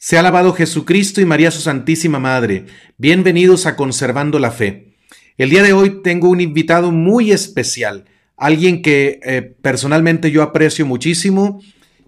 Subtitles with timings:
[0.00, 2.66] Sea alabado Jesucristo y María su Santísima Madre.
[2.98, 4.94] Bienvenidos a Conservando la Fe.
[5.36, 8.04] El día de hoy tengo un invitado muy especial,
[8.36, 11.60] alguien que eh, personalmente yo aprecio muchísimo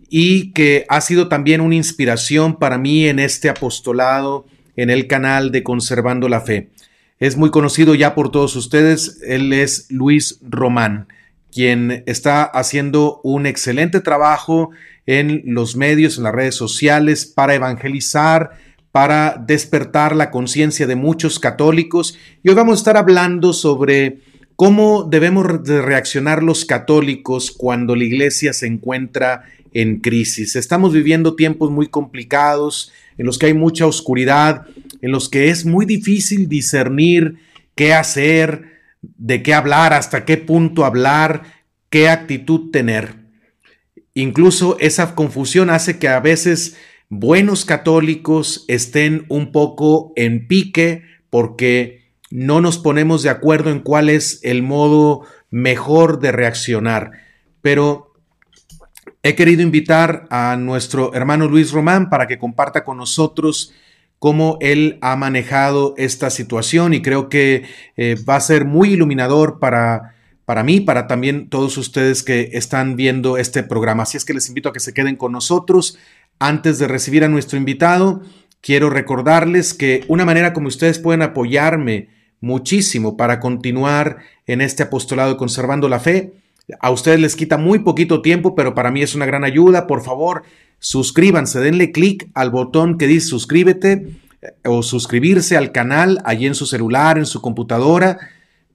[0.09, 4.47] y que ha sido también una inspiración para mí en este apostolado
[4.77, 6.71] en el canal de Conservando la Fe.
[7.19, 11.09] Es muy conocido ya por todos ustedes, él es Luis Román,
[11.51, 14.71] quien está haciendo un excelente trabajo
[15.11, 18.51] en los medios, en las redes sociales, para evangelizar,
[18.93, 22.17] para despertar la conciencia de muchos católicos.
[22.45, 24.21] Y hoy vamos a estar hablando sobre
[24.55, 30.55] cómo debemos de reaccionar los católicos cuando la iglesia se encuentra en crisis.
[30.55, 34.67] Estamos viviendo tiempos muy complicados, en los que hay mucha oscuridad,
[35.03, 37.35] en los que es muy difícil discernir
[37.75, 41.43] qué hacer, de qué hablar, hasta qué punto hablar,
[41.89, 43.20] qué actitud tener.
[44.15, 46.77] Incluso esa confusión hace que a veces
[47.09, 54.09] buenos católicos estén un poco en pique porque no nos ponemos de acuerdo en cuál
[54.09, 57.13] es el modo mejor de reaccionar.
[57.63, 58.13] Pero
[59.23, 63.75] he querido invitar a nuestro hermano Luis Román para que comparta con nosotros
[64.19, 67.65] cómo él ha manejado esta situación y creo que
[67.97, 70.15] eh, va a ser muy iluminador para
[70.51, 74.03] para mí, para también todos ustedes que están viendo este programa.
[74.03, 75.97] Así es que les invito a que se queden con nosotros.
[76.41, 78.23] Antes de recibir a nuestro invitado,
[78.61, 82.09] quiero recordarles que una manera como ustedes pueden apoyarme
[82.41, 86.33] muchísimo para continuar en este apostolado conservando la fe,
[86.81, 89.87] a ustedes les quita muy poquito tiempo, pero para mí es una gran ayuda.
[89.87, 90.43] Por favor,
[90.81, 96.57] suscríbanse, denle clic al botón que dice suscríbete eh, o suscribirse al canal allí en
[96.57, 98.19] su celular, en su computadora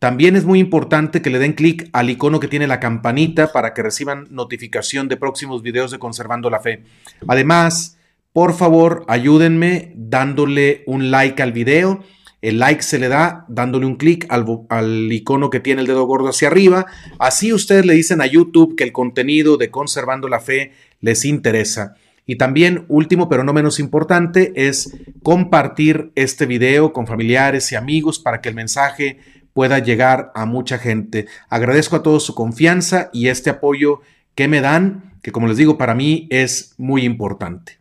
[0.06, 3.74] también es muy importante que le den clic al icono que tiene la campanita para
[3.74, 6.84] que reciban notificación de próximos videos de Conservando la Fe.
[7.28, 7.98] Además,
[8.32, 12.04] por favor, ayúdenme dándole un like al video.
[12.44, 16.30] El like se le da dándole un clic al, icono que tiene el dedo gordo
[16.30, 16.86] hacia arriba.
[17.18, 21.96] Así ustedes le dicen a YouTube que el contenido de Conservando la Fe les interesa.
[22.28, 28.20] Y también, último pero no menos importante, es compartir este video con familiares y amigos
[28.20, 29.18] para que el mensaje
[29.56, 31.28] pueda llegar a mucha gente.
[31.48, 34.02] Agradezco a todos su confianza y este apoyo
[34.36, 37.80] que me dan, que como les digo, para mí es muy importante.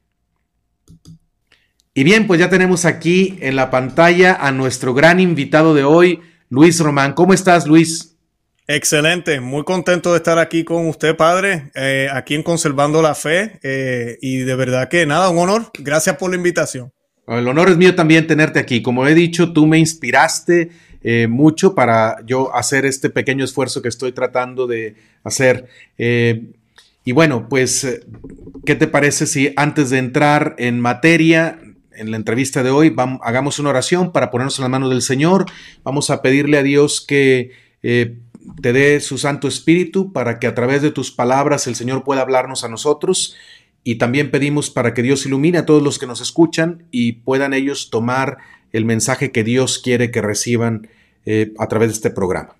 [1.92, 6.20] Y bien, pues ya tenemos aquí en la pantalla a nuestro gran invitado de hoy,
[6.48, 7.12] Luis Román.
[7.12, 8.16] ¿Cómo estás, Luis?
[8.68, 13.58] Excelente, muy contento de estar aquí con usted, padre, eh, aquí en Conservando la Fe.
[13.64, 15.72] Eh, y de verdad que nada, un honor.
[15.80, 16.93] Gracias por la invitación.
[17.26, 18.82] El honor es mío también tenerte aquí.
[18.82, 20.70] Como he dicho, tú me inspiraste
[21.02, 25.66] eh, mucho para yo hacer este pequeño esfuerzo que estoy tratando de hacer.
[25.98, 26.44] Eh,
[27.04, 28.04] y bueno, pues, eh,
[28.64, 31.58] ¿qué te parece si antes de entrar en materia,
[31.92, 35.46] en la entrevista de hoy, hagamos una oración para ponernos en la mano del Señor?
[35.82, 37.52] Vamos a pedirle a Dios que
[37.82, 42.22] te dé su Santo Espíritu para que a través de tus palabras el Señor pueda
[42.22, 43.36] hablarnos a nosotros.
[43.86, 47.52] Y también pedimos para que Dios ilumine a todos los que nos escuchan y puedan
[47.52, 48.38] ellos tomar
[48.72, 50.88] el mensaje que Dios quiere que reciban
[51.26, 52.56] eh, a través de este programa.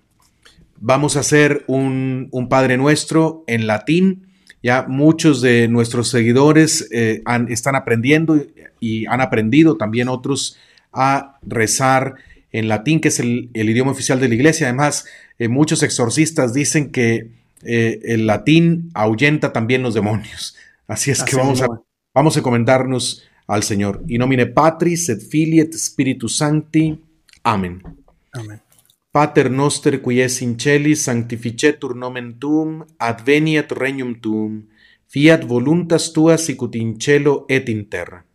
[0.79, 4.27] Vamos a hacer un, Padre Nuestro en latín.
[4.61, 8.39] Ya muchos de nuestros seguidores eh, están aprendiendo
[8.79, 10.57] y han aprendido también otros
[10.93, 12.15] a rezar
[12.51, 14.67] en latín, que es el, idioma oficial de la iglesia.
[14.67, 15.05] Además,
[15.39, 17.29] eh, muchos exorcistas dicen que
[17.67, 20.55] el latín ahuyenta también los demonios.
[20.87, 21.67] Así es que vamos a,
[22.13, 24.03] vamos a comentarnos al Señor.
[24.07, 27.01] In nomine Patris et Filii et Spiritus Sancti.
[27.43, 27.81] Amén.
[28.33, 28.61] Amén.
[29.15, 34.67] Pater noster qui es in celis sanctificetur nomen tuum, adveniat regnum tuum,
[35.07, 38.25] fiat voluntas tua sicut in cielo et in terra.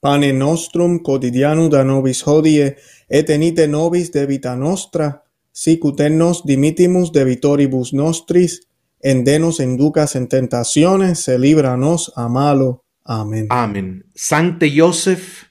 [0.00, 2.76] Pane nostrum quotidianum da nobis hodie,
[3.08, 8.60] et enite nobis debita nostra, sicut en nos dimitimus debitoribus nostris,
[9.02, 12.84] endenos inducas en tentaciones, se libranos a malo.
[13.04, 13.46] Amén.
[13.50, 14.06] Amén.
[14.14, 15.48] Sancte Joseph,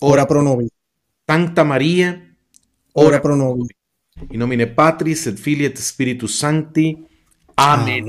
[0.00, 0.70] ora, pro nobis.
[1.26, 2.34] Sancta María,
[2.92, 3.68] ora, pro nobis.
[4.30, 7.06] In nomine Patris et Filii et Spiritus Sancti.
[7.56, 8.06] Amén.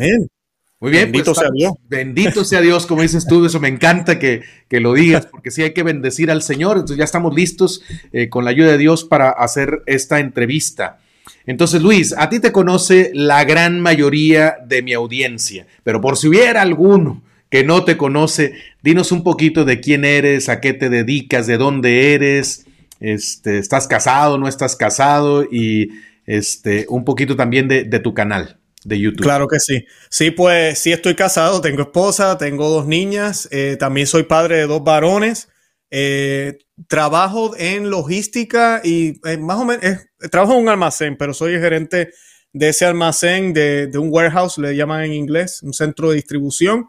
[0.79, 1.73] Muy bien, bendito pues, sea Dios.
[1.87, 5.61] Bendito sea Dios, como dices tú, eso me encanta que, que, lo digas, porque sí
[5.61, 6.77] hay que bendecir al Señor.
[6.77, 10.99] Entonces ya estamos listos eh, con la ayuda de Dios para hacer esta entrevista.
[11.45, 16.27] Entonces, Luis, a ti te conoce la gran mayoría de mi audiencia, pero por si
[16.27, 20.89] hubiera alguno que no te conoce, dinos un poquito de quién eres, a qué te
[20.89, 22.65] dedicas, de dónde eres,
[23.01, 25.89] este, estás casado, no estás casado y
[26.25, 28.57] este, un poquito también de, tu canal.
[28.85, 29.23] de YouTube.
[29.23, 29.85] Claro que sí.
[30.09, 34.67] Sí, pues sí estoy casado, tengo esposa, tengo dos niñas, eh, también soy padre de
[34.67, 35.49] dos varones.
[35.91, 36.57] Eh,
[36.87, 39.83] trabajo en logística y eh, más o menos,
[40.31, 42.11] trabajo en un almacén, pero soy gerente
[42.53, 46.87] de ese almacén, de, un warehouse, le llaman en inglés, un centro de distribución.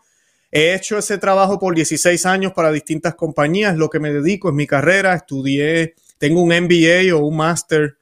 [0.51, 4.55] He hecho ese trabajo por 16 años para distintas compañías, lo que me dedico es
[4.55, 7.97] mi carrera, estudié, tengo un MBA o un máster,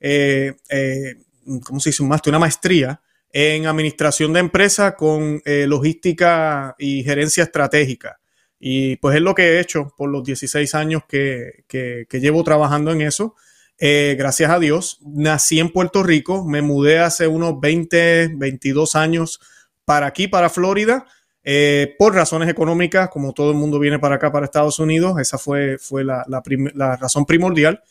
[0.00, 1.16] eh, eh,
[1.64, 2.02] ¿cómo se dice?
[2.02, 3.00] Un máster, una maestría
[3.32, 8.18] en administración de empresas con eh, logística y gerencia estratégica.
[8.58, 12.90] Y pues es lo que he hecho por los 16 años que, que, llevo trabajando
[12.90, 13.34] en eso.
[13.78, 19.38] Eh, gracias a Dios, nací en Puerto Rico, me mudé hace unos 20, 22 años
[19.84, 21.06] para aquí, para Florida,
[21.44, 25.36] eh, por razones económicas, como todo el mundo viene para acá, para Estados Unidos, esa
[25.36, 27.82] fue, fue la, la, razón primordial.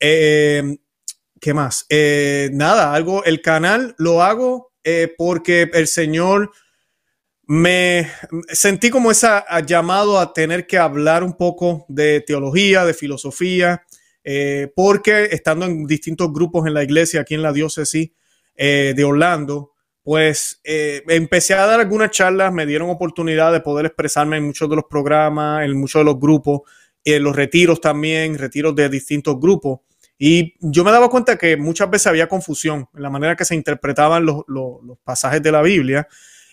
[0.00, 0.78] Eh,
[1.40, 1.86] ¿Qué más?
[2.50, 4.72] nada, algo, el canal lo hago
[5.16, 6.50] porque el Señor
[7.48, 8.08] me
[8.52, 9.26] sentí como ese
[9.66, 13.82] llamado a tener que hablar un poco de teología, de filosofía,
[14.22, 18.10] eh, porque estando en distintos grupos en la iglesia, aquí en la diócesis
[18.54, 19.72] eh, de Orlando,
[20.02, 24.76] pues empecé a dar algunas charlas, me dieron oportunidad de poder expresarme en muchos de
[24.76, 26.62] los programas, en muchos de los grupos,
[27.04, 29.80] en los retiros también, retiros de distintos grupos.
[30.18, 33.54] Y yo me daba cuenta que muchas veces había confusión en la manera que se
[33.54, 34.44] interpretaban los,
[35.04, 36.08] pasajes de la Biblia.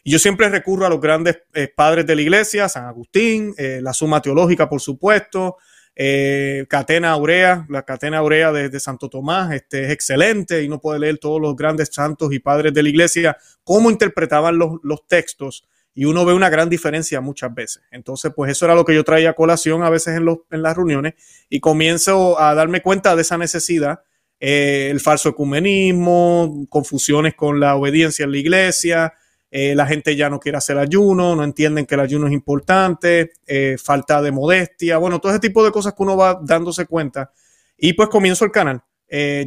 [0.07, 3.79] Y yo siempre recurro a los grandes eh, padres de la iglesia, San Agustín, eh,
[3.81, 5.57] la Suma Teológica, por supuesto,
[5.95, 10.99] eh, Catena Aurea, la Catena Aurea de, Santo Tomás, este, es excelente y no puede
[10.99, 16.05] leer todos los grandes santos y padres de la iglesia, cómo interpretaban los, textos y
[16.05, 17.81] uno ve una gran diferencia muchas veces.
[17.89, 20.77] Entonces, pues eso era lo que yo traía a colación a veces en, los, las
[20.77, 21.15] reuniones
[21.49, 24.01] y comienzo a darme cuenta de esa necesidad,
[24.39, 29.13] eh, el falso ecumenismo, confusiones con la obediencia en la iglesia,
[29.57, 33.31] eh, la gente ya no quiere hacer ayuno, no entienden que el ayuno es importante,
[33.47, 37.31] eh, falta de modestia, bueno, todo ese tipo de cosas que uno va dándose cuenta.
[37.77, 38.83] Y pues comienzo el canal.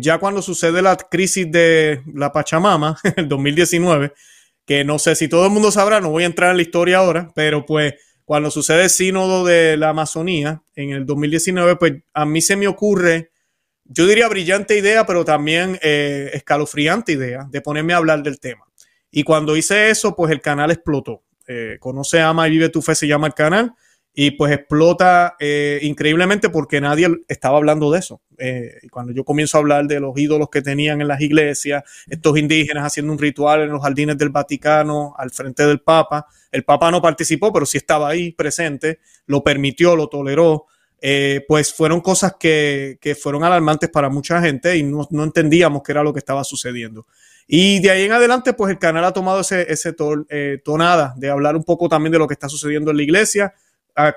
[0.00, 4.14] ya cuando sucede la crisis de la Pachamama, el 2019,
[4.64, 6.98] que no sé si todo el mundo sabrá, no voy a entrar en la historia
[6.98, 12.24] ahora, pero pues cuando sucede el sínodo de la Amazonía en el 2019, pues a
[12.24, 13.30] mí se me ocurre,
[13.84, 18.67] yo diría brillante idea, pero también eh, escalofriante idea de ponerme a hablar del tema.
[19.10, 21.22] Y cuando hice eso, pues el canal explotó.
[21.46, 23.74] Eh, Conoce, ama y vive tu fe se llama el canal
[24.20, 28.20] y pues explota eh, increíblemente porque nadie estaba hablando de eso.
[28.36, 32.36] Eh, cuando yo comienzo a hablar de los ídolos que tenían en las iglesias, estos
[32.36, 36.90] indígenas haciendo un ritual en los jardines del Vaticano al frente del Papa, el Papa
[36.90, 40.66] no participó, pero sí estaba ahí presente, lo permitió, lo toleró.
[41.00, 45.92] Eh, pues fueron cosas que, fueron alarmantes para mucha gente y no, no, entendíamos qué
[45.92, 47.06] era lo que estaba sucediendo.
[47.50, 49.94] Y de ahí en adelante, pues el canal ha tomado ese, ese
[50.62, 53.54] tonada de hablar un poco también de lo que está sucediendo en la iglesia,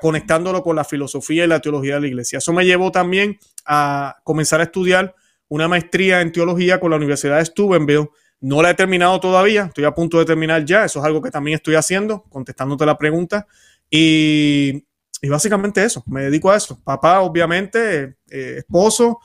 [0.01, 2.39] conectándolo con la filosofía y la teología de la iglesia.
[2.39, 5.15] Eso me llevó también a comenzar a estudiar
[5.47, 8.09] una maestría en teología con la Universidad de Steubenville.
[8.41, 10.83] No la he terminado todavía, estoy a punto de terminar ya.
[10.83, 13.47] Eso es algo que también estoy haciendo, contestándote la pregunta.
[13.89, 14.83] Y,
[15.23, 16.81] básicamente eso, me dedico a eso.
[16.83, 19.19] Papá, obviamente, eh, esposo,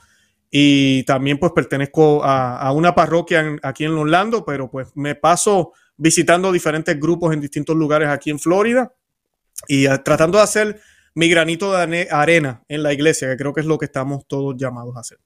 [0.49, 6.51] y también pues pertenezco a, una parroquia aquí en Orlando, pero pues me paso visitando
[6.51, 8.93] diferentes grupos en distintos lugares aquí en Florida
[9.67, 10.81] y ah, tratando de hacer
[11.15, 14.55] mi granito de arena en la iglesia, que creo que es lo que estamos todos
[14.55, 15.17] llamados a hacer.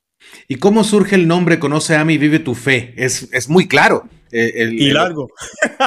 [0.47, 2.93] ¿Y cómo surge el nombre Conoce a mí, vive tu fe?
[2.95, 4.07] Es, es muy claro.
[4.31, 5.29] Eh, y largo.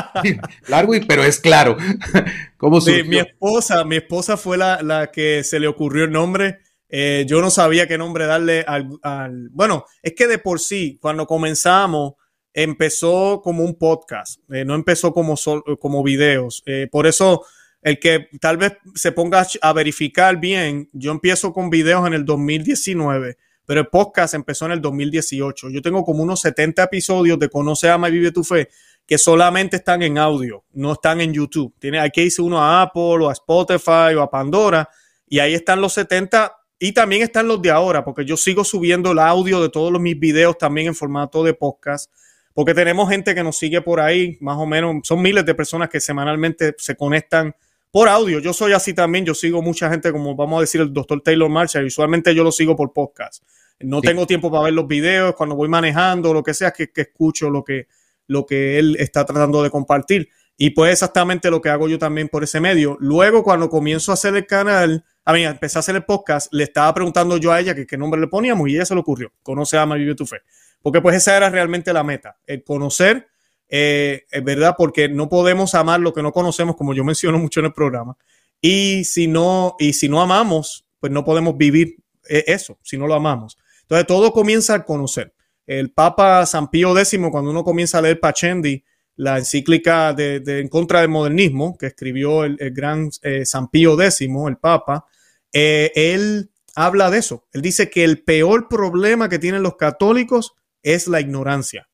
[0.68, 1.76] largo, pero es claro.
[2.58, 3.04] ¿Cómo surgió?
[3.06, 6.58] mi esposa, mi esposa fue la, que se le ocurrió el nombre.
[6.88, 11.26] Eh, yo no sabía qué nombre darle al, Bueno, es que de por sí, cuando
[11.26, 12.14] comenzamos,
[12.52, 15.34] empezó como un podcast, eh, no empezó como,
[15.80, 16.62] como videos.
[16.90, 17.44] por eso
[17.82, 22.24] el que tal vez se ponga a verificar bien, yo empiezo con videos en el
[22.24, 23.36] 2019,
[23.66, 25.68] pero el podcast empezó en el 2018.
[25.70, 28.68] Yo tengo como unos 70 episodios de Conoce, Ama y Vive tu Fe
[29.06, 31.74] que solamente están en audio, no están en YouTube.
[31.78, 34.88] Tiene, hay que irse uno a Apple o a Spotify o a Pandora
[35.28, 36.52] y ahí están los 70
[36.88, 40.18] y también están los de ahora, porque yo sigo subiendo el audio de todos mis
[40.18, 42.10] videos también en formato de podcast
[42.54, 45.88] porque tenemos gente que nos sigue por ahí, más o menos, son miles de personas
[45.88, 47.54] que semanalmente se conectan
[47.90, 48.38] por audio.
[48.38, 49.24] Yo soy así también.
[49.24, 51.86] Yo sigo mucha gente, como vamos a decir, el doctor Taylor Marshall.
[51.86, 53.42] Usualmente yo lo sigo por podcast.
[53.80, 55.34] No tengo tiempo para ver los videos.
[55.34, 57.88] Cuando voy manejando, lo que sea, que, que escucho lo que,
[58.28, 60.28] lo que él está tratando de compartir.
[60.56, 62.96] Y pues exactamente lo que hago yo también por ese medio.
[63.00, 66.64] Luego, cuando comienzo a hacer el canal, a mí, empecé a hacer el podcast, le
[66.64, 69.32] estaba preguntando yo a ella que qué nombre le poníamos y ella se le ocurrió.
[69.42, 70.38] Conoce a Vive tu Fe.
[70.80, 73.26] Porque pues esa era realmente la meta, el conocer
[73.68, 77.60] eh, es verdad, porque no podemos amar lo que no conocemos, como yo menciono mucho
[77.60, 78.16] en el programa.
[78.60, 81.96] Y si no, y si no amamos, pues no podemos vivir
[82.28, 83.58] eh, eso, si no lo amamos.
[83.82, 85.34] Entonces todo comienza a conocer.
[85.66, 88.84] El Papa San Pío X, cuando uno comienza a leer Pachendi,
[89.16, 94.20] la encíclica de, en contra del modernismo que escribió el, gran eh, San Pío X,
[94.20, 95.06] el Papa,
[95.52, 97.46] él habla de eso.
[97.52, 101.88] Él dice que el peor problema que tienen los católicos es la ignorancia.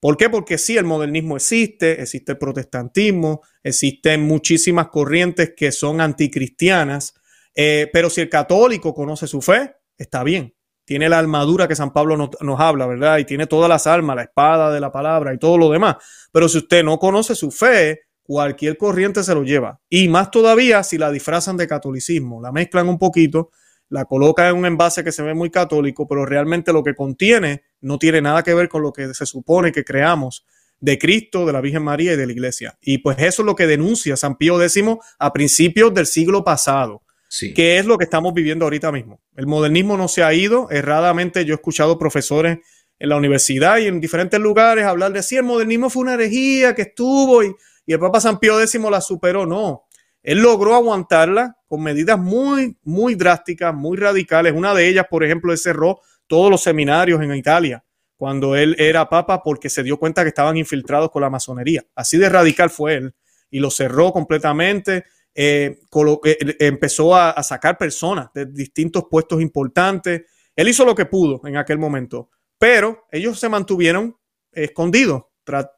[0.00, 0.30] ¿Por qué?
[0.30, 7.14] Porque sí, el modernismo existe, existe el protestantismo, existen muchísimas corrientes que son anticristianas,
[7.54, 10.54] eh, pero si el católico conoce su fe, está bien.
[10.88, 13.18] Tiene la armadura que San Pablo nos, habla, ¿verdad?
[13.18, 15.96] Y tiene todas las armas, la espada de la palabra y todo lo demás.
[16.32, 19.82] Pero si usted no conoce su fe, cualquier corriente se lo lleva.
[19.90, 23.50] Y más todavía si la disfrazan de catolicismo, la mezclan un poquito
[23.90, 27.64] la coloca en un envase que se ve muy católico, pero realmente lo que contiene
[27.82, 30.46] no tiene nada que ver con lo que se supone que creamos
[30.80, 32.78] de Cristo, de la Virgen María y de la Iglesia.
[32.80, 34.82] Y pues eso es lo que denuncia San Pío X
[35.18, 37.02] a principios del siglo pasado,
[37.54, 39.20] que es lo que estamos viviendo ahorita mismo.
[39.36, 42.58] El modernismo no se ha ido, erradamente yo he escuchado profesores
[42.98, 46.74] en la universidad y en diferentes lugares hablar de si el modernismo fue una herejía
[46.74, 47.54] que estuvo y,
[47.86, 49.46] y el Papa San Pío X la superó.
[49.46, 49.84] No,
[50.22, 54.52] él logró aguantarla con medidas muy, muy drásticas, muy radicales.
[54.54, 57.84] Una de ellas, por ejemplo, él cerró todos los seminarios en Italia
[58.16, 61.84] cuando él era papa porque se dio cuenta que estaban infiltrados con la masonería.
[61.94, 63.14] Así de radical fue él
[63.50, 65.04] y lo cerró completamente.
[65.40, 65.78] Eh,
[66.24, 70.22] eh, empezó a, sacar personas de distintos puestos importantes.
[70.56, 72.28] Él hizo lo que pudo en aquel momento,
[72.58, 74.16] pero ellos se mantuvieron
[74.50, 75.26] escondidos,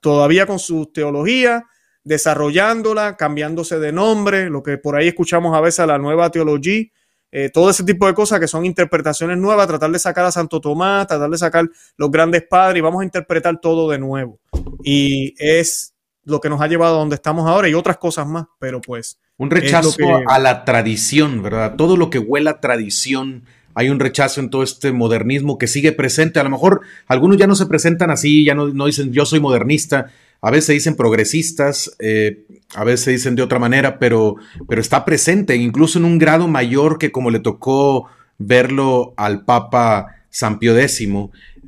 [0.01, 1.67] todavía con su teología,
[2.03, 6.87] desarrollándola, cambiándose de nombre, lo que por ahí escuchamos a veces la nueva teología,
[7.31, 10.63] eh, todo ese tipo de cosas que son interpretaciones nuevas, tratar de sacar a Santo
[10.63, 14.41] Tomás, tratar de sacar los grandes padres y vamos a interpretar todo de nuevo.
[14.83, 15.95] Y es
[16.31, 19.19] lo que nos ha llevado a donde estamos ahora y otras cosas más, pero pues...
[19.37, 19.97] Un rechazo
[20.29, 21.75] a la tradición, ¿verdad?
[21.77, 23.45] Todo lo que huela a tradición.
[23.75, 26.41] Hay un rechazo en todo este modernismo que sigue presente.
[26.41, 29.41] A lo mejor algunos ya no se presentan así, ya no, no dicen yo soy
[29.41, 30.11] modernista,
[30.43, 32.45] a veces dicen progresistas, eh,
[32.75, 34.37] a veces dicen de otra manera, pero,
[34.69, 38.09] pero está presente, incluso en un grado mayor que como le tocó
[38.39, 41.09] verlo al Papa San Pío X.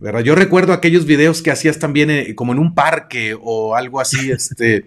[0.02, 0.21] ¿verdad?
[0.21, 4.30] Yo recuerdo aquellos videos que hacías también eh, como en un parque o algo así.
[4.32, 4.87] este,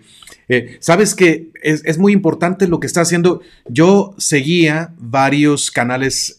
[0.49, 3.41] eh, Sabes que es, muy importante lo que está haciendo.
[3.67, 6.37] Yo seguía varios canales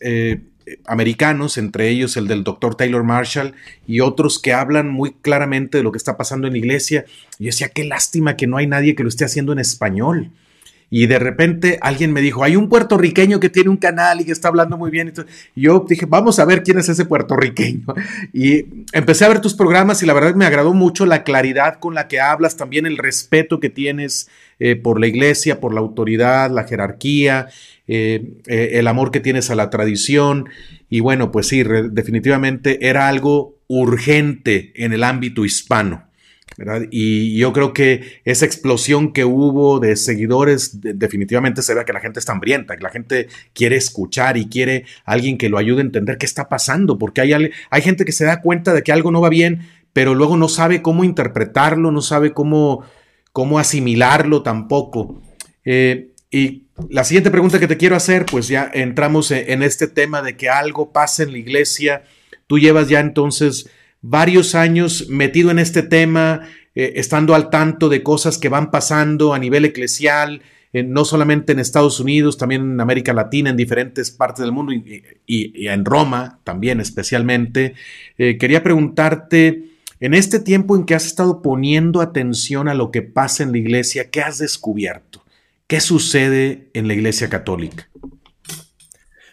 [0.85, 3.55] americanos, entre ellos el del doctor Taylor Marshall
[3.87, 7.05] y otros que hablan muy claramente de lo que está pasando en la iglesia.
[7.39, 10.33] Y yo decía, qué lástima que no hay nadie que lo esté haciendo en español.
[10.89, 14.33] Y de repente alguien me dijo, hay un puertorriqueño que tiene un canal y que
[14.33, 15.13] está hablando muy bien.
[15.55, 17.87] Y yo dije, vamos a ver quién es ese puertorriqueño.
[18.33, 21.95] Y empecé a ver tus programas y la verdad me agradó mucho la claridad con
[21.95, 24.29] la que hablas, también el respeto que tienes
[24.59, 27.49] eh, por la iglesia, por la autoridad, la jerarquía
[27.89, 30.49] eh, eh, el amor que tienes a la tradición.
[30.91, 36.09] Y bueno, pues sí, definitivamente era algo urgente en el ámbito hispano.
[36.91, 42.01] Y yo creo que esa explosión que hubo de seguidores definitivamente se ve que la
[42.01, 45.85] gente está hambrienta, que la gente quiere escuchar y quiere alguien que lo ayude a
[45.85, 49.11] entender qué está pasando, porque hay, hay gente que se da cuenta de que algo
[49.11, 52.85] no va bien, pero luego no sabe cómo interpretarlo, no sabe cómo,
[53.33, 55.21] cómo asimilarlo tampoco.
[55.65, 59.89] Eh, y la siguiente pregunta que te quiero hacer, pues ya entramos e-, en este
[59.89, 62.03] tema de que algo pasa en la iglesia.
[62.47, 63.71] Tú llevas ya entonces
[64.09, 66.43] varios años metido en este tema,
[66.75, 71.53] eh, estando al tanto de cosas que van pasando a nivel eclesial, eh, no solamente
[71.53, 76.39] en Estados Unidos, también en América Latina, en diferentes partes del mundo y, en Roma
[76.45, 77.75] también especialmente.
[78.17, 83.03] Eh, quería preguntarte, en este tiempo en que has estado poniendo atención a lo que
[83.03, 85.25] pasa en la iglesia, ¿qué has descubierto?
[85.67, 87.89] ¿Qué sucede en la Iglesia Católica?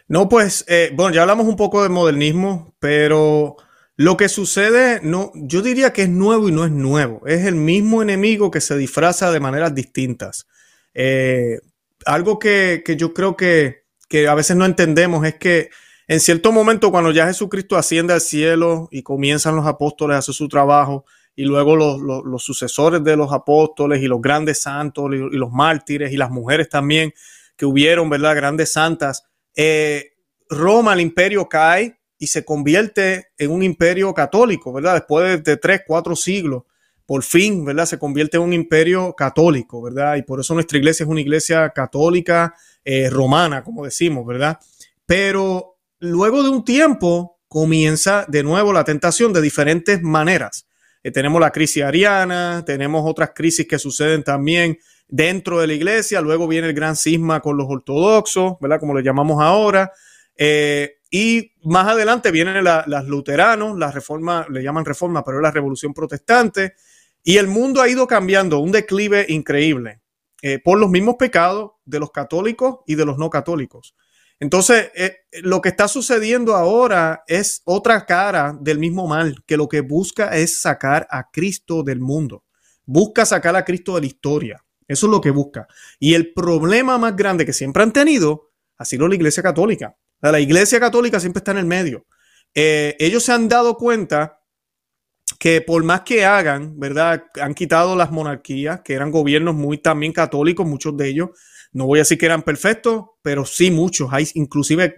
[0.08, 0.66] No, pues,
[0.96, 3.58] bueno, ya hablamos un poco de modernismo, pero
[3.96, 7.22] lo que sucede, no, yo diría que es nuevo y no es nuevo.
[7.28, 10.48] Es el mismo enemigo que se disfraza de maneras distintas.
[10.94, 11.60] Eh,
[12.06, 15.70] algo que, yo creo que, que a veces no entendemos es que
[16.08, 20.36] en cierto momento, cuando ya Jesucristo asciende al cielo y comienzan los apóstoles a hacer
[20.36, 25.52] su trabajo, y luego los, sucesores de los apóstoles y los grandes santos y, los
[25.52, 27.14] mártires y las mujeres también
[27.56, 28.36] que hubieron, ¿verdad?
[28.36, 29.26] Grandes santas.
[29.56, 30.14] Eh,
[30.50, 34.94] Roma, el imperio cae y se convierte en un imperio católico, ¿verdad?
[34.94, 36.64] Después de, tres, cuatro siglos,
[37.06, 37.86] por fin, ¿verdad?
[37.86, 40.16] Se convierte en un imperio católico, ¿verdad?
[40.16, 44.58] Y por eso nuestra iglesia es una iglesia católica eh, romana, como decimos, ¿verdad?
[45.06, 50.66] Pero luego de un tiempo comienza de nuevo la tentación de diferentes maneras.
[51.04, 54.78] eh, tenemos la crisis ariana, tenemos otras crisis que suceden también
[55.10, 58.80] dentro de la iglesia, luego viene el gran cisma con los ortodoxos, ¿verdad?
[58.80, 59.92] Como le llamamos ahora.
[60.38, 65.52] Eh, y más adelante vienen las luteranos, la reforma, le llaman reforma, pero es la
[65.52, 66.74] revolución protestante.
[67.24, 70.02] Y el mundo ha ido cambiando, un declive increíble,
[70.42, 73.96] eh, por los mismos pecados de los católicos y de los no católicos.
[74.40, 79.70] Entonces, eh, lo que está sucediendo ahora es otra cara del mismo mal, que lo
[79.70, 82.44] que busca es sacar a Cristo del mundo.
[82.86, 84.66] Busca sacar a Cristo de la historia.
[84.88, 85.68] Eso es lo que busca.
[86.00, 89.96] Y el problema más grande que siempre han tenido ha sido la Iglesia Católica.
[90.32, 92.06] La Iglesia Católica siempre está en el medio.
[92.56, 94.40] Eh, ellos se han dado cuenta
[95.40, 97.26] que por más que hagan, ¿verdad?
[97.42, 101.30] Han quitado las monarquías, que eran gobiernos muy también católicos, muchos de ellos.
[101.74, 104.10] No voy a decir que eran perfectos, pero sí muchos.
[104.14, 104.94] Hay inclusive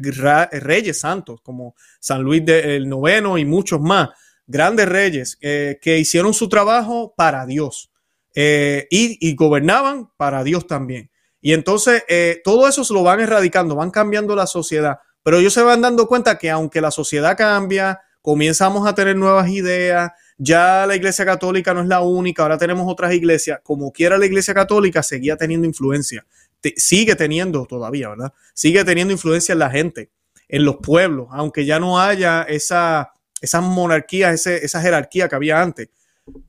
[0.51, 4.10] reyes santos, como San Luis del Noveno y muchos más.
[4.46, 7.91] Grandes reyes eh, que hicieron su trabajo para Dios
[8.36, 11.10] eh, y, gobernaban para Dios también.
[11.41, 12.03] Y entonces
[12.44, 14.98] todo eso se lo van erradicando, van cambiando la sociedad.
[15.25, 19.50] Pero ellos se van dando cuenta que aunque la sociedad cambia, comenzamos a tener nuevas
[19.50, 23.60] ideas, ya la Iglesia Católica no es la única, ahora tenemos otras iglesias.
[23.63, 26.27] Como quiera la Iglesia Católica seguía teniendo influencia,
[26.75, 28.34] sigue teniendo todavía, ¿verdad?
[28.53, 30.12] Sigue teniendo influencia en la gente,
[30.48, 35.89] en los pueblos, aunque ya no haya esa, esa monarquía, esa jerarquía que había antes.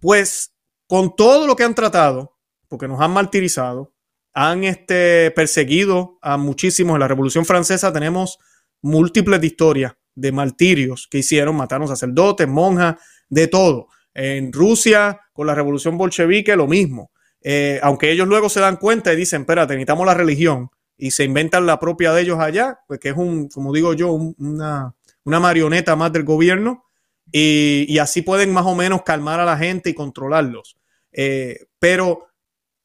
[0.01, 0.53] Pues
[0.87, 2.37] con todo lo que han tratado,
[2.69, 3.95] porque nos han martirizado,
[4.35, 6.97] han este, perseguido a muchísimos.
[6.97, 8.39] En la Revolución Francesa tenemos
[8.83, 12.97] múltiples historias de martirios que hicieron, mataron sacerdotes, monjas,
[13.29, 13.89] de todo.
[14.15, 17.11] En Rusia, con la revolución bolchevique, lo mismo.
[17.43, 21.25] Eh, aunque ellos luego se dan cuenta y dicen, espérate, necesitamos la religión y se
[21.25, 25.97] inventan la propia de ellos allá, pues que es un, como digo yo, una, marioneta
[25.97, 26.85] más del gobierno
[27.31, 30.79] y, así pueden más o menos calmar a la gente y controlarlos.
[31.13, 32.29] Eh, pero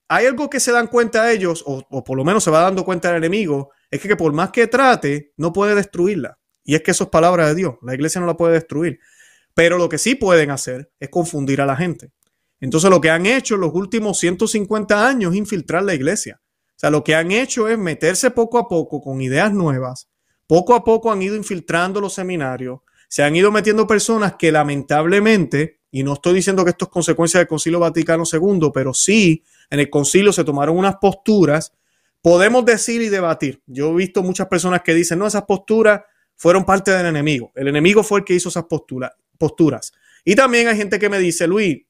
[0.08, 2.84] hay algo que se dan cuenta ellos, o, o, por lo menos se va dando
[2.84, 6.40] cuenta el enemigo, es que por más que trate, no puede destruirla.
[6.64, 7.76] Y es que eso es palabra de Dios.
[7.82, 9.00] La iglesia no la puede destruir.
[9.54, 12.12] Pero lo que sí pueden hacer es confundir a la gente.
[12.62, 16.40] Entonces lo que han hecho en los últimos 150 años es infiltrar la iglesia.
[16.42, 20.10] O sea, lo que han hecho es meterse poco a poco con ideas nuevas.
[20.48, 22.80] Poco a poco han ido infiltrando los seminarios.
[23.10, 27.40] Se han ido metiendo personas que lamentablemente, y no estoy diciendo que esto es consecuencia
[27.40, 31.74] del Concilio Vaticano II, pero sí en el concilio se tomaron unas posturas.
[32.22, 33.62] Podemos decir y debatir.
[33.66, 36.02] Yo he visto muchas personas que dicen, no, esas posturas
[36.36, 37.52] fueron parte del enemigo.
[37.56, 38.66] El enemigo fue el que hizo esas
[39.38, 39.92] posturas.
[40.24, 41.84] Y también hay gente que me dice, Luis,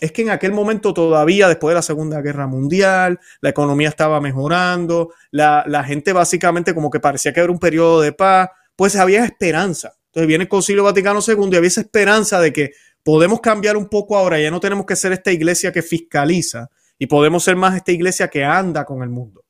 [0.00, 4.20] es que en aquel momento todavía, después de la Segunda Guerra Mundial, la economía estaba
[4.20, 9.24] mejorando, la, gente básicamente como que parecía que era un periodo de paz, pues había
[9.24, 9.94] esperanza.
[10.06, 12.72] Entonces viene el Concilio Vaticano II y había esa esperanza de que
[13.02, 17.06] podemos cambiar un poco ahora, ya no tenemos que ser esta iglesia que fiscaliza y
[17.06, 19.44] podemos ser más esta iglesia que anda con el mundo.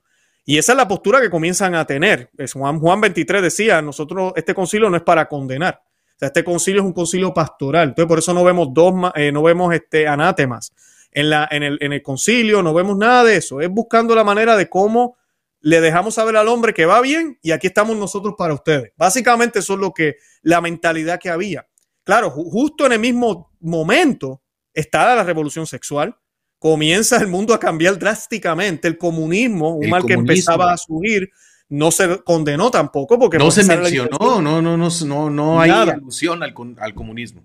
[0.49, 2.31] Y esa es la postura que comienzan a tener.
[2.55, 5.83] Juan, Juan 23 decía, nosotros, este concilio no es para condenar,
[6.19, 7.91] este concilio es un concilio pastoral.
[7.91, 10.73] Entonces, por eso no vemos dos, eh, no vemos este anátemas
[11.13, 13.61] en, la, en, el, en el concilio, no vemos nada de eso.
[13.61, 15.19] Es buscando la manera de cómo
[15.61, 18.93] le dejamos saber al hombre que va bien y aquí estamos nosotros para ustedes.
[18.97, 21.69] Básicamente eso es lo que la mentalidad que había.
[22.05, 24.41] Claro, justo en el mismo momento
[24.73, 26.17] está la revolución sexual,
[26.59, 31.31] comienza el mundo a cambiar drásticamente, el comunismo, un mal que empezaba a subir,
[31.69, 36.43] no se condenó tampoco porque no se mencionó, no, no, no, no, no hay alusión
[36.43, 37.43] al, al comunismo.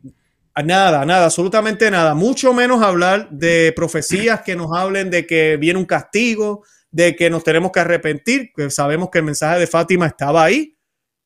[0.63, 2.13] Nada, nada, absolutamente nada.
[2.13, 7.31] Mucho menos hablar de profecías que nos hablen de que viene un castigo, de que
[7.31, 10.77] nos tenemos que arrepentir, que sabemos que el mensaje de Fátima estaba ahí.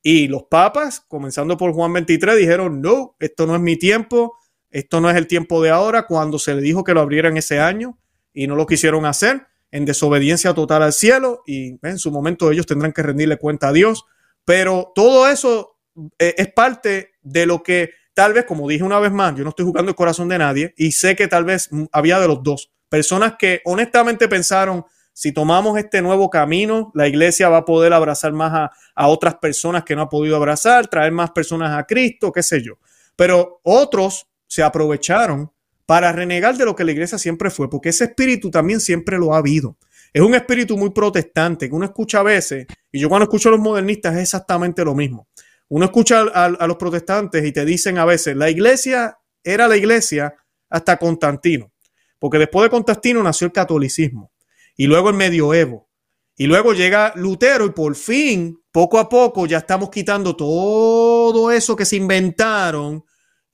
[0.02, 4.38] Y los papas, comenzando por Juan 23, dijeron, no, esto no es mi tiempo,
[4.70, 7.60] esto no es el tiempo de ahora, cuando se le dijo que lo abrieran ese
[7.60, 7.98] año
[8.34, 12.66] y no lo quisieron hacer en desobediencia total al cielo y en su momento ellos
[12.66, 14.06] tendrán que rendirle cuenta a Dios.
[14.46, 15.78] Pero todo eso
[16.20, 19.50] eh, es parte de lo que tal vez, como dije una vez más, yo no
[19.50, 22.72] estoy jugando el corazón de nadie y sé que tal vez había de los dos.
[22.90, 28.32] Personas que honestamente pensaron, si tomamos este nuevo camino, la iglesia va a poder abrazar
[28.32, 32.32] más a, a otras personas que no ha podido abrazar, traer más personas a Cristo,
[32.32, 32.78] qué sé yo.
[33.16, 35.52] Pero otros se aprovecharon
[35.86, 39.34] para renegar de lo que la iglesia siempre fue, porque ese espíritu también siempre lo
[39.34, 39.78] ha habido.
[40.14, 43.54] Es un espíritu muy protestante que uno escucha a veces, y yo cuando escucho a
[43.54, 45.28] los modernistas es exactamente lo mismo.
[45.70, 50.36] Uno escucha a, los protestantes y te dicen a veces, la iglesia era la iglesia
[50.70, 51.72] hasta Constantino,
[52.20, 54.32] porque después de Constantino nació el catolicismo,
[54.76, 55.88] y luego el medioevo,
[56.36, 61.76] y luego llega Lutero y por fin, poco a poco, ya estamos quitando todo eso
[61.76, 63.04] que se inventaron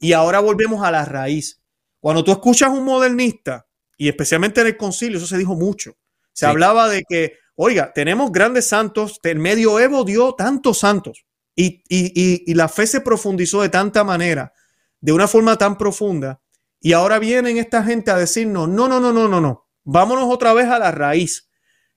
[0.03, 1.61] y ahora volvemos a la raíz.
[2.01, 3.65] cuando tú escuchas un modernista,
[3.97, 5.95] y especialmente en el concilio, eso se dijo mucho,
[6.33, 12.53] se hablaba de que, oiga, tenemos grandes santos, el medioevo dio tantos santos y, y,
[12.53, 14.51] la fe se profundizó de tanta manera,
[14.99, 16.41] de una forma tan profunda,
[16.81, 20.51] y ahora vienen esta gente a decirnos, no, no, no, no, no, no, vámonos otra
[20.53, 21.49] vez a la raíz.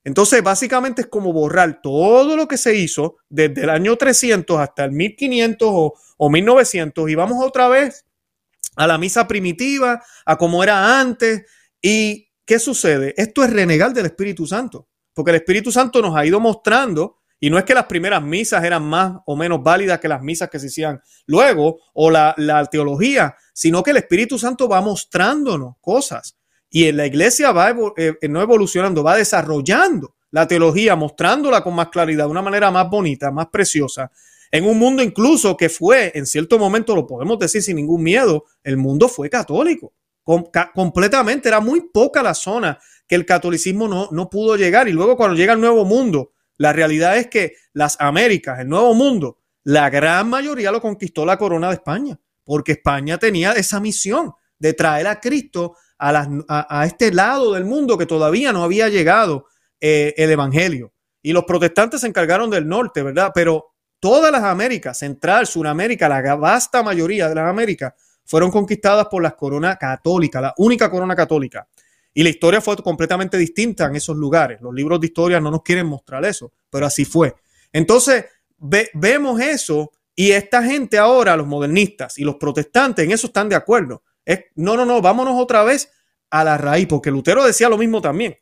[0.06, 4.84] Entonces, básicamente es como borrar todo lo que se hizo desde el año 300 hasta
[4.84, 8.06] el 1500 o, o 1900 y vamos otra vez
[8.76, 11.42] a la misa primitiva, a como era antes.
[11.82, 13.14] ¿Y qué sucede?
[13.16, 17.50] Esto es renegar del Espíritu Santo, porque el Espíritu Santo nos ha ido mostrando, y
[17.50, 20.60] no es que las primeras misas eran más o menos válidas que las misas que
[20.60, 26.35] se hacían luego, o la, la teología, sino que el Espíritu Santo va mostrándonos cosas.
[26.70, 31.88] Y en la iglesia va eh, no evolucionando, va desarrollando la teología, mostrándola con más
[31.88, 34.10] claridad, de una manera más bonita, más preciosa.
[34.50, 38.44] En un mundo incluso que fue, en cierto momento lo podemos decir sin ningún miedo,
[38.62, 39.92] el mundo fue católico.
[40.74, 44.88] completamente, era muy poca la zona que el catolicismo no, no pudo llegar.
[44.88, 48.94] Y luego cuando llega el nuevo mundo, la realidad es que las Américas, el nuevo
[48.94, 54.32] mundo, la gran mayoría lo conquistó la corona de España, porque España tenía esa misión
[54.58, 59.46] de traer a Cristo a, este lado del mundo que todavía no había llegado
[59.80, 60.92] eh, el Evangelio.
[61.22, 63.32] Y los protestantes se encargaron del norte, ¿verdad?
[63.34, 69.22] Pero todas las Américas, Central, Suramérica, la vasta mayoría de las Américas, fueron conquistadas por
[69.22, 71.66] la corona católica, la única corona católica.
[72.12, 74.60] Y la historia fue completamente distinta en esos lugares.
[74.60, 77.34] Los libros de historia no nos quieren mostrar eso, pero así fue.
[77.72, 78.24] Entonces,
[78.58, 83.54] vemos eso y esta gente ahora, los modernistas y los protestantes, en eso están de
[83.54, 84.02] acuerdo
[84.54, 85.90] no, no, no, vámonos otra vez
[86.30, 88.38] a la raíz, porque Lutero decía lo mismo también.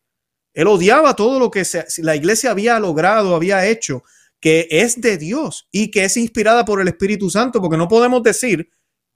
[0.53, 1.65] Él odiaba todo lo que
[1.99, 4.05] la iglesia había logrado, había hecho,
[4.41, 8.23] que es de Dios y que es inspirada por el Espíritu Santo, porque no podemos
[8.23, 8.71] decir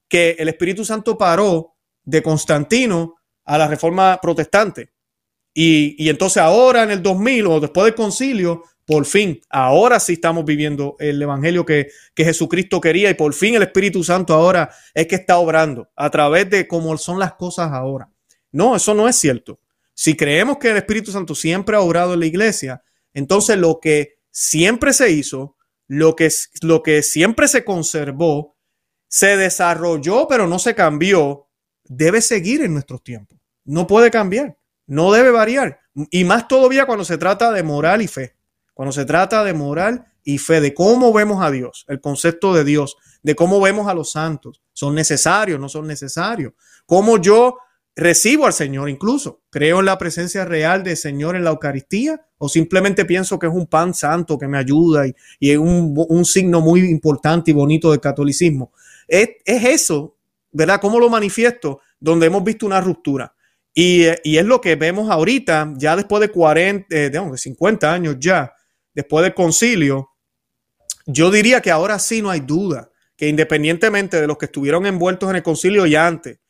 [0.08, 4.92] que el Espíritu Santo paró de Constantino a la reforma protestante.
[5.54, 10.14] Y, y entonces ahora en el 2000 o después del concilio por fin, ahora sí
[10.14, 15.06] estamos viviendo el evangelio que, Jesucristo quería y por fin el Espíritu Santo ahora es
[15.06, 18.10] que está obrando a través de cómo son las cosas ahora.
[18.50, 19.60] No, eso no es cierto.
[19.92, 24.20] Si creemos que el Espíritu Santo siempre ha obrado en la iglesia, entonces lo que
[24.30, 26.30] siempre se hizo, lo que,
[26.62, 28.56] lo que siempre se conservó,
[29.06, 31.50] se desarrolló pero no se cambió,
[31.84, 33.38] debe seguir en nuestros tiempos.
[33.66, 35.78] No puede cambiar, no debe variar.
[36.10, 38.37] Y más todavía cuando se trata de moral y fe.
[38.78, 42.62] Cuando se trata de moral y fe, de cómo vemos a Dios, el concepto de
[42.62, 46.52] Dios, de cómo vemos a los santos, son necesarios, no son necesarios,
[46.86, 47.56] cómo yo
[47.96, 52.48] recibo al Señor incluso, creo en la presencia real del Señor en la Eucaristía o
[52.48, 56.82] simplemente pienso que es un pan santo que me ayuda y, es un, signo muy
[56.82, 58.70] importante y bonito del catolicismo.
[59.08, 60.14] Es, eso,
[60.52, 60.80] ¿verdad?
[60.80, 61.80] ¿Cómo lo manifiesto?
[61.98, 63.34] Donde hemos visto una ruptura.
[63.74, 68.52] Y, es lo que vemos ahorita, ya después de 40, eh, de 50 años ya,
[68.98, 70.10] después del concilio,
[71.06, 75.30] yo diría que ahora sí no hay duda que independientemente de los que estuvieron envueltos
[75.30, 76.40] en el concilio y antes,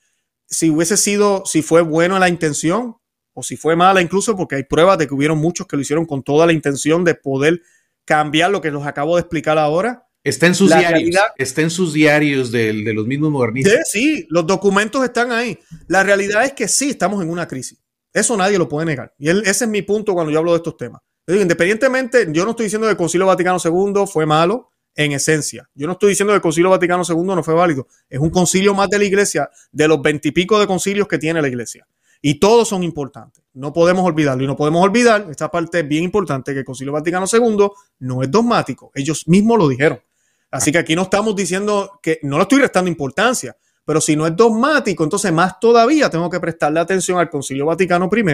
[0.47, 2.97] si hubiese sido, si fue buena la intención
[3.35, 6.07] o si fue mala incluso, porque hay pruebas de que hubieron muchos que lo hicieron
[6.07, 7.61] con toda la intención de poder
[8.07, 10.07] cambiar lo que los acabo de explicar ahora.
[10.25, 13.91] Está en sus diarios, está en sus diarios de, los mismos modernistas.
[13.91, 15.59] Sí, los documentos están ahí.
[15.87, 17.79] La realidad es que sí estamos en una crisis.
[18.11, 19.15] Eso nadie lo puede negar.
[19.19, 21.03] Y ese es mi punto cuando yo hablo de estos temas
[21.37, 25.69] independientemente, yo no estoy diciendo que el Concilio Vaticano II fue malo en esencia.
[25.75, 27.87] Yo no estoy diciendo que el Concilio Vaticano II no fue válido.
[28.09, 31.49] Es un concilio más de la iglesia, de los veintipico de concilios que tiene la
[31.49, 31.87] iglesia.
[32.21, 33.45] Y todos son importantes.
[33.53, 34.43] No podemos olvidarlo.
[34.43, 37.69] Y no podemos olvidar, esta parte bien importante, que el Concilio Vaticano II
[38.01, 38.91] no es dogmático.
[38.95, 40.01] Ellos mismos lo dijeron.
[40.51, 44.27] Así que aquí no estamos diciendo que no le estoy restando importancia, pero si no
[44.27, 48.25] es dogmático, entonces más todavía tengo que prestarle atención al Concilio Vaticano I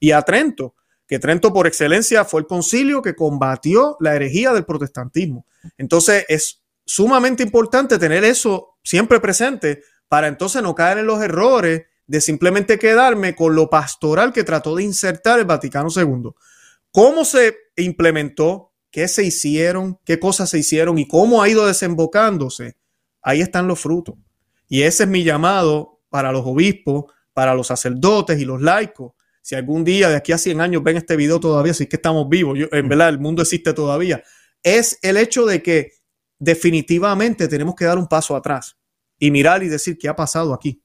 [0.00, 0.74] y a Trento,
[1.10, 5.44] que Trento por excelencia fue el concilio que combatió la herejía del protestantismo.
[5.76, 11.82] Entonces es sumamente importante tener eso siempre presente para entonces no caer en los errores
[12.06, 16.30] de simplemente quedarme con lo pastoral que trató de insertar el Vaticano II.
[16.92, 18.72] ¿Cómo se implementó?
[18.92, 19.98] ¿Qué se hicieron?
[20.04, 20.96] ¿Qué cosas se hicieron?
[20.96, 22.76] ¿Y cómo ha ido desembocándose?
[23.20, 24.14] Ahí están los frutos.
[24.68, 29.54] Y ese es mi llamado para los obispos, para los sacerdotes y los laicos, si
[29.54, 32.28] algún día de aquí a 100 años ven este video todavía, si es que estamos
[32.28, 34.22] vivos, en verdad el mundo existe todavía,
[34.62, 35.92] es el hecho de que
[36.38, 38.76] definitivamente tenemos que dar un paso atrás
[39.18, 40.82] y mirar y decir qué ha pasado aquí.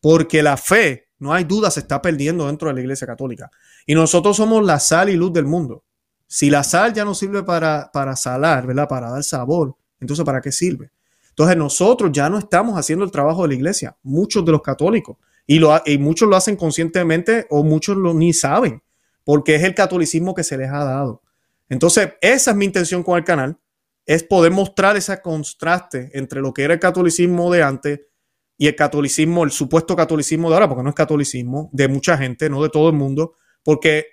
[0.00, 3.50] Porque la fe, no hay duda, se está perdiendo dentro de la Iglesia Católica.
[3.86, 5.84] Y nosotros somos la sal y luz del mundo.
[6.26, 8.88] Si la sal ya no sirve para, para salar, ¿verdad?
[8.88, 10.90] Para dar sabor, entonces ¿para qué sirve?
[11.30, 15.16] Entonces nosotros ya no estamos haciendo el trabajo de la iglesia, muchos de los católicos.
[15.46, 15.60] Y,
[15.98, 18.82] muchos lo hacen conscientemente o muchos lo, ni saben,
[19.24, 21.22] porque es el catolicismo que se les ha dado.
[21.68, 23.58] Entonces, esa es mi intención con el canal,
[24.04, 28.00] es poder mostrar ese contraste entre lo que era el catolicismo de antes
[28.58, 32.48] y el catolicismo, el supuesto catolicismo de ahora, porque no es catolicismo, de mucha gente,
[32.48, 34.06] no de todo el mundo, porque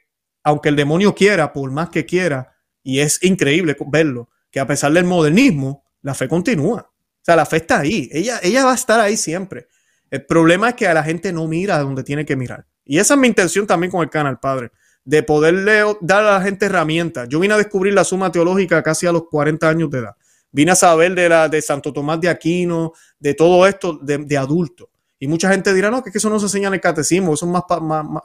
[0.44, 4.92] aunque el demonio quiera, por más que quiera, y es increíble verlo, que a pesar
[4.92, 6.92] del modernismo, la fe continúa.
[6.92, 9.68] O sea, la fe está ahí, ella, ella va a estar ahí siempre.
[10.14, 12.66] El problema es que a la gente no mira donde tiene que mirar.
[12.86, 14.72] Y esa es mi intención también con el canal, Padre
[15.06, 17.28] de poderle dar a la gente herramientas.
[17.28, 20.16] Yo vine a descubrir la suma teológica casi a los 40 años de edad.
[20.52, 24.90] Vine a saber de, la, de Santo Tomás de Aquino, de todo esto de, adulto.
[25.20, 27.52] Y mucha gente dirá, no, que, eso no se enseña en el catecismo, eso es,
[27.52, 27.64] más,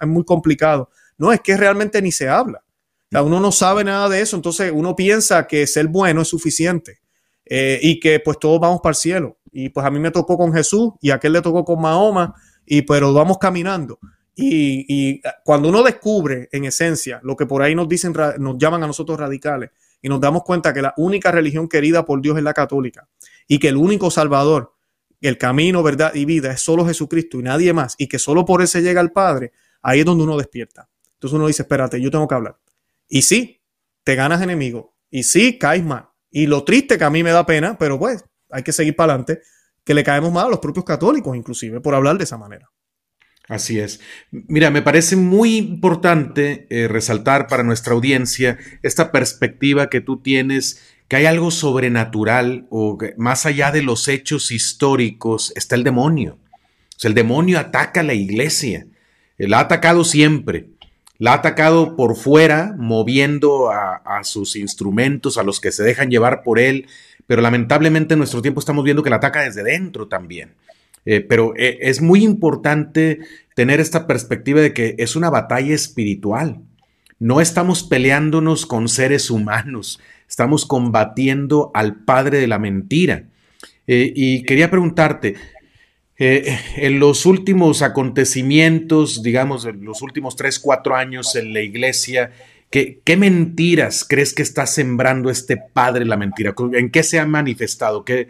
[0.01, 0.91] es muy complicado.
[1.17, 2.59] No, es que realmente ni se habla.
[2.59, 6.29] O sea, uno no sabe nada de eso, entonces uno piensa que ser bueno es
[6.29, 7.01] suficiente
[7.47, 9.38] eh, y que pues todos vamos para el cielo.
[9.53, 12.35] Y pues a mí me tocó con Jesús y a aquel le tocó con Mahoma,
[12.67, 13.99] y pero vamos caminando.
[14.41, 18.87] Y, cuando uno descubre, en esencia, lo que por ahí nos dicen, nos llaman a
[18.87, 22.55] nosotros radicales, y nos damos cuenta que la única religión querida por Dios es la
[22.55, 23.09] católica,
[23.49, 24.75] y que el único salvador,
[25.21, 28.61] el camino, verdad y vida es solo Jesucristo y nadie más, y que solo por
[28.61, 29.51] él se llega al Padre,
[29.83, 30.89] ahí es donde uno despierta.
[31.15, 32.57] Entonces uno dice, espérate, yo tengo que hablar.
[33.09, 33.61] Y sí,
[34.05, 36.11] te ganas enemigo, y sí, caes mal.
[36.31, 39.13] Y lo triste que a mí me da pena, pero pues hay que seguir para
[39.13, 39.41] adelante,
[39.85, 42.69] que le caemos mal a los propios católicos, inclusive, por hablar de esa manera.
[43.49, 44.01] Así es.
[44.31, 50.83] Mira, me parece muy importante eh, resaltar para nuestra audiencia esta perspectiva que tú tienes,
[51.09, 56.39] que hay algo sobrenatural o más allá de los hechos históricos está el demonio.
[56.95, 58.87] O sea, el demonio ataca a la iglesia.
[59.39, 60.69] La ha atacado siempre.
[61.17, 66.43] La ha atacado por fuera, moviendo a sus instrumentos, a los que se dejan llevar
[66.43, 66.87] por él.
[67.29, 70.55] Pero lamentablemente en nuestro tiempo estamos viendo que la ataca desde dentro también.
[71.05, 73.21] Eh, pero eh, es muy importante
[73.55, 76.63] tener esta perspectiva de que es una batalla espiritual.
[77.19, 83.25] No estamos peleándonos con seres humanos, estamos combatiendo al padre de la mentira.
[83.87, 85.37] Eh, y quería preguntarte,
[86.21, 92.33] en los últimos acontecimientos, digamos, en los últimos tres, cuatro años en la iglesia,
[92.71, 96.55] ¿Qué, mentiras crees que está sembrando este padre la mentira?
[96.75, 98.05] ¿En qué se ha manifestado?
[98.05, 98.29] ¿Qué,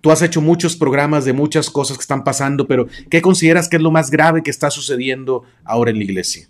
[0.00, 3.76] tú has hecho muchos programas de muchas cosas que están pasando, pero ¿qué consideras que
[3.76, 6.48] es lo más grave que está sucediendo ahora en la iglesia?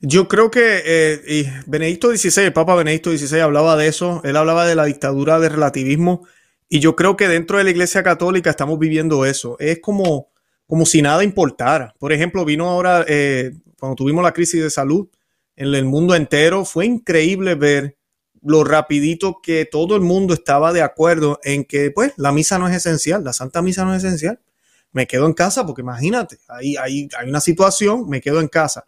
[0.00, 4.66] Yo creo que eh, Benedicto XVI, el Papa Benedicto XVI hablaba de eso, él hablaba
[4.66, 6.26] de la dictadura del relativismo
[6.68, 9.56] y yo creo que dentro de la Iglesia Católica estamos viviendo eso.
[9.58, 10.28] Es como,
[10.66, 11.94] como si nada importara.
[11.98, 15.08] Por ejemplo, vino ahora, eh, cuando tuvimos la crisis de salud,
[15.56, 16.64] en el mundo entero.
[16.64, 17.96] Fue increíble ver
[18.42, 22.68] lo rapidito que todo el mundo estaba de acuerdo en que, pues, la misa no
[22.68, 24.40] es esencial, la Santa Misa no es esencial.
[24.92, 28.86] Me quedo en casa porque imagínate, ahí, hay una situación, me quedo en casa.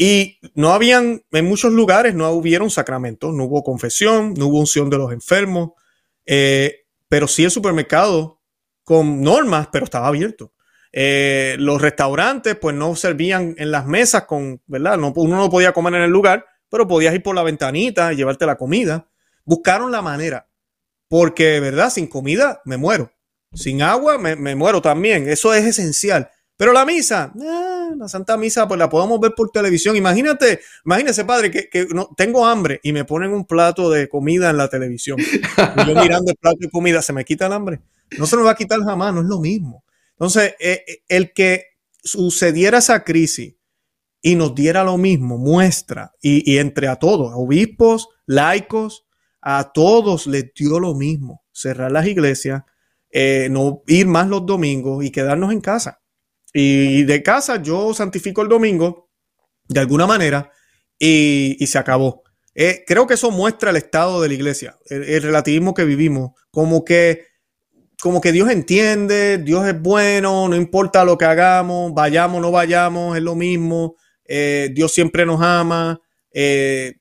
[0.00, 4.88] Y no habían, en muchos lugares no hubieron sacramentos, no hubo confesión, no hubo unción
[4.90, 5.72] de los enfermos,
[6.24, 8.40] eh, pero sí el supermercado
[8.84, 10.52] con normas, pero estaba abierto.
[10.92, 14.96] Eh, los restaurantes pues no servían en las mesas con, ¿verdad?
[14.96, 18.16] No, uno no podía comer en el lugar, pero podías ir por la ventanita y
[18.16, 19.08] llevarte la comida.
[19.44, 20.48] Buscaron la manera,
[21.08, 21.90] porque, ¿verdad?
[21.90, 23.10] Sin comida me muero.
[23.54, 25.28] Sin agua me, muero también.
[25.28, 26.30] Eso es esencial.
[26.56, 29.94] Pero la misa, eh, la Santa Misa, pues la podemos ver por televisión.
[29.94, 34.56] Imagínate, imagínese, padre, que, no, tengo hambre y me ponen un plato de comida en
[34.56, 35.18] la televisión.
[35.18, 37.80] Yo mirando el plato de comida, ¿se me quita el hambre?
[38.18, 39.84] No se me va a quitar jamás, no es lo mismo.
[40.18, 41.64] Entonces, eh, eh, el que
[42.02, 43.54] sucediera esa crisis
[44.20, 49.06] y nos diera lo mismo, muestra, y, entre a todos, obispos, laicos,
[49.40, 52.64] a todos les dio lo mismo, cerrar las iglesias,
[53.10, 56.00] eh, no ir más los domingos y quedarnos en casa.
[56.52, 59.10] Y de casa yo santifico el domingo
[59.68, 60.50] de alguna manera
[60.98, 62.24] y, se acabó.
[62.54, 67.27] creo que eso muestra el estado de la iglesia, el relativismo que vivimos, como que
[68.00, 73.16] como que Dios entiende, Dios es bueno, no importa lo que hagamos, vayamos no vayamos,
[73.16, 76.00] es lo mismo, eh, Dios siempre nos ama.
[76.32, 76.94] Eh,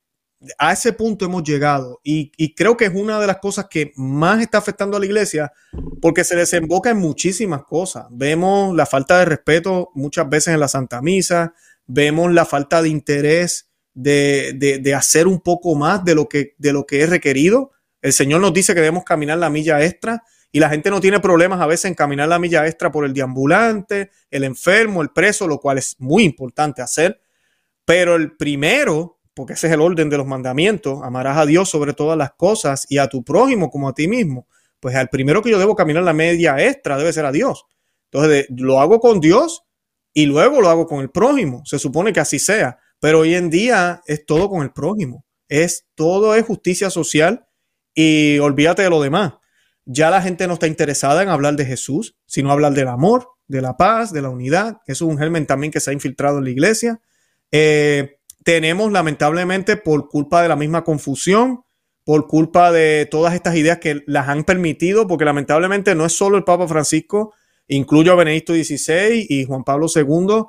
[0.58, 4.40] a ese punto hemos llegado y, creo que es una de las cosas que más
[4.40, 5.52] está afectando a la iglesia
[6.00, 8.06] porque se desemboca en muchísimas cosas.
[8.12, 11.54] Vemos la falta de respeto muchas veces en la Santa Misa,
[11.86, 16.72] vemos la falta de interés de, de hacer un poco más de lo, que, de
[16.72, 17.72] lo que es requerido.
[18.02, 21.20] El Señor nos dice que debemos caminar la milla extra y la gente no tiene
[21.20, 25.48] problemas a veces en caminar la milla extra por el deambulante, el enfermo, el preso,
[25.48, 27.22] lo cual es muy importante hacer.
[27.86, 31.94] Pero el primero, porque ese es el orden de los mandamientos, amarás a Dios sobre
[31.94, 34.48] todas las cosas y a tu prójimo como a ti mismo.
[34.80, 37.66] Pues al primero que yo debo caminar la media extra debe ser a Dios.
[38.12, 39.64] Entonces lo hago con Dios
[40.14, 41.62] y luego lo hago con el prójimo.
[41.66, 45.26] Se supone que así sea, pero hoy en día es todo con el prójimo.
[45.50, 47.48] Es todo es justicia social
[47.94, 49.34] y olvídate de lo demás.
[49.90, 53.62] Ya la gente no está interesada en hablar de Jesús, sino hablar del amor, de
[53.62, 54.82] la paz, de la unidad.
[54.86, 57.00] Es un germen también que se ha infiltrado en la iglesia.
[57.52, 61.62] Eh, tenemos lamentablemente por culpa de la misma confusión,
[62.04, 66.38] por culpa de todas estas ideas que las han permitido, porque lamentablemente no es solo
[66.38, 67.34] el Papa Francisco,
[67.70, 70.46] incluyo a Benedicto XVI y Juan Pablo II,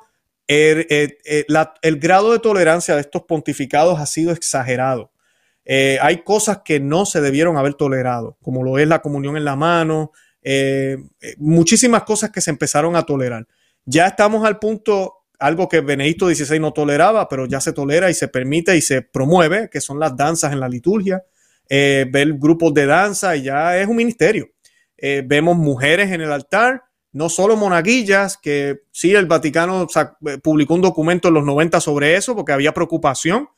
[0.49, 5.11] el, grado de tolerancia de estos pontificados ha sido exagerado.
[5.71, 9.45] Eh, hay cosas que no se debieron haber tolerado, como lo es la comunión en
[9.45, 10.97] la mano, eh,
[11.37, 13.47] muchísimas cosas que se empezaron a tolerar.
[13.85, 18.15] Ya estamos al punto, algo que Benedicto XVI no toleraba, pero ya se tolera y
[18.15, 21.23] se permite y se promueve, que son las danzas en la liturgia,
[21.69, 24.49] eh, ver grupos de danza y ya es un ministerio.
[24.97, 29.85] vemos mujeres en el altar, no solo monaguillas, que sí, el Vaticano
[30.41, 33.49] publicó un documento en los 90 sobre eso, porque había preocupación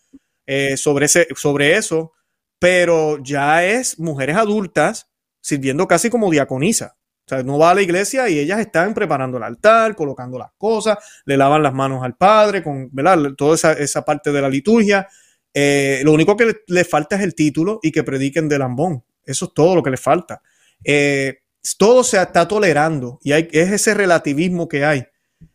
[0.46, 2.14] eh, sobre, ese, sobre eso,
[2.60, 5.08] pero ya es mujeres adultas
[5.42, 6.96] sirviendo casi como diaconisa.
[7.26, 10.52] O sea, no va a la iglesia y ellas están preparando el altar, colocando las
[10.58, 13.34] cosas, le lavan las manos al padre, con ¿verdad?
[13.38, 15.08] toda esa, parte de la liturgia.
[15.54, 19.04] Eh, lo único que le, falta es el título y que prediquen de lambón.
[19.26, 20.42] Eso es todo lo que le falta.
[20.84, 21.40] Eh,
[21.78, 25.06] todo se está tolerando y hay, es ese relativismo que hay,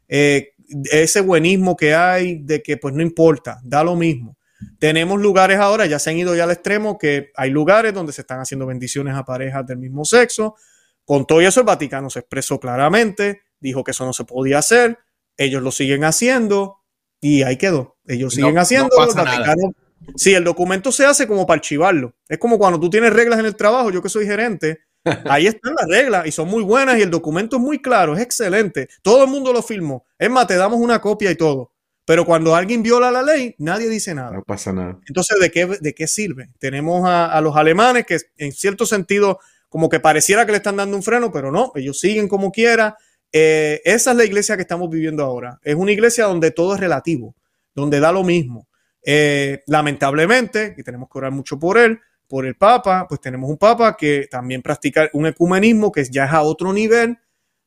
[0.08, 4.35] ese buenismo que hay de que pues no importa, da lo mismo.
[4.78, 8.22] Tenemos lugares ahora, ya se han ido ya al extremo, que hay lugares donde se
[8.22, 10.56] están haciendo bendiciones a parejas del mismo sexo.
[11.04, 14.98] Con todo eso, el Vaticano se expresó claramente, dijo que eso no se podía hacer,
[15.36, 16.78] ellos lo siguen haciendo
[17.20, 17.96] y ahí quedó.
[18.06, 18.88] Ellos siguen haciendo.
[18.98, 19.72] el Vaticano,
[20.16, 22.14] sí, el documento se hace como para archivarlo.
[22.28, 24.80] Es como cuando tú tienes reglas en el trabajo, yo que soy gerente,
[25.30, 28.22] ahí están las reglas y son muy buenas y el documento es muy claro, es
[28.22, 28.88] excelente.
[29.02, 30.04] Todo el mundo lo firmó.
[30.18, 31.72] Es más, te damos una copia y todo.
[32.06, 34.30] Pero cuando alguien viola la ley, nadie dice nada.
[34.30, 34.98] No pasa nada.
[35.08, 36.50] Entonces, ¿de qué, de qué sirve?
[36.60, 40.96] Tenemos a, los alemanes que en cierto sentido como que pareciera que le están dando
[40.96, 42.96] un freno, pero no, ellos siguen como quiera.
[43.32, 45.58] Eh, esa es la iglesia que estamos viviendo ahora.
[45.62, 47.34] Es una iglesia donde todo es relativo,
[47.74, 48.68] donde da lo mismo.
[49.04, 53.58] Eh, lamentablemente, y tenemos que orar mucho por él, por el Papa, pues tenemos un
[53.58, 57.18] Papa que también practica un ecumenismo que ya es a otro nivel.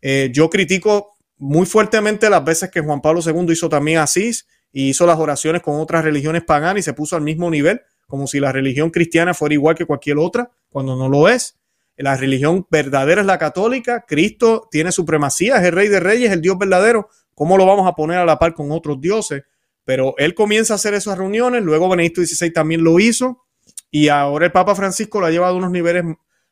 [0.02, 4.89] Eh, yo critico muy fuertemente las veces que Juan Pablo II hizo también Asís y
[4.89, 8.39] hizo las oraciones con otras religiones paganas y se puso al mismo nivel, como si
[8.39, 11.58] la religión cristiana fuera igual que cualquier otra, cuando no lo es.
[11.95, 16.41] La religión verdadera es la católica, Cristo tiene supremacía, es el rey de reyes, el
[16.41, 17.10] Dios verdadero.
[17.34, 19.43] ¿Cómo lo vamos a poner a la par con otros dioses?
[19.86, 23.45] Pero él comienza a hacer esas reuniones, luego Benedicto XVI también lo hizo
[23.89, 26.04] y ahora el Papa Francisco lo ha llevado a unos niveles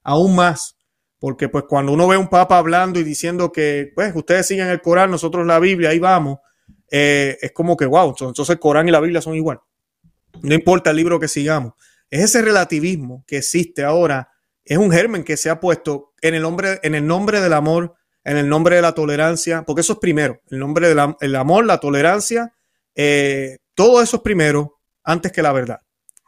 [0.02, 0.77] aún más
[1.20, 4.68] porque pues cuando uno ve a un papa hablando y diciendo que pues ustedes siguen
[4.68, 6.40] el Corán, nosotros la Biblia, ahí vamos,
[6.90, 9.60] eh, es como que wow, entonces el Corán y la Biblia son igual.
[10.42, 11.74] No importa el libro que sigamos.
[12.10, 14.30] Es ese relativismo que existe ahora,
[14.64, 17.96] es un germen que se ha puesto en el nombre, en el nombre del amor,
[18.24, 21.80] en el nombre de la tolerancia, porque eso es primero, el nombre del amor, la
[21.80, 22.54] tolerancia,
[22.94, 25.80] eh, todo eso es primero antes que la verdad.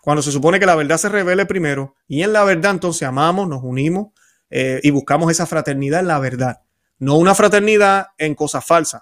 [0.02, 3.49] Cuando se supone que la verdad se revele primero y en la verdad entonces amamos,
[3.49, 4.13] nos unimos,
[4.49, 6.62] eh, y buscamos esa fraternidad en la verdad,
[6.97, 9.01] no una fraternidad en cosas falsas.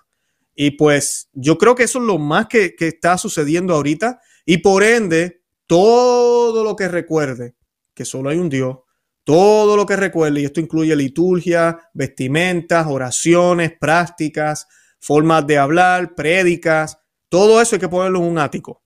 [0.55, 4.57] Y pues yo creo que eso es lo más que, que está sucediendo ahorita y
[4.57, 7.55] por ende todo lo que recuerde
[7.97, 8.77] que solo hay un Dios,
[9.23, 14.67] todo lo que recuerde, y esto incluye liturgia, vestimentas, oraciones, prácticas,
[14.99, 18.83] formas de hablar, prédicas, todo eso hay que ponerlo en un ático.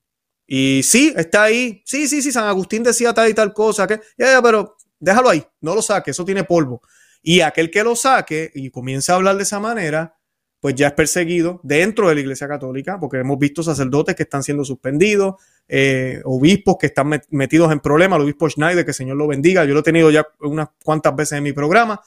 [0.47, 1.83] Y sí, está ahí.
[1.85, 5.29] Sí, sí, sí, San Agustín decía tal y tal cosa, que ya, ya, pero déjalo
[5.29, 6.81] ahí, no lo saque, eso tiene polvo.
[7.21, 10.15] Y aquel que lo saque y comienza a hablar de esa manera,
[10.61, 14.43] pues ya es perseguido dentro de la Iglesia Católica, porque hemos visto sacerdotes que están
[14.43, 15.35] siendo suspendidos,
[15.67, 19.65] eh, obispos que están metidos en problemas, el obispo Schneider, que el Señor lo bendiga,
[19.65, 21.99] yo lo he tenido ya unas cuantas veces en mi programa,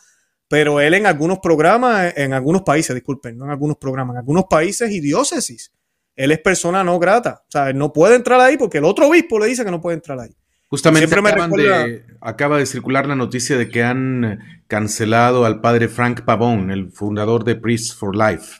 [0.46, 4.44] pero él en algunos programas, en algunos países, disculpen, no en algunos programas, en algunos
[4.44, 5.72] países y diócesis,
[6.14, 9.08] él es persona no grata, o sea, él no puede entrar ahí porque el otro
[9.08, 10.36] obispo le dice que no puede entrar ahí.
[10.74, 16.90] Justamente acaba de circular la noticia de que han cancelado al padre Frank Pavón, el
[16.90, 18.56] fundador de Priests for Life.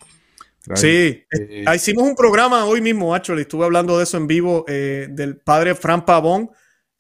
[0.77, 5.09] Sí, eh, hicimos un programa hoy mismo, actually, estuve hablando de eso en vivo, eh,
[5.11, 6.51] del padre Frank Pavón,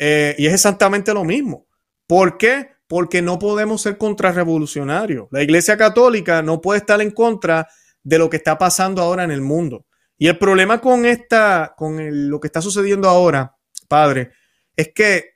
[0.00, 1.68] eh, y es exactamente lo mismo.
[2.08, 2.70] ¿Por qué?
[2.88, 5.28] Porque no podemos ser contrarrevolucionarios.
[5.30, 7.68] La Iglesia Católica no puede estar en contra
[8.02, 9.86] de lo que está pasando ahora en el mundo.
[10.18, 13.54] Y el problema con esta, con lo que está sucediendo ahora,
[13.86, 14.32] padre,
[14.76, 15.34] es que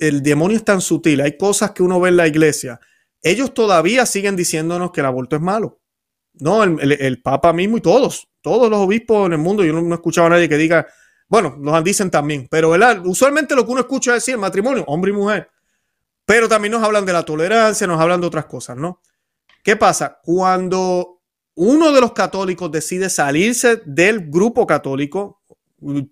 [0.00, 2.80] el demonio es tan sutil, hay cosas que uno ve en la iglesia.
[3.22, 5.80] Ellos todavía siguen diciéndonos que el aborto es malo.
[6.34, 9.94] No, el, Papa mismo y todos, todos los obispos en el mundo, yo no, he
[9.94, 10.86] escuchado a nadie que diga,
[11.28, 13.04] bueno, nos dicen también, pero ¿verdad?
[13.06, 15.50] usualmente lo que uno escucha es decir el matrimonio, hombre y mujer,
[16.26, 19.00] pero también nos hablan de la tolerancia, nos hablan de otras cosas, ¿no?
[19.64, 20.20] ¿Qué pasa?
[20.22, 21.22] Cuando
[21.54, 25.40] uno de los católicos decide salirse del grupo católico,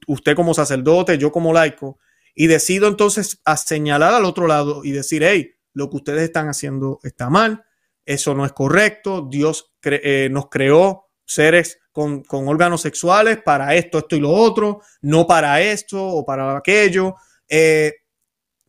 [0.07, 1.99] usted como sacerdote, yo como laico,
[2.35, 6.49] y decido entonces a señalar al otro lado y decir, hey, lo que ustedes están
[6.49, 7.65] haciendo está mal,
[8.05, 14.17] eso no es correcto, Dios eh, nos creó seres con, órganos sexuales para esto, esto
[14.17, 17.15] y lo otro, no para esto o para aquello,
[17.49, 17.95] eh,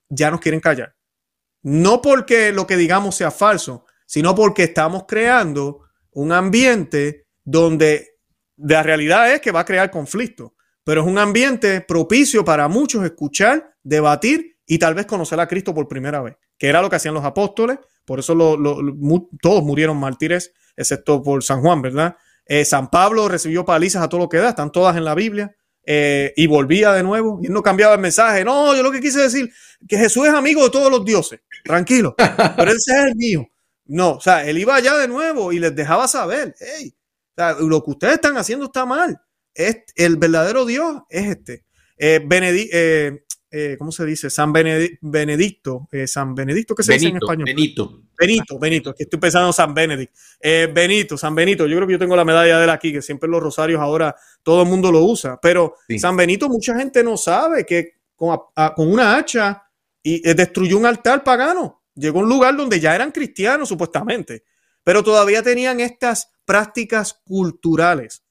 [0.09, 0.95] ya nos quieren callar.
[1.63, 8.19] No porque lo que digamos sea falso, sino porque estamos creando un ambiente donde
[8.57, 10.54] la realidad es que va a crear conflicto,
[10.85, 15.73] pero es un ambiente propicio para muchos escuchar, debatir y tal vez conocer a Cristo
[15.73, 18.35] por primera vez, que era lo que hacían los apóstoles, por eso
[19.41, 22.15] todos murieron mártires, excepto por San Juan, ¿verdad?
[22.45, 25.55] Eh, San Pablo recibió palizas a todo lo que da, están todas en la Biblia,
[25.87, 29.01] eh, y volvía de nuevo, y él no cambiaba el mensaje, no, yo lo que
[29.01, 29.51] quise decir,
[29.87, 32.15] que Jesús es amigo de todos los dioses, tranquilo,
[32.55, 33.47] pero ese es el mío.
[33.87, 36.95] No, o sea, él iba allá de nuevo y les dejaba saber, hey,
[37.61, 39.19] lo que ustedes están haciendo está mal.
[39.55, 41.65] El verdadero Dios es este.
[41.97, 44.29] Eh, eh, eh, ¿Cómo se dice?
[44.29, 45.87] San Benedicto.
[46.05, 47.45] San Benedicto, ¿qué se dice en español?
[47.45, 48.01] Benito.
[48.17, 50.13] Benito, Benito, que estoy pensando en San Benedict.
[50.73, 53.29] Benito, San Benito, yo creo que yo tengo la medalla de él aquí, que siempre
[53.29, 57.65] los rosarios ahora todo el mundo lo usa, pero San Benito mucha gente no sabe
[57.65, 58.37] que con,
[58.75, 59.63] con una hacha
[60.01, 61.83] y destruyó un altar pagano.
[61.95, 64.43] Llegó a un lugar donde ya eran cristianos, supuestamente,
[64.83, 68.24] pero todavía tenían estas prácticas culturales.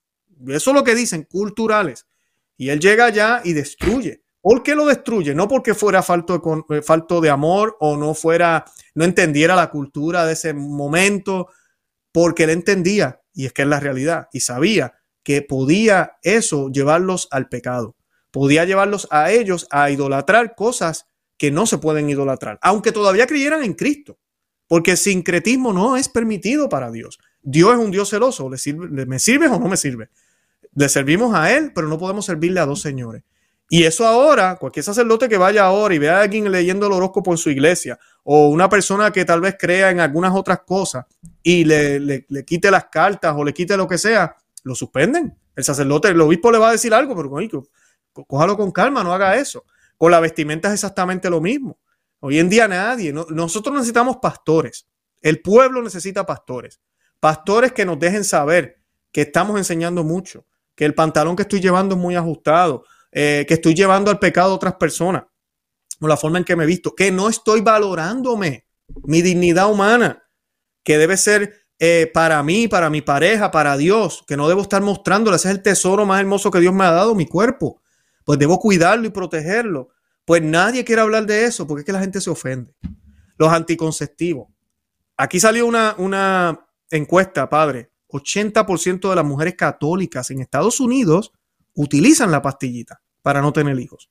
[0.48, 2.06] Eso es lo que dicen, culturales.
[2.56, 4.22] Y él llega allá y destruye.
[4.40, 5.34] ¿Por qué lo destruye?
[5.34, 8.64] No porque fuera falto de, eh, falto de amor o no fuera,
[8.94, 11.48] no entendiera la cultura de ese momento,
[12.12, 17.26] porque él entendía, y es que es la realidad, y sabía que podía eso llevarlos
[17.30, 17.96] al pecado.
[18.30, 21.06] Podía llevarlos a ellos a idolatrar cosas
[21.38, 24.18] que no se pueden idolatrar, aunque todavía creyeran en Cristo,
[24.68, 27.18] porque el sincretismo no es permitido para Dios.
[27.42, 30.10] Dios es un Dios celoso, ¿le sirve, ¿me sirve o no me sirve?
[30.74, 33.22] Le servimos a Él, pero no podemos servirle a dos señores.
[33.68, 37.30] Y eso ahora, cualquier sacerdote que vaya ahora y vea a alguien leyendo el horóscopo
[37.32, 41.06] en su iglesia, o una persona que tal vez crea en algunas otras cosas
[41.42, 45.36] y le, le, le quite las cartas o le quite lo que sea, lo suspenden.
[45.56, 47.30] El sacerdote, el obispo le va a decir algo, pero
[48.26, 49.64] cójalo con calma, no haga eso.
[49.96, 51.78] Con la vestimenta es exactamente lo mismo.
[52.20, 54.86] Hoy en día nadie, nosotros necesitamos pastores.
[55.20, 56.80] El pueblo necesita pastores.
[57.20, 58.80] Pastores que nos dejen saber
[59.12, 60.44] que estamos enseñando mucho,
[60.74, 64.52] que el pantalón que estoy llevando es muy ajustado, eh, que estoy llevando al pecado
[64.52, 65.24] a otras personas,
[66.00, 68.66] o la forma en que me he visto, que no estoy valorándome,
[69.04, 70.24] mi dignidad humana,
[70.82, 74.82] que debe ser eh, para mí, para mi pareja, para Dios, que no debo estar
[74.82, 77.80] mostrándole, ese es el tesoro más hermoso que Dios me ha dado, mi cuerpo
[78.24, 79.90] pues debo cuidarlo y protegerlo.
[80.24, 82.74] Pues nadie quiere hablar de eso porque es que la gente se ofende.
[83.36, 84.48] Los anticonceptivos.
[85.16, 87.92] Aquí salió una, una encuesta, padre.
[88.14, 91.32] 80% de las mujeres católicas en Estados Unidos
[91.74, 94.08] utilizan la pastillita para no tener hijos.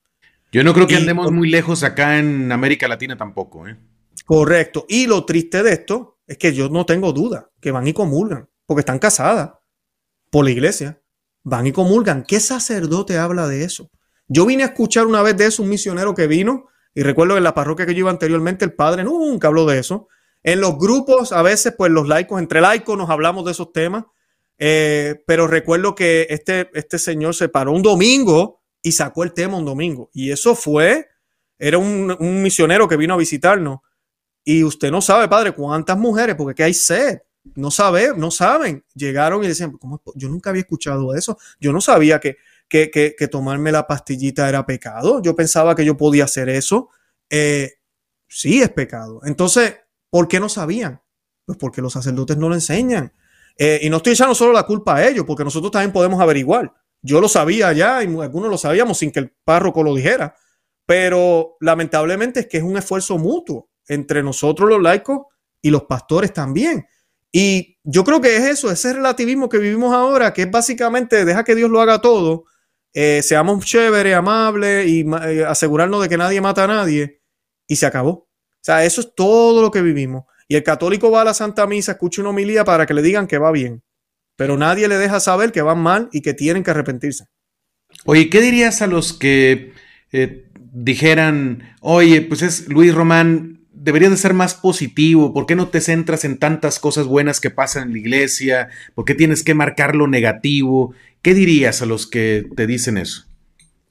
[0.52, 3.68] Yo no creo que andemos muy lejos acá en América Latina tampoco.
[3.68, 3.78] ¿eh?
[4.26, 4.86] Correcto.
[4.88, 8.50] Y lo triste de esto es que yo no tengo duda que van y comulgan,
[8.66, 9.54] porque están casadas
[10.30, 11.02] por la iglesia.
[11.44, 12.24] Van y comulgan.
[12.24, 13.90] ¿Qué sacerdote habla de eso?
[14.28, 17.40] Yo vine a escuchar una vez de eso un misionero que vino, y recuerdo que
[17.40, 20.08] en la parroquia que yo iba anteriormente, el padre nunca habló de eso.
[20.44, 24.06] En los grupos, a veces, pues los laicos, entre laicos nos hablamos de esos temas,
[24.58, 29.58] eh, pero recuerdo que este, este señor se paró un domingo y sacó el tema
[29.58, 30.10] un domingo.
[30.14, 31.08] Y eso fue,
[31.58, 33.80] era un, misionero que vino a visitarnos.
[34.44, 37.22] Y usted no sabe, padre, cuántas mujeres, porque que hay sed.
[37.56, 38.84] No sabe, no saben.
[38.94, 39.78] Llegaron y decían,
[40.16, 41.38] yo nunca había escuchado eso.
[41.60, 42.38] Yo no sabía que
[42.74, 45.22] que, tomarme la pastillita era pecado.
[45.22, 46.90] Yo pensaba que yo podía hacer eso.
[47.30, 47.74] Eh,
[48.28, 49.22] sí es pecado.
[49.26, 49.76] Entonces,
[50.14, 51.02] ¿por qué no sabían?
[51.44, 53.12] Pues porque los sacerdotes no lo enseñan.
[53.58, 56.72] Eh, y no estoy echando solo la culpa a ellos, porque nosotros también podemos averiguar.
[57.02, 60.36] Yo lo sabía ya y algunos lo sabíamos sin que el párroco lo dijera.
[60.86, 65.22] Pero lamentablemente es que es un esfuerzo mutuo entre nosotros los laicos
[65.64, 66.86] y los pastores también.
[67.32, 71.44] Y yo creo que es eso, ese relativismo que vivimos ahora, que es básicamente deja
[71.44, 72.46] que Dios lo haga todo
[72.94, 77.22] eh, seamos chéveres, amables y eh, asegurarnos de que nadie mata a nadie
[77.68, 78.30] y se acabó.
[78.64, 80.24] Sea, eso es todo lo que vivimos.
[80.48, 83.28] Y el católico va a la Santa Misa, escucha una homilía para que le digan
[83.28, 83.84] que va bien,
[84.38, 87.26] pero nadie le deja saber que van mal y que tienen que arrepentirse.
[88.06, 89.74] Oye, ¿qué dirías a los que
[90.14, 95.34] eh, dijeran, oye, pues es Luis Román, deberías de ser más positivo?
[95.34, 98.70] ¿Por qué no te centras en tantas cosas buenas que pasan en la iglesia?
[98.96, 100.94] ¿Por qué tienes que marcar lo negativo?
[101.22, 103.26] ¿Qué dirías a los que te dicen eso?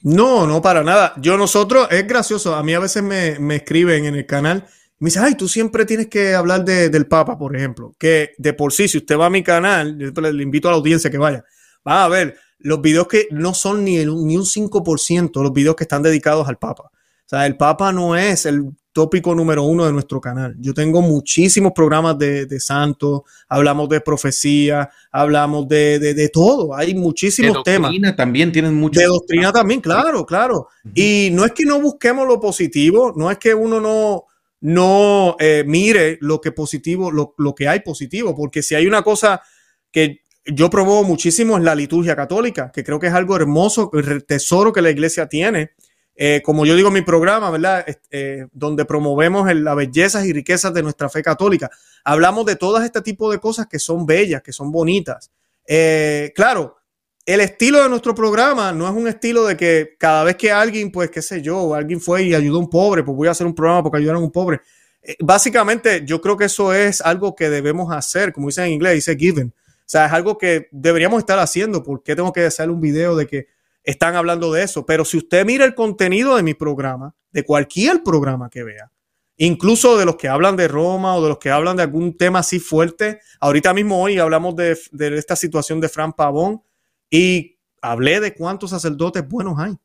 [0.03, 1.15] No, no, para nada.
[1.19, 2.55] Yo, nosotros, es gracioso.
[2.55, 4.67] A mí a veces me, me escriben en el canal.
[4.99, 7.95] Me dicen, ay, tú siempre tienes que hablar del Papa, por ejemplo.
[7.99, 11.11] Que de por sí, si usted va a mi canal, le, invito a la audiencia
[11.11, 11.45] que vaya.
[11.87, 15.85] Va a ver los videos que no son ni, ni un 5% los videos que
[15.85, 16.85] están dedicados al Papa.
[16.85, 20.55] O sea, el Papa no es el tópico número uno de nuestro canal.
[20.59, 26.95] Yo tengo muchísimos programas de, de santos, hablamos de profecía, hablamos de, de, todo, hay
[26.95, 29.01] muchísimos de doctrina también tienen mucho.
[29.01, 30.69] De doctrina también, claro, claro.
[30.95, 34.25] Y no es que no busquemos lo positivo, no es que uno no,
[34.61, 39.03] no eh, mire lo que positivo, lo, lo que hay positivo, porque si hay una
[39.03, 39.41] cosa
[39.91, 44.25] que yo promuevo muchísimo es la liturgia católica, que creo que es algo hermoso, el
[44.25, 45.71] tesoro que la iglesia tiene
[46.15, 47.85] eh, como yo digo en mi programa, ¿verdad?
[48.11, 51.71] Eh, donde promovemos las bellezas y riquezas de nuestra fe católica.
[52.05, 55.31] Hablamos de todas este tipo de cosas que son bellas, que son bonitas.
[55.67, 56.77] Eh, claro,
[57.25, 60.91] el estilo de nuestro programa no es un estilo de que cada vez que alguien,
[60.93, 63.47] pues, qué sé yo, alguien fue y ayudó a un pobre, pues voy a hacer
[63.47, 64.61] un programa porque ayudaron a un pobre.
[65.21, 69.17] básicamente, yo creo que eso es algo que debemos hacer, como dice en inglés, dice
[69.17, 69.49] given.
[69.49, 71.83] O sea, es algo que deberíamos estar haciendo.
[71.83, 73.49] ¿Por qué tengo que hacer un video de que
[73.85, 74.87] están hablando de eso.
[74.87, 78.91] Pero si usted mira el contenido de mi programa, de cualquier programa que vea,
[79.37, 82.41] incluso de los que hablan de Roma o de los que hablan de algún tema
[82.41, 84.79] así fuerte, ahorita mismo hoy hablamos de,
[85.17, 86.63] esta situación de Fran Pavón
[87.11, 89.77] y hablé de cuántos sacerdotes buenos hay.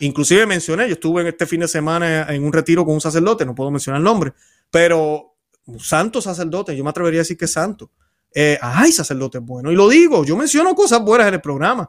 [0.00, 3.46] Inclusive mencioné, yo estuve en este fin de semana en un retiro con un sacerdote,
[3.46, 4.32] no puedo mencionar el nombre,
[4.70, 5.36] pero
[5.66, 7.90] un santo sacerdote, yo me atrevería a decir que es santo.
[8.34, 11.88] Eh, hay sacerdotes buenos, y lo digo, yo menciono cosas buenas en el programa,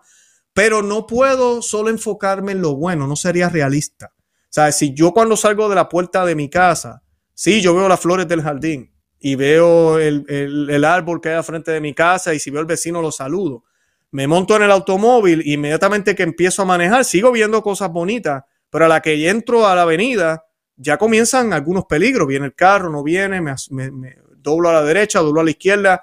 [0.55, 4.13] pero no puedo solo enfocarme en lo bueno, no sería realista.
[4.15, 7.03] O sea, si yo cuando salgo de la puerta de mi casa,
[7.33, 8.89] sí, yo veo las flores del jardín
[9.19, 13.01] y veo el, árbol que hay frente de mi casa y si veo al vecino
[13.01, 13.65] lo saludo.
[14.11, 18.43] Me monto en el automóvil e inmediatamente que empiezo a manejar, sigo viendo cosas bonitas,
[18.69, 20.45] pero a la que entro a la avenida,
[20.77, 22.29] ya comienzan algunos peligros.
[22.29, 23.55] Viene el carro, no viene, me,
[23.91, 26.01] me doblo a la derecha, doblo a la izquierda,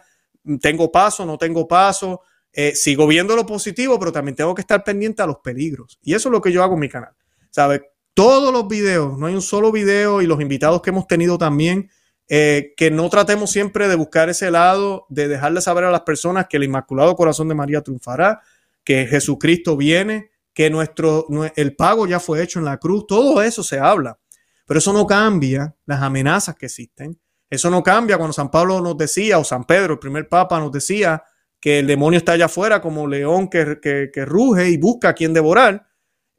[0.60, 2.20] tengo paso, no tengo paso
[2.52, 5.98] eh, sigo viendo lo positivo, pero también tengo que estar pendiente a los peligros.
[6.02, 7.12] Y eso es lo que yo hago en mi canal.
[7.50, 7.90] ¿Sabe?
[8.14, 11.90] Todos los videos, no hay un solo video y los invitados que hemos tenido también,
[12.28, 16.46] eh, que no tratemos siempre de buscar ese lado, de dejarle saber a las personas
[16.48, 18.42] que el Inmaculado Corazón de María triunfará,
[18.84, 21.26] que Jesucristo viene, que nuestro,
[21.56, 24.18] el pago ya fue hecho en la cruz, todo eso se habla.
[24.66, 27.18] Pero eso no cambia las amenazas que existen.
[27.48, 30.72] Eso no cambia cuando San Pablo nos decía, o San Pedro, el primer papa, nos
[30.72, 31.22] decía
[31.62, 35.32] que el demonio está allá afuera como león que, que, ruge y busca a quien
[35.32, 35.86] devorar.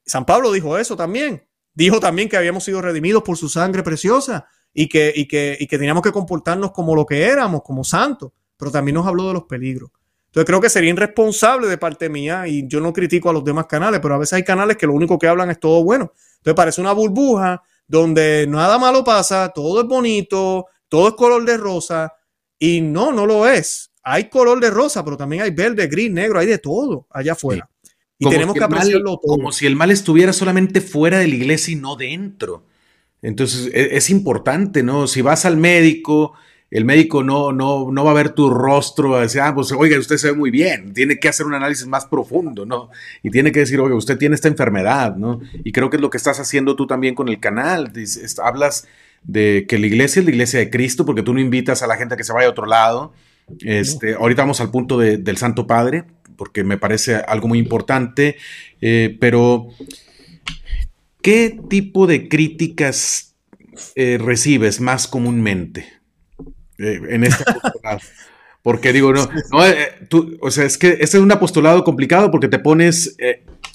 [0.05, 1.47] San Pablo dijo eso también.
[1.73, 5.65] Dijo también que habíamos sido redimidos por su sangre preciosa y que, y que, y
[5.65, 9.35] que teníamos que comportarnos como lo que éramos, como santos, pero también nos habló de
[9.35, 9.91] los peligros.
[10.25, 13.67] Entonces creo que sería irresponsable de parte mía y yo no critico a los demás
[13.67, 16.11] canales, pero a veces hay canales que lo único que hablan es todo bueno.
[16.39, 21.55] Entonces parece una burbuja donde nada malo pasa, todo es bonito, todo es color de
[21.55, 22.13] rosa
[22.59, 26.39] y no, no lo es hay color de rosa, pero también hay verde, gris, negro,
[26.39, 27.69] hay de todo allá afuera.
[28.19, 29.37] Y tenemos que apreciarlo todo.
[29.37, 32.65] Como si el mal estuviera solamente fuera de la iglesia y no dentro.
[33.21, 35.07] Entonces e, es, importante, ¿no?
[35.07, 36.33] Si vas al médico,
[36.69, 39.97] el médico no, no, no va a ver tu rostro, a decir, ah, pues oiga,
[39.97, 42.89] usted se ve muy bien, tiene que hacer un análisis más profundo, ¿no?
[43.23, 45.39] Y tiene que decir, oiga, usted tiene esta enfermedad, ¿no?
[45.63, 47.91] Y creo que es lo que estás haciendo tú también con el canal.
[48.43, 48.87] hablas
[49.23, 51.95] de que la iglesia es la iglesia de Cristo, porque tú no invitas a la
[51.95, 53.13] gente a que se vaya a otro lado,
[53.61, 58.37] este, ahorita vamos al punto del Santo Padre, porque me parece algo muy importante,
[58.81, 59.67] eh, pero
[61.21, 63.35] ¿qué tipo de críticas
[63.95, 65.85] eh, recibes más comúnmente
[66.77, 67.99] eh, en este apostolado?
[68.63, 69.27] Porque digo, no,
[70.39, 73.13] o sea, es que este es un apostolado complicado porque te pones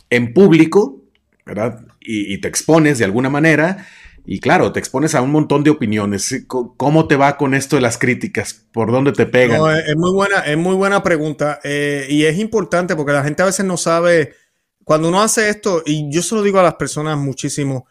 [0.08, 1.02] en público,
[1.44, 1.84] ¿verdad?
[2.08, 3.86] y, te expones de alguna manera
[4.30, 6.44] y claro, te expones a un montón de opiniones.
[6.46, 8.52] ¿Cómo te va con esto de las críticas?
[8.72, 9.58] ¿Por dónde te pegan?
[9.86, 11.60] es muy buena, es muy buena pregunta.
[11.64, 14.34] Eh, y es importante porque la gente a veces no sabe.
[14.84, 17.86] Cuando uno hace esto, y yo se lo digo a las personas muchísimo,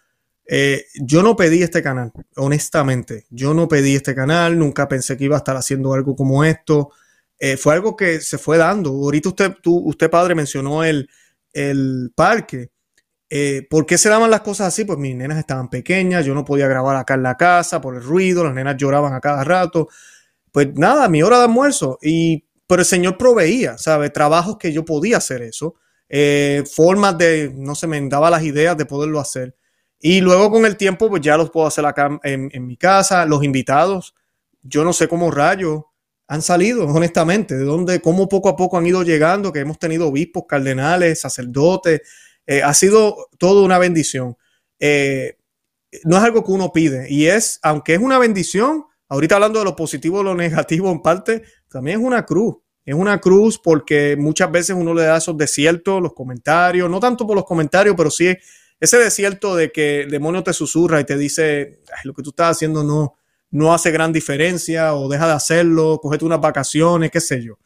[0.45, 3.25] eh, yo no pedí este canal, honestamente.
[3.31, 6.91] Yo no pedí este canal, nunca pensé que iba a estar haciendo algo como esto.
[7.39, 8.91] Eh, fue algo que se fue dando.
[8.91, 11.09] Ahorita usted, tú, usted padre, mencionó el,
[11.51, 12.69] el parque.
[13.29, 14.85] Eh, ¿Por qué se daban las cosas así?
[14.85, 18.03] Pues mis nenas estaban pequeñas, yo no podía grabar acá en la casa por el
[18.03, 19.89] ruido, las nenas lloraban a cada rato.
[20.51, 21.99] Pues nada, mi hora de almuerzo.
[22.01, 24.09] Y, pero el Señor proveía, ¿sabe?
[24.09, 25.75] Trabajos que yo podía hacer eso,
[26.09, 29.55] eh, formas de, no se me daba las ideas de poderlo hacer.
[29.99, 33.25] Y luego con el tiempo, pues ya los puedo hacer acá en, en mi casa,
[33.25, 34.15] los invitados.
[34.61, 35.83] Yo no sé cómo rayos
[36.27, 40.07] han salido, honestamente, de dónde, cómo poco a poco han ido llegando, que hemos tenido
[40.07, 42.01] obispos, cardenales, sacerdotes.
[42.47, 44.37] Eh, ha sido todo una bendición.
[44.79, 45.37] Eh,
[46.03, 49.65] no es algo que uno pide y es, aunque es una bendición, ahorita hablando de
[49.65, 52.55] lo positivo lo negativo en parte, también es una cruz.
[52.85, 57.27] Es una cruz porque muchas veces uno le da esos desiertos, los comentarios, no tanto
[57.27, 58.33] por los comentarios, pero sí
[58.79, 62.51] ese desierto de que el demonio te susurra y te dice, lo que tú estás
[62.51, 63.15] haciendo no,
[63.51, 67.57] no hace gran diferencia o deja de hacerlo, cogete unas vacaciones, qué sé yo.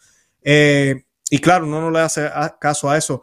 [0.41, 2.29] Eh, y claro, uno no le hace
[2.59, 3.21] caso a eso.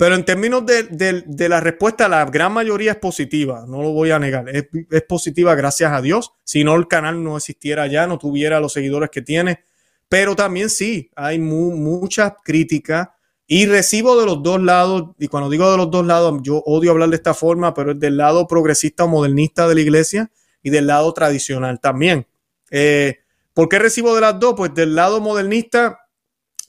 [0.00, 4.18] Pero en términos de, la respuesta, la gran mayoría es positiva, no lo voy a
[4.18, 4.46] negar.
[4.48, 4.64] Es,
[5.06, 6.32] positiva gracias a Dios.
[6.42, 9.62] Si no, el canal no existiera ya, no tuviera los seguidores que tiene.
[10.08, 13.08] Pero también sí, hay muchas críticas
[13.46, 16.92] y recibo de los dos lados, y cuando digo de los dos lados, yo odio
[16.92, 20.30] hablar de esta forma, pero es del lado progresista o modernista de la iglesia
[20.62, 22.26] y del lado tradicional también.
[22.70, 23.18] Eh,
[23.52, 24.54] ¿Por qué recibo de las dos?
[24.56, 25.98] Pues del lado modernista,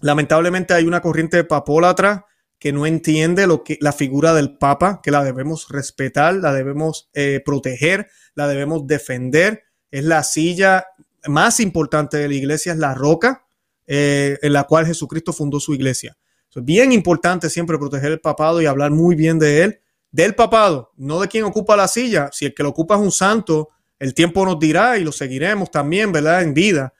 [0.02, 2.26] lamentablemente hay una corriente papólatra
[2.62, 7.10] que no entiende lo que la figura del Papa, que la debemos respetar, la debemos
[7.16, 9.64] eh, proteger, la debemos defender.
[9.90, 10.86] Es la silla
[11.26, 13.48] más importante de la iglesia, es la roca
[13.88, 16.16] eh, en la cual Jesucristo fundó su iglesia.
[16.56, 19.82] Es bien importante siempre proteger el papado y hablar muy bien de él,
[20.12, 22.30] del papado, no de quien ocupa la silla.
[22.32, 25.72] Si el que lo ocupa es un santo, el tiempo nos dirá y lo seguiremos
[25.72, 26.44] también, ¿verdad?
[26.44, 26.94] En vida.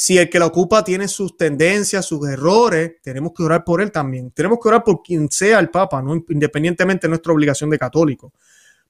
[0.00, 3.90] Si el que la ocupa tiene sus tendencias, sus errores, tenemos que orar por él
[3.90, 4.30] también.
[4.30, 6.14] Tenemos que orar por quien sea el Papa, ¿no?
[6.28, 8.32] independientemente de nuestra obligación de católico.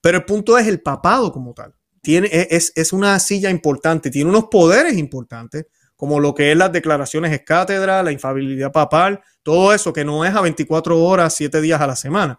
[0.02, 1.74] Pero el punto es el papado como tal.
[2.02, 5.64] Tiene, e, es, es una silla importante, tiene unos poderes importantes,
[5.96, 10.26] como lo que es las declaraciones es cátedra, la infabilidad papal, todo eso que no
[10.26, 12.38] es a 24 horas, 7 días a la semana.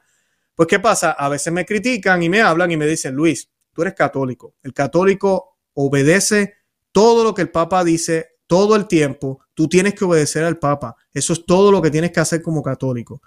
[0.54, 1.14] Pues, ¿qué pasa?
[1.14, 4.54] A veces me critican y me hablan y me dicen, Luis, tú eres católico.
[4.62, 6.54] El católico obedece
[6.92, 10.96] todo lo que el Papa dice todo el tiempo, tú tienes que obedecer al Papa.
[11.14, 13.22] Eso es todo lo que tienes que hacer como católico.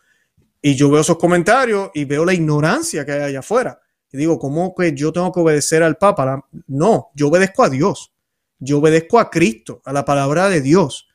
[0.60, 3.80] Y yo veo esos comentarios y veo la ignorancia que hay allá afuera.
[4.10, 6.44] Y digo, ¿cómo que yo tengo que obedecer al Papa?
[6.66, 8.12] No, yo obedezco a Dios.
[8.58, 11.06] Yo obedezco a Cristo, a la palabra de Dios.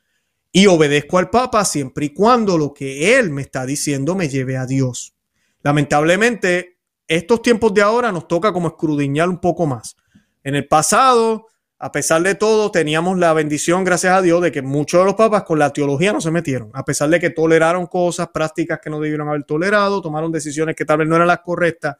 [0.52, 4.56] Y obedezco al Papa siempre y cuando lo que Él me está diciendo me lleve
[4.56, 5.14] a Dios.
[5.62, 9.96] Lamentablemente, estos tiempos de ahora nos toca como escrudiñar un poco más.
[10.42, 11.48] En el pasado,
[11.80, 15.14] a pesar de todo, teníamos la bendición, gracias a Dios, de que muchos de los
[15.14, 18.90] papas con la teología no se metieron, a pesar de que toleraron cosas, prácticas que
[18.90, 21.96] no debieron haber tolerado, tomaron decisiones que tal vez no eran las correctas.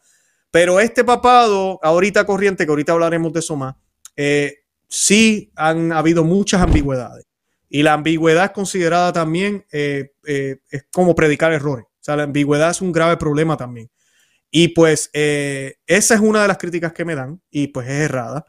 [0.51, 3.75] Pero este papado, ahorita corriente, que ahorita hablaremos de eso más,
[4.17, 7.25] eh, sí han habido muchas ambigüedades.
[7.69, 11.85] Y la ambigüedad es considerada también, eh, eh, es como predicar errores.
[11.85, 13.89] O sea, la ambigüedad es un grave problema también.
[14.51, 18.43] Y pues esa es una de las críticas que me dan, y pues es errada.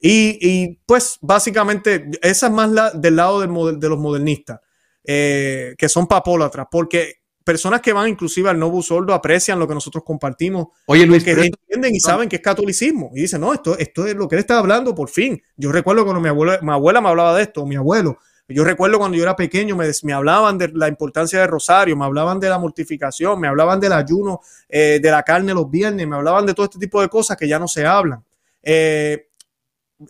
[0.00, 4.60] Y, pues básicamente esa es más la, del lado del de los modernistas,
[5.04, 9.74] eh, que son papólatras, porque personas que van inclusive al Novus Ordo aprecian lo que
[9.74, 13.12] nosotros compartimos, Oye, Luis, que entienden y saben que es catolicismo.
[13.14, 15.40] Y dicen, no, esto, esto es lo que él está hablando por fin.
[15.56, 18.18] Yo recuerdo cuando mi abuela, mi abuela me hablaba de esto, mi abuelo.
[18.48, 22.04] Yo recuerdo cuando yo era pequeño, me, me hablaban de la importancia del rosario, me
[22.04, 26.16] hablaban de la mortificación, me hablaban del ayuno eh, de la carne los viernes, me
[26.16, 28.24] hablaban de todo este tipo de cosas que ya no se hablan.
[28.62, 29.28] Eh,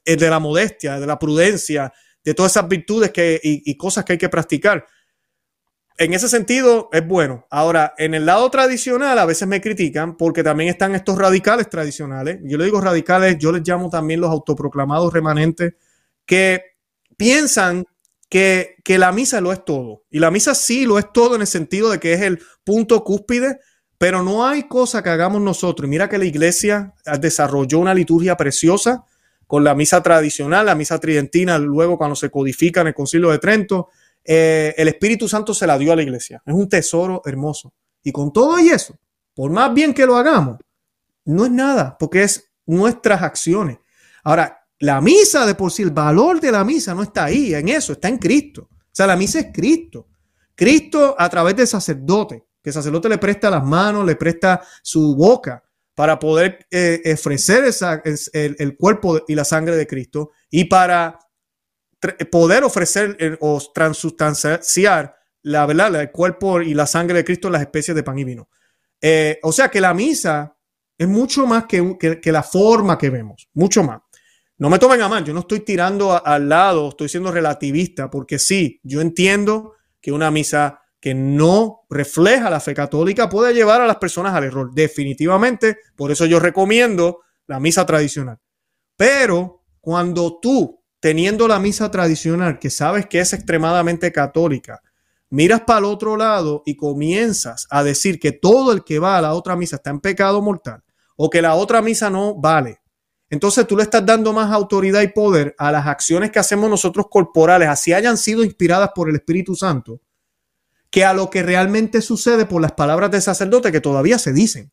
[0.05, 1.93] de la modestia, de la prudencia,
[2.25, 4.85] de todas esas virtudes que, y, cosas que hay que practicar.
[5.97, 7.47] En ese sentido es bueno.
[7.51, 12.41] Ahora, en el lado tradicional a veces me critican porque también están estos radicales tradicionales.
[12.43, 15.75] Yo le digo radicales, yo les llamo también los autoproclamados remanentes,
[16.27, 16.63] que
[17.17, 17.85] piensan
[18.29, 20.03] que, que, la misa lo es todo.
[20.11, 23.05] Y la misa sí lo es todo en el sentido de que es el punto
[23.05, 23.61] cúspide,
[23.99, 25.89] pero no hay cosa que hagamos nosotros.
[25.89, 29.05] mira que la iglesia desarrolló una liturgia preciosa
[29.47, 33.39] con la misa tradicional, la misa tridentina, luego cuando se codifica en el Concilio de
[33.39, 33.89] Trento,
[34.25, 36.43] eh, el Espíritu Santo se la dio a la iglesia.
[36.45, 37.73] Es un tesoro hermoso.
[38.03, 38.99] Y con todo y eso,
[39.35, 40.59] por más bien que lo hagamos,
[41.25, 43.79] no es nada, porque es nuestras acciones.
[44.25, 47.69] Ahora, la misa de por sí, el valor de la misa no está ahí, en
[47.69, 48.69] eso, está en Cristo.
[48.71, 50.09] O sea, la misa es Cristo.
[50.55, 55.15] Cristo a través del sacerdote, que el sacerdote le presta las manos, le presta su
[55.15, 55.63] boca,
[55.97, 57.65] para poder eh, ofrecer
[58.35, 61.19] el, cuerpo y la sangre de Cristo y para
[62.31, 67.63] poder ofrecer eh, o transustanciar la el cuerpo y la sangre de Cristo en las
[67.63, 68.51] especies de pan y vino.
[69.01, 70.55] Eh, o sea que la misa
[70.99, 74.03] es mucho más que, que, la forma que vemos, mucho más.
[74.59, 78.39] No me tomen a mal, yo no estoy tirando al lado, estoy siendo relativista, porque
[78.39, 83.87] sí, yo entiendo que una misa que no refleja la fe católica puede llevar a
[83.87, 84.75] las personas al error.
[84.75, 88.41] Definitivamente, por eso yo recomiendo la misa tradicional.
[88.97, 94.83] Pero cuando tú, teniendo la misa tradicional, que sabes que es extremadamente católica,
[95.31, 99.23] miras para el otro lado y comienzas a decir que todo el que va a
[99.23, 100.83] la otra misa está en pecado mortal
[101.17, 102.81] o que la otra misa no vale,
[103.31, 107.07] entonces tú le estás dando más autoridad y poder a las acciones que hacemos nosotros
[107.09, 110.01] corporales, así hayan sido inspiradas por el Espíritu Santo,
[110.97, 114.73] que a lo que realmente sucede por las palabras del sacerdote que todavía se dicen.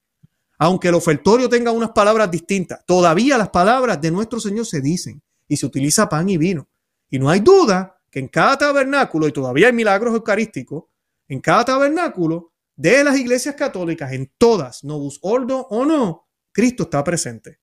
[0.57, 5.21] Aunque el ofertorio tenga unas palabras distintas, todavía las palabras de nuestro Señor se dicen
[5.49, 6.69] y se utiliza pan y vino.
[7.09, 10.86] Y no hay duda que en cada tabernáculo, y todavía hay milagros eucarísticos,
[11.28, 17.03] en cada tabernáculo de las iglesias católicas, en todas, Novus Ordo o no, Cristo está
[17.03, 17.59] presente.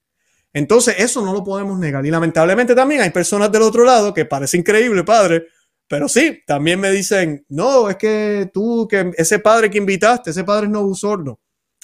[0.53, 2.05] Entonces, eso no lo podemos negar.
[2.05, 5.47] Y lamentablemente también hay personas del otro lado que parece increíble, padre,
[5.91, 10.45] pero sí, también me dicen, no, es que tú, que ese padre que invitaste, ese
[10.45, 11.41] padre es no sordo.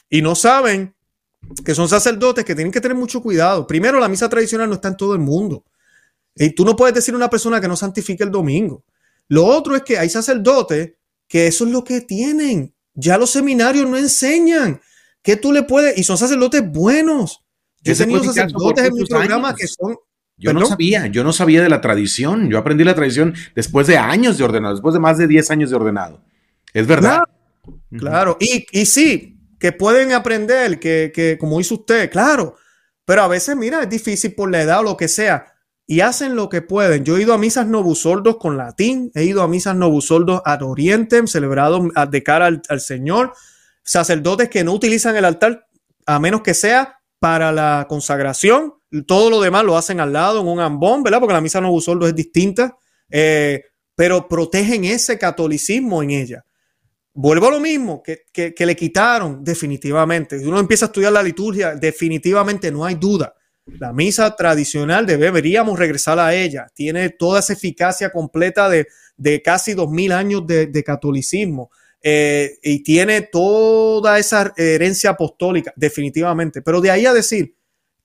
[0.10, 0.96] Y no saben
[1.66, 3.68] que son sacerdotes que tienen que tener mucho cuidado.
[3.68, 5.66] Primero, la misa tradicional no está en todo el mundo.
[6.38, 8.86] Y tú no puedes decir a una persona que no santifique el domingo.
[9.28, 10.94] Lo otro es que hay sacerdotes
[11.28, 12.74] que eso es lo que tienen.
[12.94, 14.80] Ya los seminarios no enseñan
[15.22, 17.44] que tú le puedes, y son sacerdotes buenos
[17.82, 19.98] yo he tenido sacerdotes en mi programa que son.
[20.38, 22.50] Yo no sabía, yo no sabía de la tradición.
[22.50, 25.70] Yo aprendí la tradición después de años de ordenado, después de más de 10 años
[25.72, 26.22] de ordenado.
[26.74, 27.24] Es verdad.
[27.98, 32.56] Claro, Y, y, sí, que pueden aprender, que, que como hizo usted, claro.
[33.04, 35.54] Pero a veces, mira, es difícil por la edad o lo que sea.
[35.88, 37.04] Y hacen lo que pueden.
[37.04, 41.28] Yo he ido a misas novusoldos con latín, he ido a misas novusoldos ad orientem,
[41.28, 43.34] celebrados de cara al, al Señor.
[43.84, 45.66] Sacerdotes que no utilizan el altar
[46.06, 48.74] a menos que sea para la consagración.
[49.06, 51.20] Todo lo demás lo hacen al lado en un ambón, ¿verdad?
[51.20, 52.78] Porque la misa no es distinta,
[53.10, 53.64] eh,
[53.96, 56.46] pero protegen ese catolicismo en ella.
[57.14, 60.40] Vuelvo a lo mismo, que, que, le quitaron definitivamente.
[60.40, 63.34] Si uno empieza a estudiar la liturgia, definitivamente no hay duda.
[63.66, 66.68] La misa tradicional deberíamos regresar a ella.
[66.76, 68.88] Tiene toda esa eficacia completa de,
[69.18, 71.72] de casi dos mil años de catolicismo.
[72.02, 76.62] Eh, y tiene toda esa herencia apostólica, definitivamente.
[76.62, 77.56] Pero de ahí a decir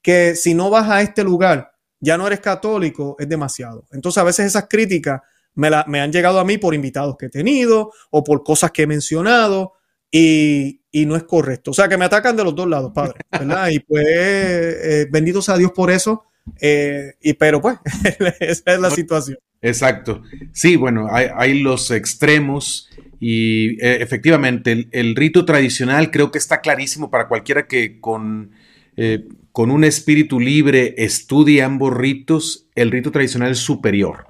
[0.01, 3.86] que si no vas a este lugar, ya no eres católico, es demasiado.
[3.93, 5.20] Entonces a veces esas críticas
[5.55, 8.82] me, me han llegado a mí por invitados que he tenido o por cosas que
[8.82, 9.74] he mencionado
[10.11, 11.70] y, y no es correcto.
[11.70, 13.14] O sea que me atacan de los dos lados, padre.
[13.30, 13.68] ¿verdad?
[13.70, 16.24] Y pues, eh, bendito sea Dios por eso.
[16.61, 17.78] Eh, y pero pues,
[18.40, 19.38] esa es la situación.
[19.61, 20.22] Exacto.
[20.53, 22.90] Sí, bueno, hay, hay los extremos
[23.24, 28.50] y eh, efectivamente, el, rito tradicional creo que está clarísimo para cualquiera que con,
[28.96, 34.26] eh, con un espíritu libre estudie ambos ritos, el rito tradicional es superior.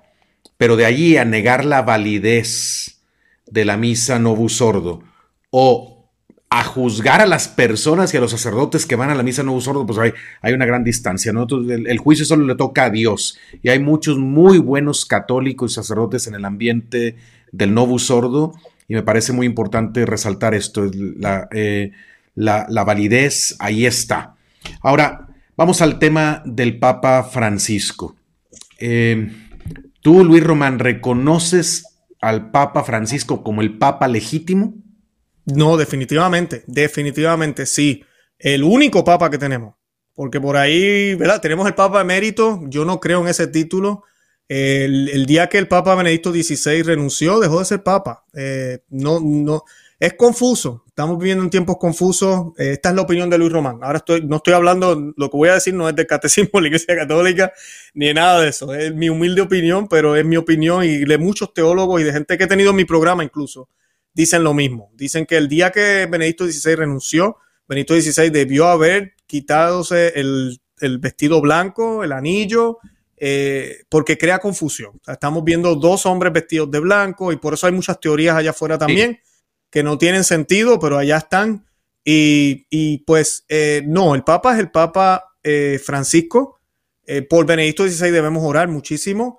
[0.59, 3.03] Pero de allí a negar la validez
[3.47, 5.03] de la misa novus sordo
[5.49, 6.11] o
[6.51, 9.64] a juzgar a las personas y a los sacerdotes que van a la misa novus
[9.64, 10.12] sordo, pues hay,
[10.43, 11.32] hay una gran distancia.
[11.32, 11.47] ¿no?
[11.49, 13.38] el, juicio solo le toca a Dios.
[13.62, 17.16] Y hay muchos muy buenos católicos y sacerdotes en el ambiente
[17.53, 18.53] del novus sordo
[18.93, 21.93] y me parece muy importante resaltar esto, la, eh,
[22.34, 24.34] la, validez, ahí está.
[24.82, 28.14] Ahora, vamos al tema del Papa Francisco.
[28.78, 29.32] Eh,
[30.03, 31.86] ¿Tú, Luis Román, reconoces
[32.20, 34.74] al Papa Francisco como el Papa legítimo?
[35.47, 38.05] No, definitivamente, definitivamente sí.
[38.38, 39.74] El único Papa que tenemos.
[40.12, 41.40] Porque por ahí, ¿verdad?
[41.40, 44.05] Tenemos el Papa emérito, yo no creo en ese título.
[44.55, 48.27] El, día que el Papa Benedicto XVI renunció, dejó de ser Papa.
[48.35, 49.65] Eh, no, no,
[49.99, 50.85] es confuso.
[50.89, 52.53] Estamos viviendo en tiempos confusos.
[52.59, 53.79] Eh, esta es la opinión de Luis Román.
[53.81, 56.61] Ahora estoy, no estoy hablando, lo que voy a decir no es del catecismo de
[56.61, 57.53] la Iglesia Católica
[57.95, 58.75] ni nada de eso.
[58.75, 62.37] Es mi humilde opinión, pero es mi opinión y de muchos teólogos y de gente
[62.37, 63.71] que he tenido en mi programa incluso
[64.13, 64.91] dicen lo mismo.
[64.95, 70.99] Dicen que el día que Benedicto XVI renunció, Benedicto XVI debió haber quitadose el, el
[70.99, 72.81] vestido blanco, el anillo,
[73.25, 75.01] eh, porque crea confusión.
[75.07, 78.77] estamos viendo dos hombres vestidos de blanco y por eso hay muchas teorías allá afuera
[78.77, 79.20] también
[79.70, 81.64] que no tienen sentido, pero allá están.
[82.05, 86.59] Y, pues eh, no, el Papa es el Papa eh, Francisco.
[87.31, 89.39] por Benedicto XVI debemos orar muchísimo.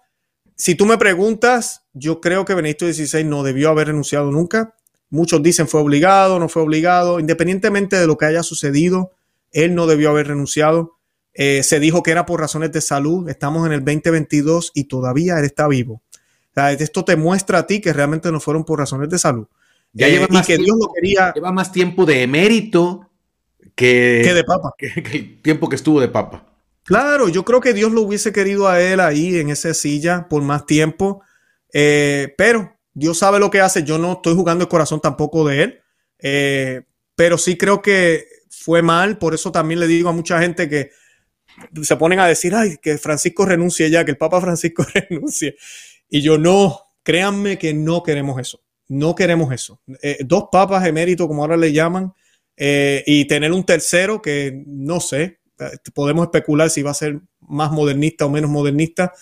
[0.55, 4.77] Si tú me preguntas, yo creo que Benedicto XVI no debió haber renunciado nunca.
[5.09, 7.19] Muchos dicen fue obligado, no fue obligado.
[7.19, 9.11] Independientemente de lo que haya sucedido,
[9.51, 10.99] él no debió haber renunciado.
[11.33, 13.27] Eh, se dijo que era por razones de salud.
[13.29, 16.01] Estamos en el 2022 y todavía él está vivo.
[16.55, 19.47] esto te muestra a ti que realmente no fueron por razones de salud.
[19.93, 23.09] Ya lleva, eh, más que tiempo, Dios quería, lleva más tiempo de emérito
[23.75, 24.73] que, de papa.
[24.77, 26.47] Que, el tiempo que estuvo de papa.
[26.83, 30.41] Claro, yo creo que Dios lo hubiese querido a él ahí en esa silla por
[30.41, 31.21] más tiempo.
[31.71, 33.83] Eh, pero Dios sabe lo que hace.
[33.83, 35.79] Yo no estoy jugando el corazón tampoco de él.
[37.15, 39.17] pero sí creo que fue mal.
[39.17, 40.91] Por eso también le digo a mucha gente que
[41.81, 45.55] se ponen a decir, ay, que Francisco renuncie ya, que el Papa Francisco renuncie.
[46.09, 48.61] Y yo no, créanme que no queremos eso.
[48.87, 49.81] No queremos eso.
[50.01, 52.13] Eh, dos papas eméritos, como ahora le llaman,
[52.55, 57.19] eh, y tener un tercero que no sé, eh, podemos especular si va a ser
[57.39, 59.13] más modernista o menos modernista.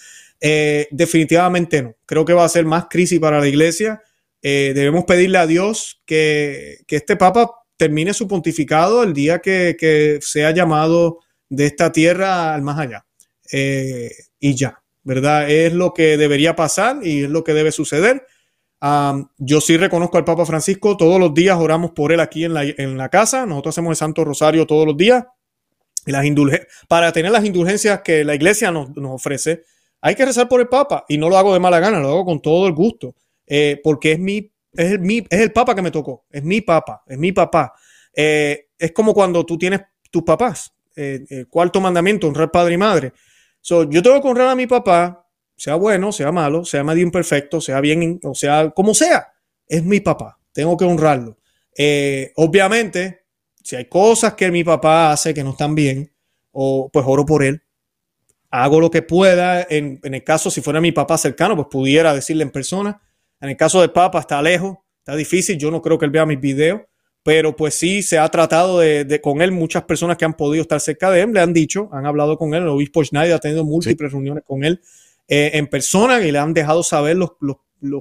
[0.92, 1.96] definitivamente no.
[2.06, 4.02] Creo que va a ser más crisis para la iglesia.
[4.42, 10.20] debemos pedirle a Dios que, que, este papa termine su pontificado el día que, que
[10.22, 11.20] sea llamado
[11.52, 13.06] de esta tierra al más allá.
[13.52, 15.50] y ya, ¿verdad?
[15.52, 18.26] Es lo que debería pasar y es lo que debe suceder.
[19.38, 22.64] yo sí reconozco al Papa Francisco, todos los días oramos por él aquí en la,
[22.64, 25.26] en la casa, nosotros hacemos el Santo Rosario todos los días,
[26.06, 26.26] y las
[26.88, 29.64] para tener las indulgencias que la iglesia nos, ofrece,
[30.02, 32.26] hay que rezar por el Papa, y no lo hago de mala gana, lo hago
[32.26, 35.92] con todo el gusto, eh, porque es mi, es el, es el Papa que me
[35.92, 37.74] tocó, es mi Papa, es mi papá.
[38.14, 42.78] Eh, es como cuando tú tienes tus papás, eh, el cuarto mandamiento, honrar padre y
[42.78, 43.14] madre.
[43.62, 47.62] So, yo tengo que honrar a mi papá, sea bueno, sea malo, sea medio imperfecto,
[47.62, 49.32] sea bien, o sea, como sea.
[49.68, 51.38] Es mi papá, tengo que honrarlo.
[51.78, 53.26] Eh, obviamente,
[53.64, 56.12] si hay cosas que mi papá hace que no están bien,
[56.52, 57.62] o pues oro por él,
[58.50, 59.66] hago lo que pueda.
[59.70, 63.02] En, el caso, si fuera mi papá cercano, pues pudiera decirle en persona.
[63.40, 65.58] En el caso del papá, está lejos, está difícil.
[65.58, 66.82] Yo no creo que él vea mis videos
[67.24, 70.80] pero pues sí se ha tratado de, con él muchas personas que han podido estar
[70.80, 73.64] cerca de él, le han dicho, han hablado con él, el obispo Schneider ha tenido
[73.64, 74.82] múltiples reuniones con él
[75.28, 77.32] eh, en persona y le han dejado saber los,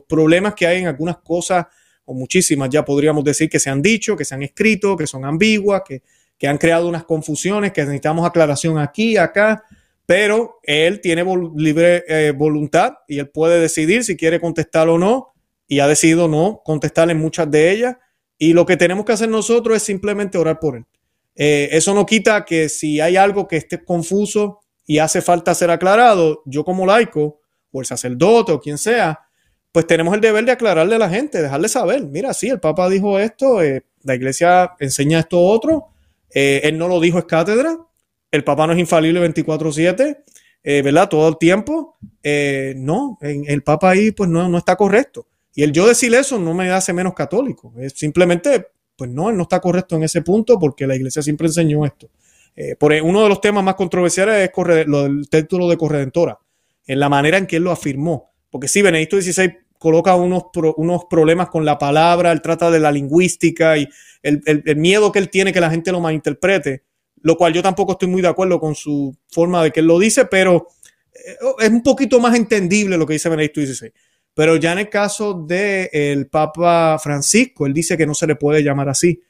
[0.08, 1.66] problemas que hay en algunas cosas,
[2.04, 5.24] o muchísimas ya podríamos decir que se han dicho, que se han escrito, que son
[5.24, 6.02] ambiguas, que,
[6.46, 9.62] han creado unas confusiones, que necesitamos aclaración aquí, acá,
[10.06, 11.22] pero él tiene
[11.54, 15.34] libre eh, voluntad y él puede decidir si quiere contestar o no,
[15.68, 17.96] y ha decidido no contestar en muchas de ellas
[18.42, 20.86] y lo que tenemos que hacer nosotros es simplemente orar por él.
[21.36, 25.70] Eh, eso no quita que si hay algo que esté confuso y hace falta ser
[25.70, 29.20] aclarado, yo como laico o el sacerdote o quien sea,
[29.70, 32.88] pues tenemos el deber de aclararle a la gente, dejarle saber, mira, sí, el Papa
[32.88, 35.88] dijo esto, eh, la iglesia enseña esto otro,
[36.34, 37.76] eh, él no lo dijo es cátedra,
[38.30, 40.24] el Papa no es infalible 24/7,
[40.64, 41.10] ¿verdad?
[41.10, 41.98] Todo el tiempo.
[42.76, 45.26] no, el Papa ahí pues no, no está correcto.
[45.54, 47.72] Y el yo decir eso no me hace menos católico.
[47.78, 51.84] Es simplemente, pues no, no está correcto en ese punto porque la iglesia siempre enseñó
[51.84, 52.10] esto.
[52.56, 56.38] Eh, por e, uno de los temas más controversiales es el título de corredentora,
[56.86, 58.32] en la manera en que él lo afirmó.
[58.50, 60.44] Porque sí, Benedicto XVI coloca unos,
[60.76, 63.88] unos problemas con la palabra, él trata de la lingüística y
[64.22, 66.84] el, el, miedo que él tiene que la gente lo malinterprete,
[67.22, 69.98] lo cual yo tampoco estoy muy de acuerdo con su forma de que él lo
[69.98, 70.66] dice, pero
[71.14, 73.90] eh, es un poquito más entendible lo que dice Benedicto XVI.
[74.34, 78.62] Pero ya en el caso del Papa Francisco, él dice que no se le puede
[78.62, 79.20] llamar así.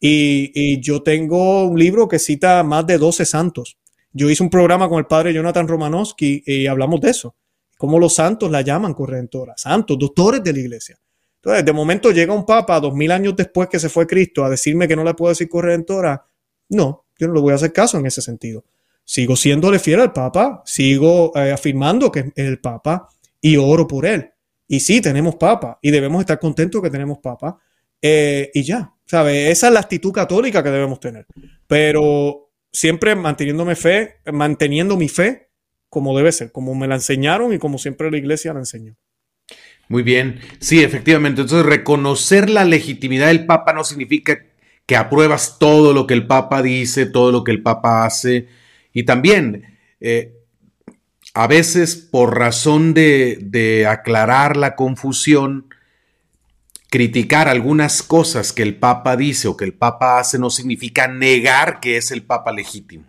[0.00, 3.78] Y, yo tengo un libro que cita más de 12 santos.
[4.12, 7.34] Yo hice un programa con el padre Jonathan Romanowski y hablamos de eso.
[7.78, 9.54] Cómo los santos la llaman corredentora.
[9.56, 10.98] Santos, doctores de la iglesia.
[11.36, 14.50] Entonces, de momento llega un papa dos mil años después que se fue Cristo a
[14.50, 16.26] decirme que no le puedo decir corredentora.
[16.68, 18.64] No, yo no le voy a hacer caso en ese sentido.
[19.04, 23.08] Sigo siéndole fiel al papa, sigo eh, afirmando que es el papa
[23.40, 24.30] y oro por él.
[24.74, 27.60] Y sí, tenemos papa y debemos estar contentos que tenemos papa.
[28.02, 29.52] Eh, y ya, ¿sabes?
[29.52, 31.26] Esa es la actitud católica que debemos tener.
[31.68, 35.48] Pero siempre manteniéndome fe, manteniendo mi fe
[35.88, 38.96] como debe ser, como me la enseñaron y como siempre la iglesia la enseñó.
[39.88, 41.42] Muy bien, sí, efectivamente.
[41.42, 44.44] Entonces, reconocer la legitimidad del Papa no significa
[44.86, 48.48] que apruebas todo lo que el Papa dice, todo lo que el Papa hace.
[48.92, 50.33] Y también, eh,
[51.34, 55.66] a veces por razón de, aclarar la confusión,
[56.88, 61.80] criticar algunas cosas que el Papa dice o que el Papa hace no significa negar
[61.80, 63.04] que es el Papa legítimo.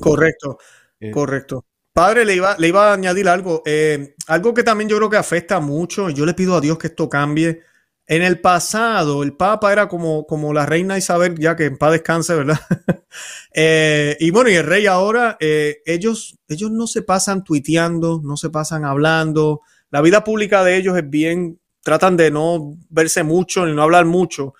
[0.00, 0.58] Correcto,
[0.98, 1.12] eh.
[1.12, 1.64] correcto.
[1.92, 3.62] Padre, le iba, le iba a añadir algo.
[3.64, 6.10] Eh, algo que también yo creo que afecta mucho.
[6.10, 7.62] Yo le pido a Dios que esto cambie.
[8.10, 11.92] En el pasado, el Papa era como, como la reina Isabel, ya que en paz
[11.92, 12.58] descanse, ¿verdad?
[13.52, 18.36] Eh, y bueno, y el rey ahora, eh, ellos, ellos no se pasan tuiteando, no
[18.36, 19.62] se pasan hablando.
[19.90, 24.04] La vida pública de ellos es bien, tratan de no verse mucho ni no hablar
[24.04, 24.54] mucho.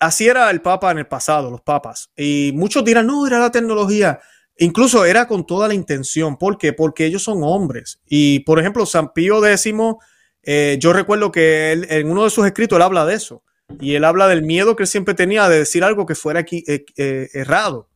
[0.00, 2.10] Así era el Papa en el pasado, los papas.
[2.16, 4.18] Y muchos dirán, no, era la tecnología.
[4.56, 6.36] Incluso era con toda la intención.
[6.36, 6.72] ¿Por qué?
[6.72, 8.00] Porque ellos son hombres.
[8.06, 9.72] Y, por ejemplo, San Pío X
[10.46, 13.42] eh, yo recuerdo que en uno de sus escritos él habla de eso.
[13.80, 16.64] Y él habla del miedo que él siempre tenía de decir algo que fuera aquí,
[16.66, 17.88] eh, eh, errado.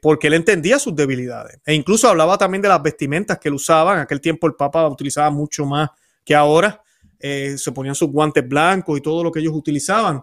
[0.00, 1.60] porque él entendía sus debilidades.
[1.66, 3.92] E incluso hablaba también de las vestimentas que él usaba.
[3.92, 5.90] En aquel tiempo el Papa utilizaba mucho más
[6.24, 6.82] que ahora.
[7.20, 10.22] se ponían sus guantes blancos y todo lo que ellos utilizaban.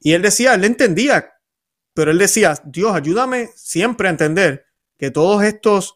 [0.00, 1.32] Y él decía, él entendía,
[1.94, 4.66] pero él decía, Dios, ayúdame siempre a entender
[4.98, 5.94] que todos estos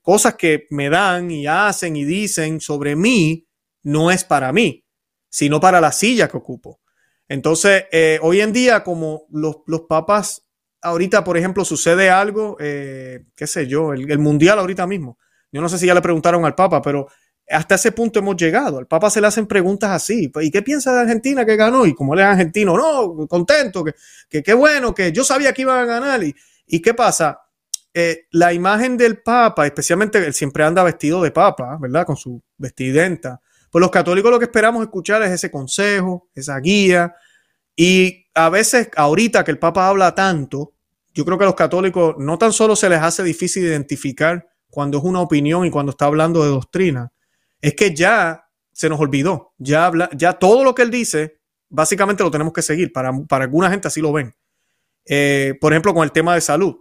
[0.00, 3.45] cosas que me dan y hacen y dicen sobre mí
[3.86, 4.84] no es para mí,
[5.28, 6.80] sino para la silla que ocupo.
[7.28, 10.44] Entonces, eh, hoy en día, como los, los, papas,
[10.82, 15.18] ahorita, por ejemplo, sucede algo, eh, qué sé yo, el, el, mundial ahorita mismo.
[15.52, 17.06] Yo no sé si ya le preguntaron al papa, pero
[17.48, 18.78] hasta ese punto hemos llegado.
[18.78, 20.32] Al Papa se le hacen preguntas así.
[20.40, 21.86] ¿Y qué piensa de Argentina que ganó?
[21.86, 23.84] Y como él es argentino, no, contento,
[24.28, 26.24] que qué bueno, que yo sabía que iban a ganar.
[26.24, 26.34] ¿Y,
[26.66, 27.40] y qué pasa?
[27.94, 32.04] Eh, la imagen del Papa, especialmente él siempre anda vestido de Papa, ¿verdad?
[32.04, 33.40] Con su vestidenta.
[33.76, 37.14] Pues los católicos lo que esperamos escuchar es ese consejo, esa guía.
[37.76, 40.72] Y a veces, ahorita que el Papa habla tanto,
[41.12, 44.96] yo creo que a los católicos no tan solo se les hace difícil identificar cuando
[44.96, 47.12] es una opinión y cuando está hablando de doctrina,
[47.60, 49.52] es que ya se nos olvidó.
[49.58, 52.94] Ya, habla, ya todo lo que él dice, básicamente lo tenemos que seguir.
[52.94, 54.34] Para, para alguna gente así lo ven.
[55.04, 56.76] Eh, por ejemplo, con el tema de salud.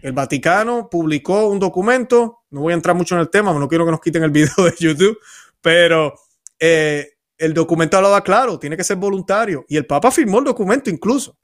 [0.00, 3.84] El Vaticano publicó un documento, no voy a entrar mucho en el tema, no quiero
[3.84, 5.18] que nos quiten el video de YouTube,
[5.60, 6.14] pero
[6.58, 9.64] eh, el documento hablaba claro, tiene que ser voluntario.
[9.68, 11.38] Y el Papa firmó el documento incluso.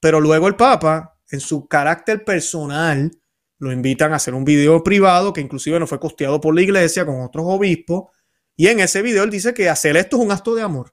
[0.00, 3.10] Pero luego el Papa, en su carácter personal,
[3.58, 7.06] lo invitan a hacer un video privado que inclusive no fue costeado por la iglesia
[7.06, 8.10] con otros obispos.
[8.56, 10.92] Y en ese video él dice que hacer esto es un acto de amor.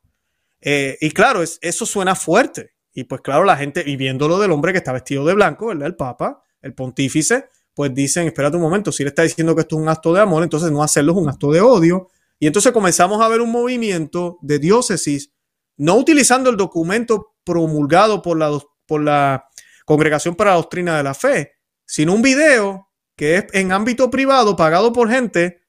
[0.62, 2.72] Eh, y claro, es, eso suena fuerte.
[2.94, 5.88] Y pues claro, la gente, y viéndolo del hombre que está vestido de blanco, ¿verdad?
[5.88, 9.76] El Papa, el pontífice, pues dicen, espérate un momento, si él está diciendo que esto
[9.78, 12.10] es un acto de amor, entonces no hacerlo es un acto de odio.
[12.40, 15.34] Y entonces comenzamos a ver un movimiento de diócesis,
[15.78, 19.46] no utilizando el documento promulgado por la, por la
[19.86, 21.54] Congregación para la Doctrina de la Fe,
[21.86, 25.64] sino un video que es en ámbito privado, pagado por gente,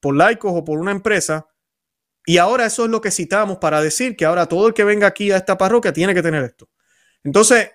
[0.00, 1.46] por laicos o por una empresa.
[2.26, 5.06] Y ahora eso es lo que citamos para decir que ahora todo el que venga
[5.06, 6.68] aquí a esta parroquia tiene que tener esto.
[7.22, 7.70] Entonces,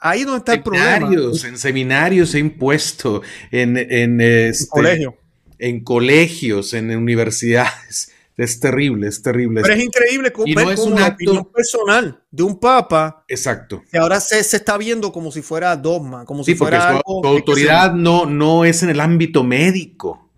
[0.00, 1.10] ahí donde está el problema.
[1.10, 5.16] En seminarios he impuesto, en, en, este, colegio.
[5.58, 8.12] En colegios, en universidades.
[8.36, 9.62] Es terrible, es terrible.
[9.62, 13.24] Pero es increíble cómo, no es un acto personal de un papa.
[13.28, 13.82] Exacto.
[13.90, 17.28] Que ahora se, se está viendo como si fuera dogma, como si fuera algo su,
[17.28, 20.28] autoridad no, no es en el ámbito médico.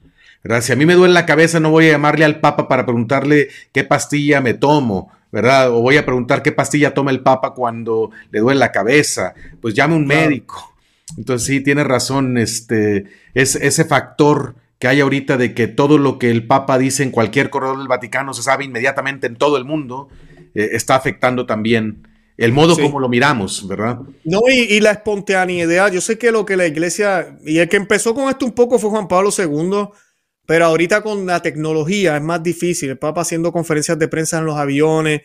[0.45, 0.62] ¿verdad?
[0.62, 3.49] Si a mí me duele la cabeza, no voy a llamarle al papa para preguntarle
[3.73, 5.73] qué pastilla me tomo, ¿verdad?
[5.73, 9.35] O voy a preguntar qué pastilla toma el papa cuando le duele la cabeza.
[9.61, 10.73] Pues llame un médico.
[11.16, 16.18] Entonces sí, tiene razón, este, es ese factor que hay ahorita de que todo lo
[16.18, 19.64] que el Papa dice en cualquier corredor del Vaticano se sabe inmediatamente en todo el
[19.64, 20.09] mundo,
[20.55, 22.07] eh, está afectando también
[22.37, 23.99] el modo como lo miramos, ¿verdad?
[24.24, 25.91] No, y, la espontaneidad.
[25.91, 28.79] Yo sé que lo que la iglesia, y el que empezó con esto un poco
[28.79, 29.89] fue Juan Pablo II,
[30.47, 32.91] pero ahorita con la tecnología es más difícil.
[32.91, 35.22] El Papa haciendo conferencias de prensa en los aviones.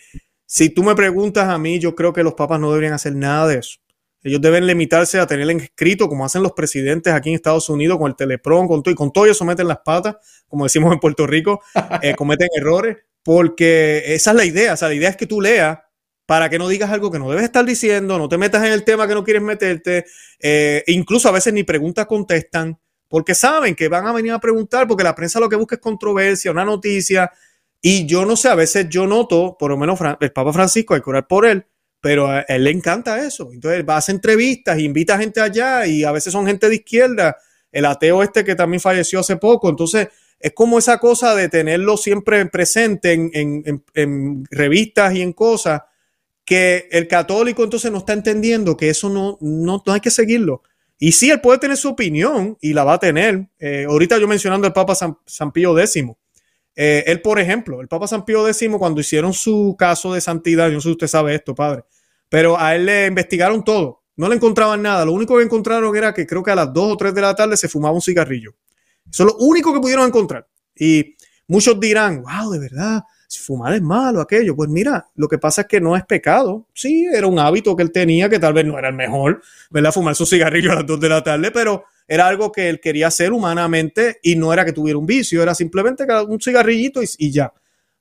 [0.48, 3.48] Si tú me preguntas a mí, yo creo que los papas no deberían hacer nada
[3.48, 3.78] de eso.
[4.24, 8.10] Ellos deben limitarse a tener escrito, como hacen los presidentes aquí en Estados Unidos, con
[8.10, 10.16] el telepron, con todo, y con todo ellos someten las patas,
[10.48, 11.62] como decimos en Puerto Rico,
[12.02, 14.74] eh, cometen errores, porque esa es la idea.
[14.74, 15.80] O sea, la idea es que tú leas
[16.26, 18.84] para que no digas algo que no debes estar diciendo, no te metas en el
[18.84, 20.06] tema que no quieres meterte,
[20.40, 24.88] eh, incluso a veces ni preguntas contestan, porque saben que van a venir a preguntar,
[24.88, 27.30] porque la prensa lo que busca es controversia, una noticia,
[27.82, 31.02] y yo no sé, a veces yo noto, por lo menos el Papa Francisco, hay
[31.02, 31.66] que orar por él,
[32.04, 33.50] pero a él le encanta eso.
[33.54, 36.76] Entonces va a hacer entrevistas, invita a gente allá y a veces son gente de
[36.76, 37.38] izquierda.
[37.72, 39.70] El ateo este que también falleció hace poco.
[39.70, 45.84] Entonces es como esa cosa de tenerlo siempre presente en, revistas y en cosas
[46.44, 50.62] que el católico entonces no está entendiendo que eso no, no, hay que seguirlo.
[51.00, 53.48] Y sí, él puede tener su opinión y la va a tener.
[53.60, 56.04] Eh, ahorita yo mencionando al Papa San, Pío X.
[56.76, 60.68] Eh, él, por ejemplo, el Papa San Pío X, cuando hicieron su caso de santidad,
[60.68, 61.86] yo no sé si usted sabe esto, padre,
[62.34, 64.06] pero a él le investigaron todo.
[64.16, 65.06] No le encontraban nada.
[65.06, 67.36] Lo único que encontraron era que creo que a las 2 o 3 de la
[67.36, 68.56] tarde se fumaba un cigarrillo.
[69.08, 70.48] Eso es lo único que pudieron encontrar.
[70.76, 71.16] Y
[71.46, 74.56] muchos dirán, wow, de verdad, fumar es malo, aquello.
[74.56, 76.66] Pues mira, lo que pasa es que no es pecado.
[76.74, 79.92] Sí, era un hábito que él tenía, que tal vez no era el mejor, ¿verdad?
[79.92, 83.10] Fumar su cigarrillo a las 2 de la tarde, pero era algo que él quería
[83.10, 87.54] hacer humanamente y no era que tuviera un vicio, era simplemente un cigarrillito y ya.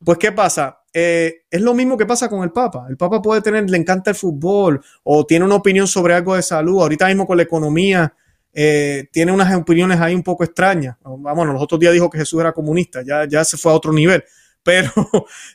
[0.03, 0.82] Pues, ¿qué pasa?
[0.93, 2.86] Eh, es lo mismo que pasa con el Papa.
[2.88, 6.43] El Papa puede tener, le encanta el fútbol o tiene una opinión sobre algo de
[6.43, 6.82] salud.
[6.82, 8.14] Ahorita mismo con la economía,
[8.53, 10.97] eh, tiene unas opiniones ahí un poco extrañas.
[11.03, 13.93] Vamos, los otros días dijo que Jesús era comunista, ya, ya se fue a otro
[13.93, 14.22] nivel.
[14.62, 14.93] Pero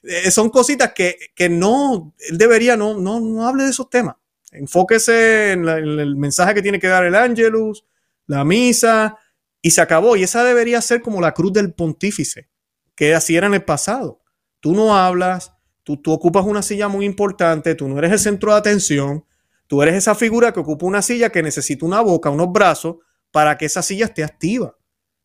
[0.03, 4.15] eh, son cositas que, no, él debería, no, no, no hable de esos temas.
[4.51, 7.85] Enfóquese en, en el mensaje que tiene que dar el Angelus,
[8.25, 9.17] la misa,
[9.61, 10.17] y se acabó.
[10.17, 12.49] Y esa debería ser como la cruz del pontífice,
[12.95, 14.21] que así era en el pasado
[14.59, 15.53] tú no hablas,
[15.83, 19.25] tú, tú ocupas una silla muy importante, tú no eres el centro de atención,
[19.67, 22.97] tú eres esa figura que ocupa una silla que necesita una boca, unos brazos,
[23.31, 24.75] para que esa silla esté activa.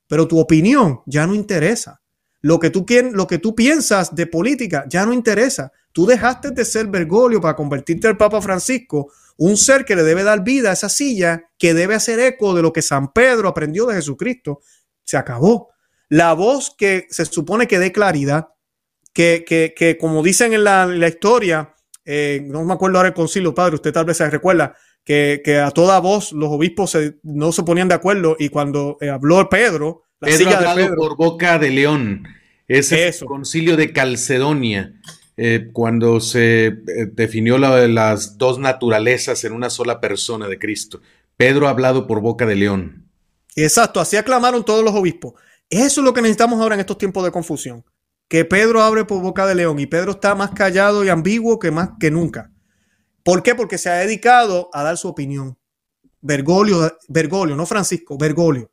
[0.07, 2.03] Pero tu opinión ya no interesa.
[2.43, 5.73] Lo que tú, lo que tú piensas de política ya no interesa.
[5.93, 10.25] Tú dejaste de ser Bergoglio para convertirte al Papa Francisco, un ser que le debe
[10.25, 13.87] dar vida a esa silla, que debe hacer eco de lo que San Pedro aprendió
[13.87, 14.61] de Jesucristo.
[15.05, 15.71] Se acabó.
[16.09, 18.49] La voz que se supone que dé claridad,
[19.13, 23.77] que, que, como dicen en la, historia, eh, no me acuerdo ahora el concilio, padre,
[23.77, 27.95] usted tal vez se recuerda, que, a toda voz los obispos no se ponían de
[27.95, 32.25] acuerdo y cuando eh, habló Pedro, la silla de Pedro, por boca de León,
[32.69, 34.95] ese concilio de Calcedonia,
[35.37, 36.77] eh, cuando se
[37.13, 41.01] definió las dos naturalezas en una sola persona de Cristo.
[41.37, 43.09] Pedro ha hablado por boca de León.
[43.57, 45.35] Exacto, así aclamaron todos los obispos.
[45.69, 47.85] Eso es lo que necesitamos ahora en estos tiempos de confusión
[48.33, 51.71] que Pedro abre por boca de león y Pedro está más callado y ambiguo que
[51.71, 52.51] más que nunca.
[53.23, 53.55] ¿Por qué?
[53.55, 55.59] Porque se ha dedicado a dar su opinión.
[56.23, 58.73] Bergoglio, Bergoglio, no Francisco, Bergoglio.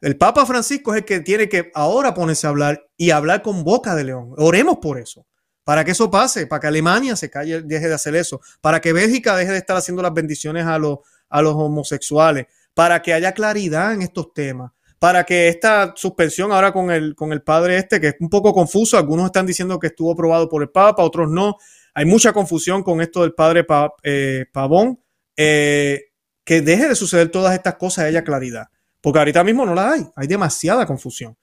[0.00, 3.64] El Papa Francisco es el que tiene que ahora ponerse a hablar y hablar con
[3.64, 4.34] boca de león.
[4.36, 5.26] Oremos por eso,
[5.64, 8.92] para que eso pase, para que Alemania se calle, deje de hacer eso, para que
[8.92, 10.98] Bélgica deje de estar haciendo las bendiciones a los,
[11.28, 14.70] a los homosexuales, para que haya claridad en estos temas,
[15.02, 18.52] para que esta suspensión ahora con el, con el padre este, que es un poco
[18.54, 21.56] confuso, algunos están diciendo que estuvo aprobado por el Papa, otros no.
[21.92, 23.66] Hay mucha confusión con esto del padre
[24.04, 25.00] eh, Pavón.
[25.36, 26.02] Eh,
[26.44, 28.68] que deje de suceder todas estas cosas, haya claridad.
[29.00, 31.36] Porque ahorita mismo no la hay, hay demasiada confusión.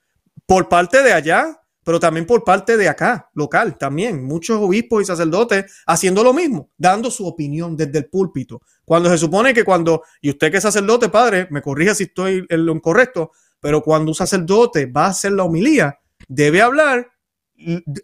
[0.46, 4.24] Por parte de allá, pero también por parte de acá, local, también.
[4.24, 8.62] Muchos obispos y sacerdotes haciendo lo mismo, dando su opinión desde el púlpito.
[8.86, 12.46] Cuando se supone que cuando, y usted que es sacerdote, padre, me corrija si estoy
[12.48, 17.08] en lo incorrecto, pero cuando un sacerdote va a hacer la homilía, debe hablar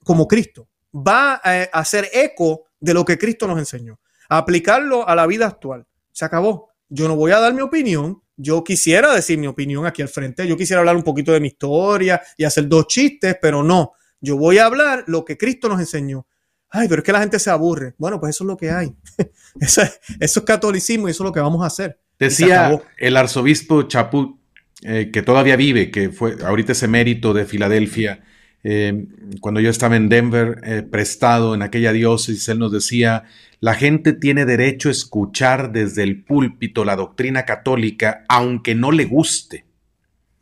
[0.04, 0.68] como Cristo.
[0.94, 4.00] Va a hacer eco de lo que Cristo nos enseñó.
[4.30, 5.86] aplicarlo a la vida actual.
[6.12, 6.70] Se acabó.
[6.90, 8.22] Yo no voy a dar mi opinión.
[8.38, 10.48] Yo quisiera decir mi opinión aquí al frente.
[10.48, 13.94] Yo quisiera hablar un poquito de mi historia y hacer dos chistes, pero no.
[14.20, 16.26] Yo voy a hablar lo que Cristo nos enseñó.
[16.70, 17.94] Ay, pero es que la gente se aburre.
[17.98, 18.94] Bueno, pues eso es lo que hay.
[19.60, 19.82] eso,
[20.20, 22.00] es, catolicismo y eso es lo que vamos a hacer.
[22.18, 24.40] Decía el arzobispo Chaput
[24.84, 28.24] eh, que todavía vive, que fue ahorita ese mérito de Filadelfia,
[28.64, 29.06] eh,
[29.40, 33.24] cuando yo estaba en Denver, eh, prestado en aquella diócesis, él nos decía,
[33.62, 39.06] la gente tiene derecho a escuchar desde el púlpito la doctrina católica, aunque no le
[39.06, 39.66] guste,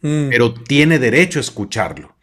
[0.02, 0.30] mm.
[0.30, 2.16] pero tiene derecho a escucharlo.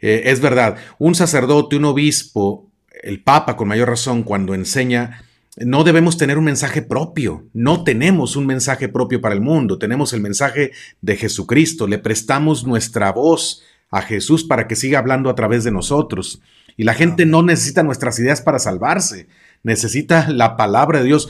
[0.00, 2.70] es verdad, un sacerdote, un obispo,
[3.02, 5.25] el papa con mayor razón, cuando enseña,
[5.56, 10.12] no debemos tener un mensaje propio, no tenemos un mensaje propio para el mundo, tenemos
[10.12, 15.34] el mensaje de Jesucristo, le prestamos nuestra voz a Jesús para que siga hablando a
[15.34, 16.42] través de nosotros.
[16.76, 19.28] Y la gente no necesita nuestras ideas para salvarse,
[19.62, 21.28] necesita la palabra de Dios.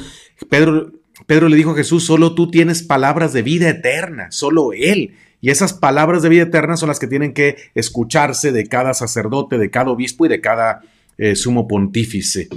[0.50, 0.92] Pedro,
[1.26, 5.14] Pedro le dijo a Jesús, solo tú tienes palabras de vida eterna, solo Él.
[5.40, 9.56] Y esas palabras de vida eterna son las que tienen que escucharse de cada sacerdote,
[9.56, 10.80] de cada obispo y de cada
[11.16, 12.48] eh, sumo pontífice.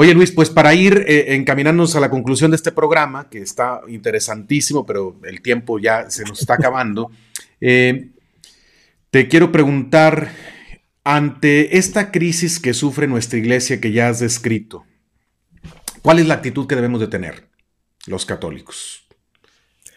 [0.00, 3.80] Oye Luis, pues para ir eh, encaminándonos a la conclusión de este programa, que está
[3.88, 7.10] interesantísimo, pero el tiempo ya se nos está acabando,
[7.60, 8.10] eh,
[9.10, 10.30] te quiero preguntar,
[11.02, 14.86] ante esta crisis que sufre nuestra iglesia que ya has descrito,
[16.00, 17.48] ¿cuál es la actitud que debemos de tener
[18.06, 19.04] los católicos?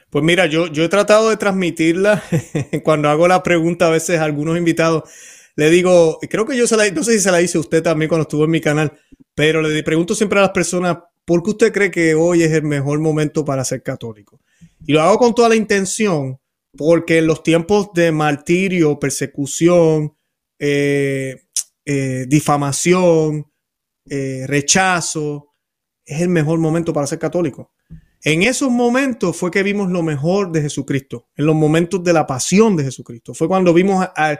[0.10, 2.24] Pues mira, yo, yo he tratado de transmitirla
[2.84, 5.04] cuando hago la pregunta a veces a algunos invitados
[5.56, 8.10] le digo, creo que yo se la, no sé si se la hice usted también
[8.10, 8.92] cuando estuvo en mi canal,
[9.36, 12.64] pero le pregunto siempre a las personas, ¿por qué usted cree que hoy es el
[12.64, 14.40] mejor momento para ser católico?
[14.86, 16.40] Y lo hago con toda la intención,
[16.78, 20.16] porque en los tiempos de martirio, persecución,
[20.60, 21.48] eh,
[21.86, 23.52] eh, difamación,
[24.10, 25.56] eh, rechazo,
[26.06, 27.74] es el mejor momento para ser católico.
[28.24, 32.28] En esos momentos fue que vimos lo mejor de Jesucristo, en los momentos de la
[32.28, 33.34] pasión de Jesucristo.
[33.34, 34.40] Fue cuando vimos a,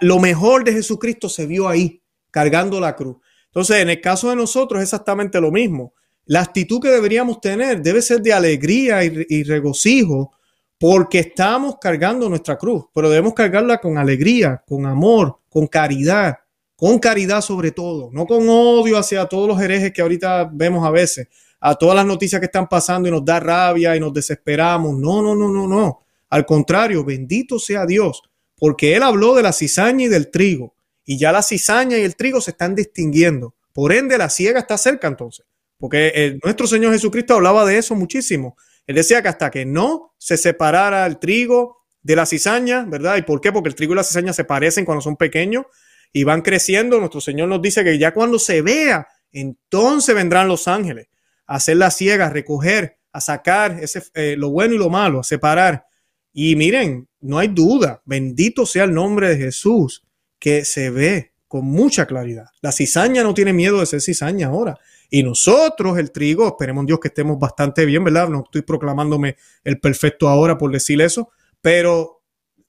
[0.00, 3.16] lo mejor de Jesucristo se vio ahí, cargando la cruz.
[3.46, 5.92] Entonces, en el caso de nosotros es exactamente lo mismo.
[6.24, 10.32] La actitud que deberíamos tener debe ser de alegría y, regocijo
[10.78, 16.38] porque estamos cargando nuestra cruz, pero debemos cargarla con alegría, con amor, con caridad,
[16.76, 20.90] con caridad sobre todo, no con odio hacia todos los herejes que ahorita vemos a
[20.90, 21.28] veces,
[21.60, 24.98] a todas las noticias que están pasando y nos da rabia y nos desesperamos.
[24.98, 26.00] No, no, no, no, no.
[26.30, 28.22] Al contrario, bendito sea Dios
[28.62, 32.14] porque él habló de la cizaña y del trigo, y ya la cizaña y el
[32.14, 33.56] trigo se están distinguiendo.
[33.72, 35.44] Por ende, la ciega está cerca entonces,
[35.78, 38.56] porque eh, nuestro Señor Jesucristo hablaba de eso muchísimo.
[38.86, 43.16] Él decía que hasta que no se separara el trigo de la cizaña, ¿verdad?
[43.16, 43.50] ¿Y por qué?
[43.50, 45.66] Porque el trigo y la cizaña se parecen cuando son pequeños
[46.12, 47.00] y van creciendo.
[47.00, 51.08] Nuestro Señor nos dice que ya cuando se vea, entonces vendrán los ángeles
[51.48, 55.18] a hacer la ciega, a recoger, a sacar ese, eh, lo bueno y lo malo,
[55.18, 55.84] a separar.
[56.32, 60.02] Y miren, no hay duda, bendito sea el nombre de Jesús,
[60.38, 62.46] que se ve con mucha claridad.
[62.62, 64.78] La cizaña no tiene miedo de ser cizaña ahora.
[65.10, 68.30] Y nosotros, el trigo, esperemos Dios que estemos bastante bien, ¿verdad?
[68.30, 71.30] No estoy proclamándome el perfecto ahora por decir eso,
[71.60, 72.22] pero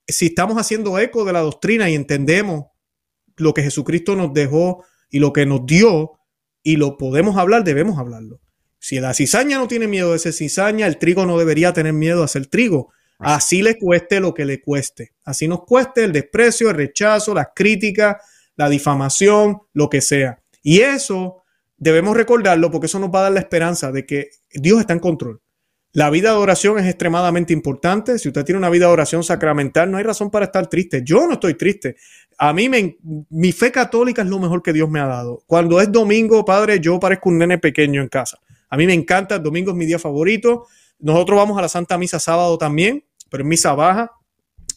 [0.05, 2.65] si estamos haciendo eco de la doctrina y entendemos
[3.37, 6.19] lo que Jesucristo nos dejó y lo que nos dio
[6.61, 8.41] y lo podemos hablar, debemos hablarlo.
[8.79, 12.21] Si la cizaña no tiene miedo de ser cizaña, el trigo no debería tener miedo
[12.21, 12.91] de ser trigo.
[13.23, 15.13] Así le cueste lo que le cueste.
[15.23, 18.17] Así nos cueste el desprecio, el rechazo, las críticas,
[18.55, 20.39] la difamación, lo que sea.
[20.61, 21.43] Y eso
[21.77, 24.99] debemos recordarlo porque eso nos va a dar la esperanza de que Dios está en
[24.99, 25.41] control.
[25.95, 28.17] La vida de oración es extremadamente importante.
[28.17, 31.03] Si usted tiene una vida de oración sacramental, no hay razón para estar triste.
[31.05, 31.97] Yo no estoy triste.
[32.39, 32.97] A mí me,
[33.29, 35.43] mi fe católica es lo mejor que Dios me ha dado.
[35.45, 38.39] Cuando es domingo, padre, yo parezco un nene pequeño en casa.
[38.69, 40.65] A mí me encanta, el domingo es mi día favorito.
[40.97, 44.11] Nosotros vamos a la Santa Misa sábado también, pero en misa baja.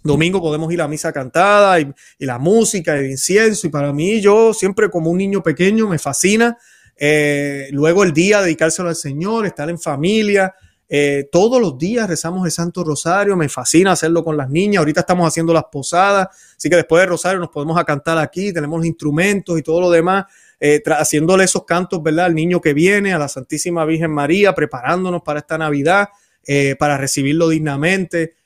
[0.02, 3.66] Domingo podemos ir a misa cantada y, la música, el incienso.
[3.66, 6.56] Y para mí, yo siempre como un niño pequeño me fascina.
[6.96, 10.54] Eh, luego el día dedicárselo al Señor, estar en familia.
[10.88, 15.00] Eh, todos los días rezamos el Santo Rosario, me fascina hacerlo con las niñas, ahorita
[15.00, 18.78] estamos haciendo las posadas, así que después del Rosario nos podemos a cantar aquí, tenemos
[18.78, 20.26] los instrumentos y todo lo demás,
[20.60, 22.26] eh, haciéndole esos cantos, ¿verdad?
[22.26, 26.08] Al niño que viene, a la Santísima Virgen María, preparándonos para esta Navidad,
[26.46, 28.36] eh, para recibirlo dignamente.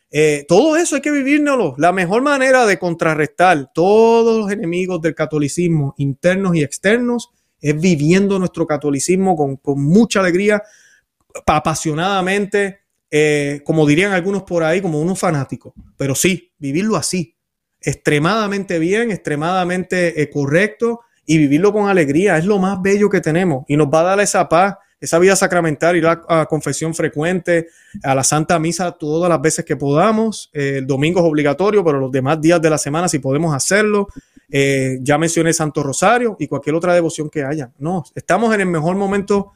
[0.49, 1.75] Todo eso hay que vivírnoslo.
[1.79, 7.31] La mejor manera de contrarrestar todos los enemigos del catolicismo, internos y externos,
[7.61, 10.63] es viviendo nuestro catolicismo con, con mucha alegría,
[11.47, 12.81] apasionadamente,
[13.11, 15.73] eh, como dirían algunos por ahí, como unos fanáticos.
[15.97, 17.37] Pero sí, vivirlo así,
[17.81, 23.65] extremadamente bien, extremadamente eh, correcto y vivirlo con alegría es lo más bello que tenemos
[23.69, 27.69] y nos va a dar esa paz, esa vida sacramental, ir a, confesión frecuente,
[28.03, 30.51] a la Santa Misa todas las veces que podamos.
[30.53, 34.09] Eh, el domingo es obligatorio, pero los demás días de la semana si podemos hacerlo.
[35.01, 37.73] ya mencioné Santo Rosario y cualquier otra devoción que haya.
[37.79, 39.53] No, estamos en el mejor momento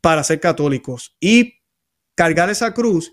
[0.00, 1.54] para ser católicos y
[2.14, 3.12] cargar esa cruz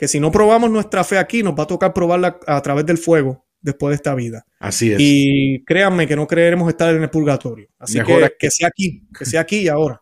[0.00, 2.96] que si no probamos nuestra fe aquí, nos va a tocar probarla a través del
[2.96, 4.46] fuego después de esta vida.
[4.58, 4.96] Así es.
[4.98, 7.68] Y créanme que no creeremos estar en el purgatorio.
[7.78, 10.00] Así que que sea aquí, que sea aquí y ahora.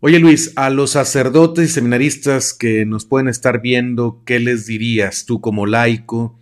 [0.00, 5.26] Oye Luis, a los sacerdotes y seminaristas que nos pueden estar viendo, ¿qué les dirías
[5.26, 6.38] tú como laico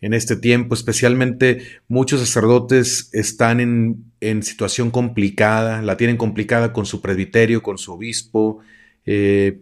[0.00, 0.74] en este tiempo?
[0.74, 3.60] Especialmente muchos sacerdotes están
[4.20, 8.60] en, situación complicada, la tienen complicada con su presbiterio, con su obispo,
[9.04, 9.58] eh,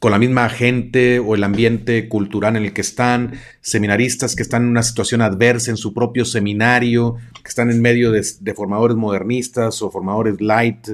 [0.00, 4.62] con la misma gente o el ambiente cultural en el que están, seminaristas que están
[4.62, 8.22] en una situación adversa en su propio seminario, que están en medio de,
[8.54, 10.88] formadores modernistas o formadores light.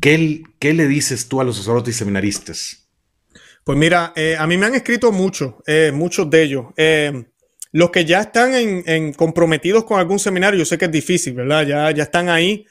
[0.00, 2.88] ¿Qué, ¿Qué, le dices tú a los sacerdotes y seminaristas?
[3.64, 6.66] Pues mira, eh, a mí me han escrito mucho, eh, muchos de ellos.
[7.72, 11.66] los que ya están en, comprometidos con algún seminario, yo sé que es difícil, ¿verdad?
[11.66, 12.66] Ya, ya están ahí.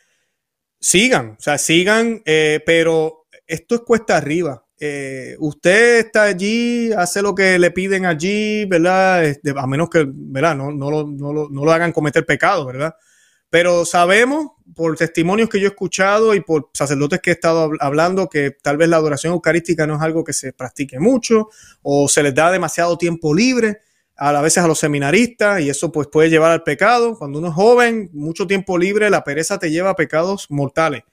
[0.82, 4.66] Sigan, o sea, sigan, pero esto es cuesta arriba.
[4.82, 9.26] Eh, usted está allí, hace lo que le piden allí, ¿verdad?
[9.26, 10.56] Este, a menos que, ¿verdad?
[10.56, 12.96] No, no, lo, no, lo, no lo hagan cometer pecado, ¿verdad?
[13.50, 18.30] Pero sabemos por testimonios que yo he escuchado y por sacerdotes que he estado hablando
[18.30, 21.50] que tal vez la adoración eucarística no es algo que se practique mucho
[21.82, 23.80] o se les da demasiado tiempo libre
[24.20, 27.18] a veces a los seminaristas y eso pues puede llevar al pecado.
[27.18, 31.04] Cuando uno es joven, mucho tiempo libre, la pereza te lleva a pecados mortales.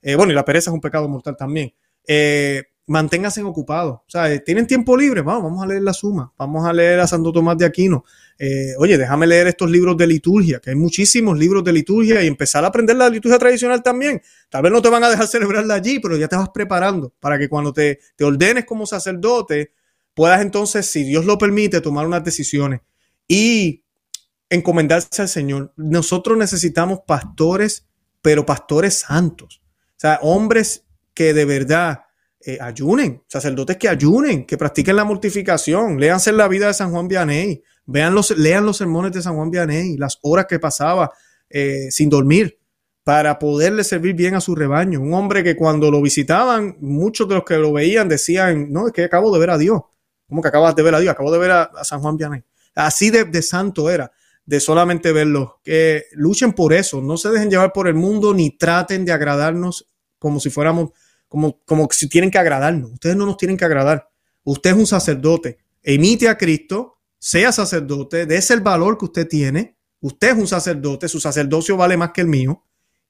[0.00, 1.74] Eh, bueno, y la pereza es un pecado mortal también.
[2.06, 2.62] Eh,
[2.92, 3.94] manténganse ocupados.
[3.94, 7.00] O sea, eh, tienen tiempo libre, vamos, vamos a leer la suma, vamos a leer
[7.00, 8.04] a Santo Tomás de Aquino.
[8.38, 12.26] Eh, oye, déjame leer estos libros de liturgia, que hay muchísimos libros de liturgia y
[12.26, 14.20] empezar a aprender la liturgia tradicional también.
[14.50, 17.38] Tal vez no te van a dejar celebrarla allí, pero ya te vas preparando para
[17.38, 19.72] que cuando te, te ordenes como sacerdote,
[20.14, 22.80] puedas entonces, si Dios lo permite, tomar unas decisiones
[23.26, 23.84] y
[24.50, 25.72] encomendarse al Señor.
[25.76, 27.86] Nosotros necesitamos pastores,
[28.20, 29.62] pero pastores santos.
[29.96, 32.02] O sea, hombres que de verdad
[32.44, 37.08] eh, ayunen, sacerdotes que ayunen, que practiquen la mortificación, léanse la vida de San Juan
[37.08, 41.12] Vianney, vean los, lean los sermones de San Juan Vianney, las horas que pasaba
[41.48, 42.58] eh, sin dormir
[43.04, 45.00] para poderle servir bien a su rebaño.
[45.00, 48.92] Un hombre que cuando lo visitaban, muchos de los que lo veían decían, no, es
[48.92, 49.80] que acabo de ver a Dios.
[50.28, 51.12] ¿Cómo que acabas de ver a Dios?
[51.12, 52.42] Acabo de ver a, San Juan Vianney.
[52.74, 54.12] Así de, de santo era
[54.44, 55.60] de solamente verlo.
[55.62, 59.88] Que luchen por eso, no se dejen llevar por el mundo ni traten de agradarnos
[60.18, 60.90] como si fuéramos
[61.32, 62.92] como, como si tienen que agradarnos.
[62.92, 64.06] Ustedes no nos tienen que agradar.
[64.44, 65.56] Usted es un sacerdote.
[65.82, 69.78] Emite a Cristo, sea sacerdote, ese el valor que usted tiene.
[70.00, 72.66] Usted es un sacerdote, su sacerdocio vale más que el mío.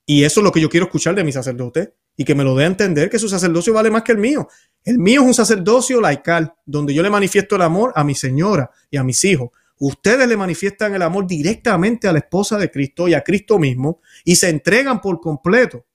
[0.06, 2.54] Y eso es lo que yo quiero escuchar de mi sacerdote y que me lo
[2.54, 4.48] dé a entender que su sacerdocio vale más que el mío.
[4.84, 8.70] El mío es un sacerdocio laical, donde yo le manifiesto el amor a mi señora
[8.88, 9.50] y a mis hijos.
[9.80, 14.00] ustedes le manifiestan el amor directamente a la esposa de Cristo y a Cristo mismo
[14.24, 15.86] y se entregan por completo,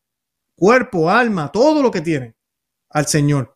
[0.58, 2.36] cuerpo, alma, todo lo que tienen
[2.90, 3.56] al Señor.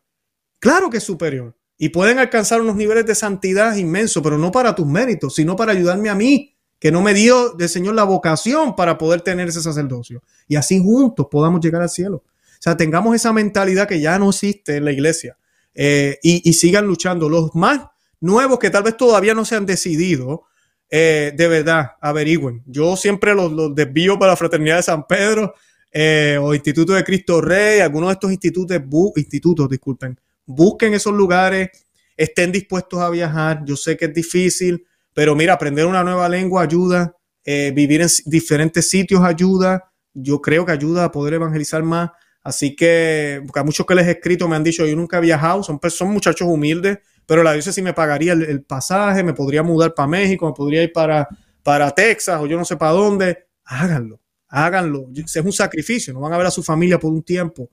[0.58, 4.74] Claro que es superior y pueden alcanzar unos niveles de santidad inmensos, pero no para
[4.74, 8.76] tus méritos, sino para ayudarme a mí, que no me dio del Señor la vocación
[8.76, 10.22] para poder tener ese sacerdocio.
[10.46, 12.16] Y así juntos podamos llegar al cielo.
[12.16, 15.36] O sea, tengamos esa mentalidad que ya no existe en la iglesia
[15.74, 17.28] eh, y, sigan luchando.
[17.28, 17.80] Los más
[18.20, 20.44] nuevos que tal vez todavía no se han decidido,
[20.88, 22.62] eh, de verdad, averigüen.
[22.66, 25.54] Yo siempre los, desvío para la Fraternidad de San Pedro
[25.92, 28.80] eh, o Instituto de Cristo Rey, algunos de estos institutos,
[29.16, 31.68] institutos, disculpen, busquen esos lugares,
[32.16, 33.62] estén dispuestos a viajar.
[33.64, 37.14] Yo sé que es difícil, pero mira, aprender una nueva lengua ayuda,
[37.44, 39.92] eh, vivir en diferentes sitios ayuda.
[40.14, 42.10] Yo creo que ayuda a poder evangelizar más.
[42.42, 45.62] Así que, a muchos que les he escrito me han dicho, yo nunca he viajado,
[45.62, 49.94] son, son muchachos humildes, pero la dice si me pagaría el, pasaje, me podría mudar
[49.94, 51.28] para México, me podría ir para,
[51.62, 53.46] para Texas o yo no sé para dónde.
[53.64, 54.20] Háganlo,
[54.52, 55.08] háganlo.
[55.16, 57.68] Es un sacrificio, no van a ver a su familia por un tiempo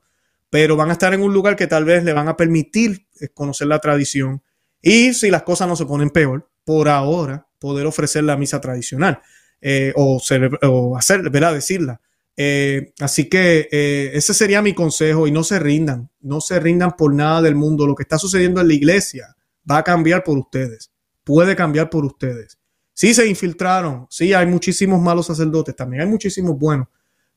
[0.50, 3.28] pero van a estar en un lugar que tal vez le van a permitir eh,
[3.28, 4.42] conocer la tradición
[4.82, 9.20] y si las cosas no se ponen peor, por ahora poder ofrecer la misa tradicional
[9.60, 10.18] eh, o,
[10.96, 11.54] hacer, ¿verdad?
[11.54, 12.00] Decirla.
[12.36, 13.68] Eh, así que
[14.14, 17.86] ese sería mi consejo y no se rindan, no se rindan por nada del mundo.
[17.86, 19.36] Lo que está sucediendo en la iglesia
[19.70, 20.90] va a cambiar por ustedes,
[21.22, 22.58] puede cambiar por ustedes.
[23.00, 26.86] Sí se infiltraron, sí hay muchísimos malos sacerdotes, también hay muchísimos buenos,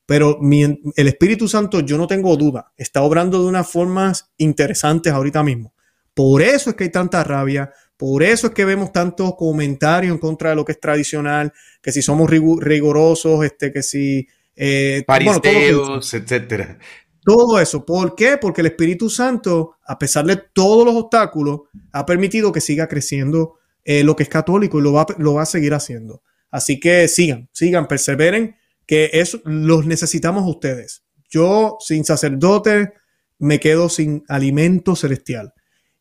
[0.04, 5.42] pero el Espíritu Santo, yo no tengo duda, está obrando de unas formas interesantes ahorita
[5.42, 5.72] mismo.
[6.12, 10.18] Por eso es que hay tanta rabia, por eso es que vemos tantos comentarios en
[10.18, 11.50] contra de lo que es tradicional,
[11.80, 14.28] que si somos rigurosos, este, que si...
[14.54, 16.78] Eh, Paristeos, etcétera.
[17.24, 17.86] Todo eso.
[17.86, 18.36] ¿Por qué?
[18.36, 21.60] Porque el Espíritu Santo, a pesar de todos los obstáculos,
[21.90, 25.42] ha permitido que siga creciendo eh, lo que es católico y lo va, lo va
[25.42, 26.22] a seguir haciendo.
[26.50, 28.56] Así que sigan, sigan, perseveren
[28.86, 31.04] que eso los necesitamos ustedes.
[31.28, 32.92] Yo sin sacerdote
[33.38, 35.52] me quedo sin alimento celestial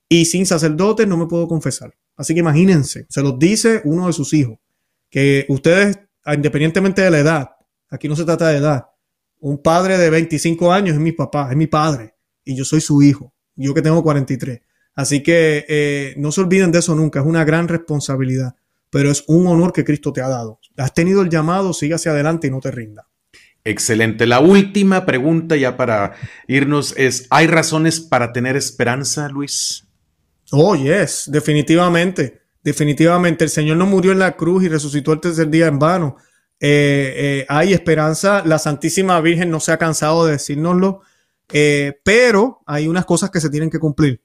[0.07, 1.95] y sin sacerdote no me puedo confesar.
[2.15, 4.59] Así que imagínense, se los dice uno de sus hijos,
[5.09, 7.49] que ustedes, independientemente de la edad,
[7.89, 8.85] aquí no se trata de edad,
[9.39, 12.13] un padre de 25 años es mi papá, es mi padre,
[12.45, 14.61] y yo soy su hijo, yo que tengo 43.
[14.95, 18.55] Así que eh, no se olviden de eso nunca, es una gran responsabilidad
[18.93, 20.59] pero es un honor que Cristo te ha dado.
[20.77, 23.07] Has tenido el llamado, sigue hacia adelante y no te rinda.
[23.63, 24.27] Excelente.
[24.27, 26.13] La última pregunta ya para
[26.47, 29.87] irnos es, ¿hay razones para tener esperanza, Luis?
[30.51, 32.41] Oh, yes, definitivamente.
[32.63, 33.43] Definitivamente.
[33.43, 36.17] El Señor no murió en la cruz y resucitó el tercer día en vano.
[36.59, 38.43] Eh, eh, hay esperanza.
[38.45, 41.01] La Santísima Virgen no se ha cansado de decírnoslo,
[42.03, 44.21] pero hay unas cosas que se tienen que cumplir.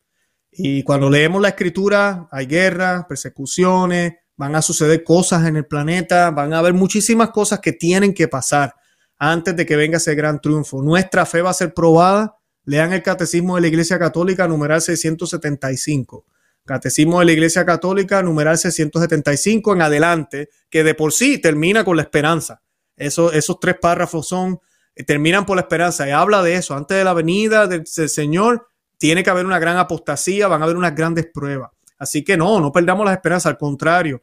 [0.51, 6.31] Y cuando leemos la escritura, hay guerras, persecuciones, van a suceder cosas en el planeta,
[6.31, 8.75] van a haber muchísimas cosas que tienen que pasar
[9.19, 10.81] antes de que venga ese gran triunfo.
[10.81, 12.37] Nuestra fe va a ser probada.
[12.65, 16.25] Lean el Catecismo de la Iglesia Católica, numeral 675.
[16.65, 21.97] Catecismo de la Iglesia Católica, numeral 675 en adelante, que de por sí termina con
[21.97, 22.63] la esperanza.
[22.97, 24.61] Eso, esos tres párrafos son,
[24.95, 26.75] eh, terminan por la esperanza y habla de eso.
[26.75, 28.69] Antes de la venida del, del Señor,
[28.99, 31.71] tiene que haber una gran apostasía, van a haber unas grandes pruebas.
[31.99, 34.23] Así que no, no perdamos la esperanza, al contrario,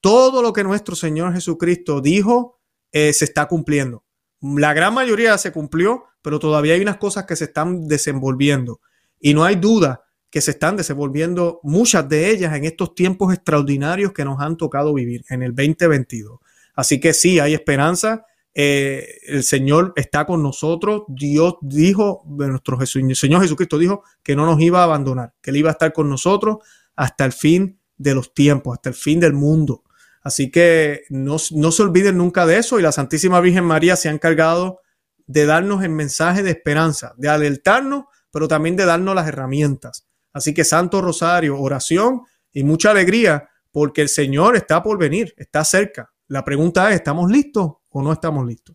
[0.00, 2.58] todo lo que nuestro Señor Jesucristo dijo
[2.92, 4.04] eh, se está cumpliendo.
[4.40, 8.80] La gran mayoría se cumplió, pero todavía hay unas cosas que se están desenvolviendo.
[9.18, 14.12] Y no hay duda que se están desenvolviendo muchas de ellas en estos tiempos extraordinarios
[14.12, 16.38] que nos han tocado vivir en el 2022.
[16.74, 18.26] Así que sí, hay esperanza.
[18.58, 21.02] Eh, el Señor está con nosotros.
[21.08, 25.68] Dios dijo, nuestro Señor Jesucristo dijo que no nos iba a abandonar, que Él iba
[25.68, 26.56] a estar con nosotros
[26.96, 29.82] hasta el fin de los tiempos, hasta el fin del mundo.
[30.22, 34.12] Así que no, se olviden nunca de eso y la Santísima Virgen María se ha
[34.12, 34.80] encargado
[35.26, 40.08] de darnos el mensaje de esperanza, de alertarnos, pero también de darnos las herramientas.
[40.32, 42.22] Así que Santo Rosario, oración
[42.52, 46.10] y mucha alegría porque el Señor está por venir, está cerca.
[46.28, 48.74] La pregunta es, ¿estamos listos o no estamos listos?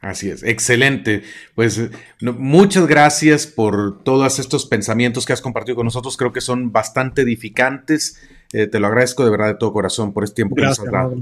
[0.00, 1.22] Así es, excelente.
[1.54, 1.80] Pues
[2.20, 6.16] muchas gracias por todos estos pensamientos que has compartido con nosotros.
[6.16, 8.20] Creo que son bastante edificantes.
[8.52, 10.90] Eh, te lo agradezco de verdad de todo corazón por este tiempo que nos has
[10.90, 11.14] dado.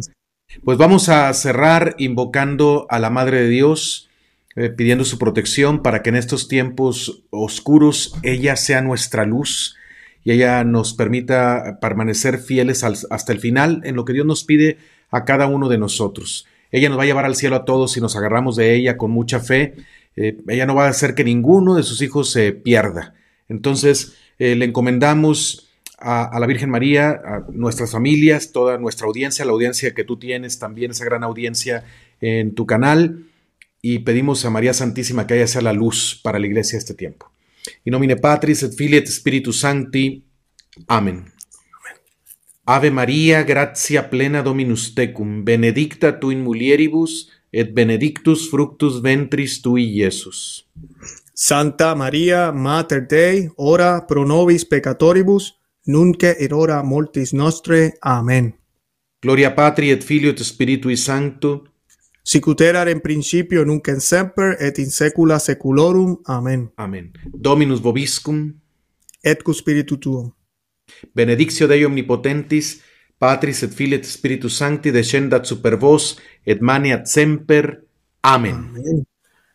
[0.65, 4.09] Pues vamos a cerrar invocando a la Madre de Dios,
[4.57, 9.77] eh, pidiendo su protección para que en estos tiempos oscuros ella sea nuestra luz
[10.25, 14.79] y ella nos permita permanecer fieles hasta el final en lo que Dios nos pide
[15.11, 16.47] a cada uno de nosotros.
[16.71, 19.11] Ella nos va a llevar al cielo a todos si nos agarramos de ella con
[19.11, 19.75] mucha fe.
[20.17, 23.15] Eh, ella no va a hacer que ninguno de sus hijos se pierda.
[23.49, 25.69] Entonces, eh, le encomendamos
[25.99, 30.59] a, la Virgen María, a nuestras familias, toda nuestra audiencia, la audiencia que tú tienes,
[30.59, 31.85] también esa gran audiencia
[32.21, 33.27] en tu canal,
[33.83, 37.31] y pedimos a María Santísima que haya sea la luz para la iglesia este tiempo.
[37.85, 40.25] In nomine Patris et Filii et Spiritus Sancti.
[40.87, 41.33] Amén.
[42.73, 49.89] Ave Maria, gratia plena Dominus tecum, benedicta tu in mulieribus, et benedictus fructus ventris tui,
[49.99, 50.69] Iesus.
[51.35, 57.97] Santa Maria, Mater Dei, ora pro nobis peccatoribus, nunque et ora mortis nostre.
[57.99, 58.55] Amen.
[59.19, 61.67] Gloria Patri et Filio et Spiritui Sancto,
[62.23, 66.21] sicut erat in principio nunc et semper et in saecula saeculorum.
[66.27, 66.71] Amen.
[66.77, 67.11] Amen.
[67.35, 68.47] Dominus vobiscum
[69.25, 70.37] et cu spiritu tuo.
[71.15, 72.81] Benedictio Dei omnipotentis,
[73.19, 77.85] Patris et Filii et Spiritus Sancti descendat super vos et maniat semper.
[78.23, 78.71] Amen.
[78.71, 79.07] Amen.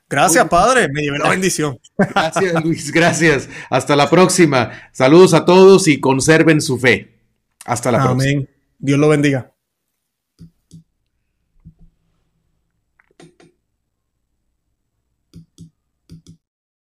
[0.08, 0.88] Gracias, Padre.
[0.94, 1.80] Me llevé la bendición.
[1.98, 2.92] Gracias, Luis.
[2.92, 3.50] Gracias.
[3.70, 4.72] Hasta la próxima.
[4.92, 7.18] Saludos a todos y conserven su fe.
[7.66, 8.32] Hasta la próxima.
[8.32, 8.50] Amén.
[8.78, 9.55] Dios lo bendiga.